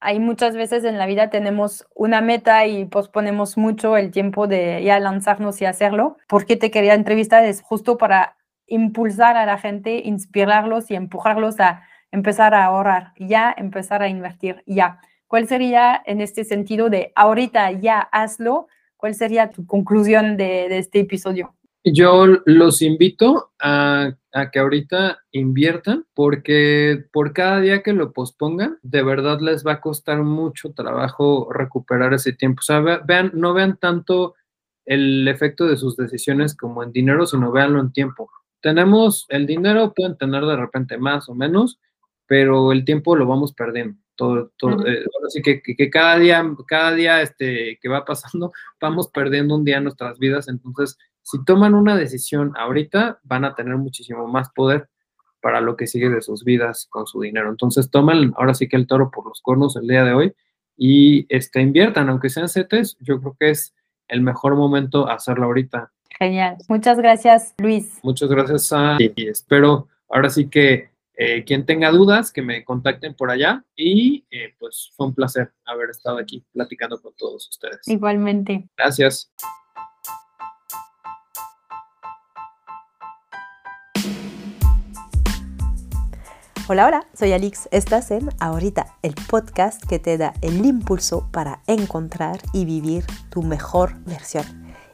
hay 0.00 0.18
muchas 0.18 0.54
veces 0.56 0.84
en 0.84 0.98
la 0.98 1.06
vida 1.06 1.30
tenemos 1.30 1.86
una 1.94 2.20
meta 2.20 2.66
y 2.66 2.84
posponemos 2.84 3.56
mucho 3.56 3.96
el 3.96 4.10
tiempo 4.10 4.48
de 4.48 4.82
ya 4.82 4.98
lanzarnos 4.98 5.62
y 5.62 5.66
hacerlo. 5.66 6.16
Porque 6.28 6.56
te 6.56 6.72
quería 6.72 6.94
entrevistar 6.94 7.44
es 7.44 7.62
justo 7.62 7.96
para 7.96 8.36
impulsar 8.66 9.36
a 9.36 9.46
la 9.46 9.58
gente, 9.58 10.02
inspirarlos 10.04 10.90
y 10.90 10.96
empujarlos 10.96 11.60
a 11.60 11.82
empezar 12.10 12.54
a 12.54 12.64
ahorrar, 12.64 13.12
ya 13.18 13.54
empezar 13.56 14.02
a 14.02 14.08
invertir, 14.08 14.64
ya. 14.66 15.00
¿Cuál 15.28 15.46
sería 15.46 16.02
en 16.06 16.22
este 16.22 16.42
sentido 16.44 16.88
de 16.88 17.12
ahorita 17.14 17.70
ya 17.72 18.00
hazlo? 18.00 18.66
¿Cuál 18.96 19.14
sería 19.14 19.50
tu 19.50 19.66
conclusión 19.66 20.38
de, 20.38 20.78
este 20.78 21.00
episodio? 21.00 21.54
Yo 21.84 22.26
los 22.46 22.80
invito 22.80 23.52
a, 23.60 24.16
que 24.50 24.58
ahorita 24.58 25.18
inviertan 25.32 26.06
porque 26.14 27.04
por 27.12 27.34
cada 27.34 27.60
día 27.60 27.82
que 27.82 27.92
lo 27.92 28.12
pospongan, 28.12 28.78
de 28.82 29.02
verdad 29.02 29.40
les 29.40 29.66
va 29.66 29.72
a 29.72 29.80
costar 29.82 30.22
mucho 30.22 30.72
trabajo 30.72 31.48
recuperar 31.52 32.14
ese 32.14 32.32
tiempo. 32.32 32.60
O 32.60 32.64
sea, 32.64 32.80
vean, 32.80 33.30
no 33.34 33.52
vean 33.52 33.76
tanto 33.76 34.34
el 34.86 35.28
efecto 35.28 35.66
de 35.66 35.76
sus 35.76 35.94
decisiones 35.96 36.56
como 36.56 36.82
en 36.82 36.90
dinero, 36.90 37.26
sino 37.26 37.52
véanlo 37.52 37.80
en 37.80 37.92
tiempo. 37.92 38.30
Tenemos 38.62 39.26
el 39.28 39.46
dinero, 39.46 39.92
pueden 39.94 40.16
tener 40.16 40.44
de 40.46 40.56
repente 40.56 40.96
más 40.96 41.28
o 41.28 41.34
menos, 41.34 41.78
pero 42.26 42.72
el 42.72 42.86
tiempo 42.86 43.14
lo 43.14 43.26
vamos 43.26 43.52
perdiendo. 43.52 43.98
Todo, 44.18 44.50
todo, 44.58 44.84
eh, 44.84 45.04
así 45.24 45.40
que, 45.42 45.62
que, 45.62 45.90
cada 45.90 46.18
día, 46.18 46.44
cada 46.66 46.92
día 46.92 47.22
este, 47.22 47.78
que 47.80 47.88
va 47.88 48.04
pasando, 48.04 48.50
vamos 48.80 49.08
perdiendo 49.08 49.54
un 49.54 49.64
día 49.64 49.76
en 49.76 49.84
nuestras 49.84 50.18
vidas. 50.18 50.48
Entonces, 50.48 50.98
si 51.22 51.44
toman 51.44 51.74
una 51.74 51.96
decisión 51.96 52.52
ahorita, 52.56 53.20
van 53.22 53.44
a 53.44 53.54
tener 53.54 53.76
muchísimo 53.76 54.26
más 54.26 54.50
poder 54.50 54.88
para 55.40 55.60
lo 55.60 55.76
que 55.76 55.86
sigue 55.86 56.08
de 56.08 56.20
sus 56.20 56.42
vidas 56.42 56.88
con 56.90 57.06
su 57.06 57.20
dinero. 57.20 57.48
Entonces 57.48 57.90
tomen 57.90 58.32
ahora 58.36 58.54
sí 58.54 58.68
que 58.68 58.76
el 58.76 58.88
toro 58.88 59.10
por 59.12 59.26
los 59.26 59.40
cuernos 59.40 59.76
el 59.76 59.86
día 59.86 60.02
de 60.02 60.14
hoy 60.14 60.34
y 60.76 61.26
este, 61.28 61.60
inviertan, 61.60 62.08
aunque 62.08 62.28
sean 62.28 62.48
CETES, 62.48 62.96
yo 63.00 63.20
creo 63.20 63.36
que 63.38 63.50
es 63.50 63.72
el 64.08 64.20
mejor 64.20 64.56
momento 64.56 65.08
hacerlo 65.08 65.44
ahorita. 65.46 65.92
Genial. 66.18 66.56
Muchas 66.68 66.98
gracias, 66.98 67.54
Luis. 67.58 68.00
Muchas 68.02 68.28
gracias 68.28 68.72
a 68.72 68.96
y 68.98 69.28
espero 69.28 69.86
ahora 70.08 70.30
sí 70.30 70.48
que 70.48 70.90
eh, 71.20 71.42
quien 71.44 71.66
tenga 71.66 71.90
dudas, 71.90 72.30
que 72.30 72.42
me 72.42 72.64
contacten 72.64 73.12
por 73.12 73.28
allá 73.28 73.64
y 73.74 74.24
eh, 74.30 74.54
pues 74.56 74.92
fue 74.96 75.08
un 75.08 75.14
placer 75.16 75.52
haber 75.64 75.90
estado 75.90 76.16
aquí 76.16 76.46
platicando 76.52 77.02
con 77.02 77.12
todos 77.14 77.48
ustedes. 77.48 77.80
Igualmente. 77.88 78.68
Gracias. 78.76 79.32
Hola, 86.68 86.86
hola, 86.86 87.06
soy 87.14 87.32
Alix. 87.32 87.68
Estás 87.72 88.12
en 88.12 88.28
Ahorita, 88.38 88.86
el 89.02 89.14
podcast 89.28 89.82
que 89.84 89.98
te 89.98 90.18
da 90.18 90.34
el 90.40 90.64
impulso 90.64 91.28
para 91.32 91.62
encontrar 91.66 92.38
y 92.52 92.64
vivir 92.64 93.04
tu 93.30 93.42
mejor 93.42 93.98
versión. 94.04 94.44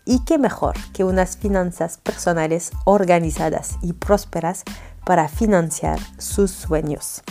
Y 0.06 0.24
qué 0.24 0.38
mejor 0.38 0.74
que 0.94 1.04
unas 1.04 1.36
finanzas 1.36 1.98
personales 1.98 2.70
organizadas 2.84 3.76
y 3.82 3.94
prósperas 3.94 4.64
para 5.04 5.28
financiar 5.28 5.98
sus 6.18 6.50
sueños. 6.50 7.22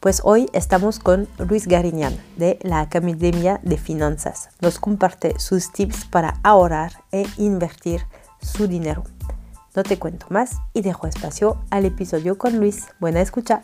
Pues 0.00 0.20
hoy 0.24 0.48
estamos 0.52 1.00
con 1.00 1.28
Luis 1.38 1.66
Gariñán 1.66 2.16
de 2.36 2.58
la 2.62 2.80
Academia 2.80 3.60
de 3.64 3.76
Finanzas. 3.76 4.50
Nos 4.60 4.78
comparte 4.78 5.38
sus 5.40 5.72
tips 5.72 6.04
para 6.04 6.38
ahorrar 6.44 6.92
e 7.10 7.26
invertir 7.36 8.02
su 8.40 8.68
dinero. 8.68 9.02
No 9.74 9.82
te 9.82 9.98
cuento 9.98 10.26
más 10.30 10.58
y 10.72 10.82
dejo 10.82 11.06
espacio 11.08 11.60
al 11.70 11.84
episodio 11.84 12.38
con 12.38 12.58
Luis. 12.58 12.86
Buena 13.00 13.20
escucha. 13.20 13.60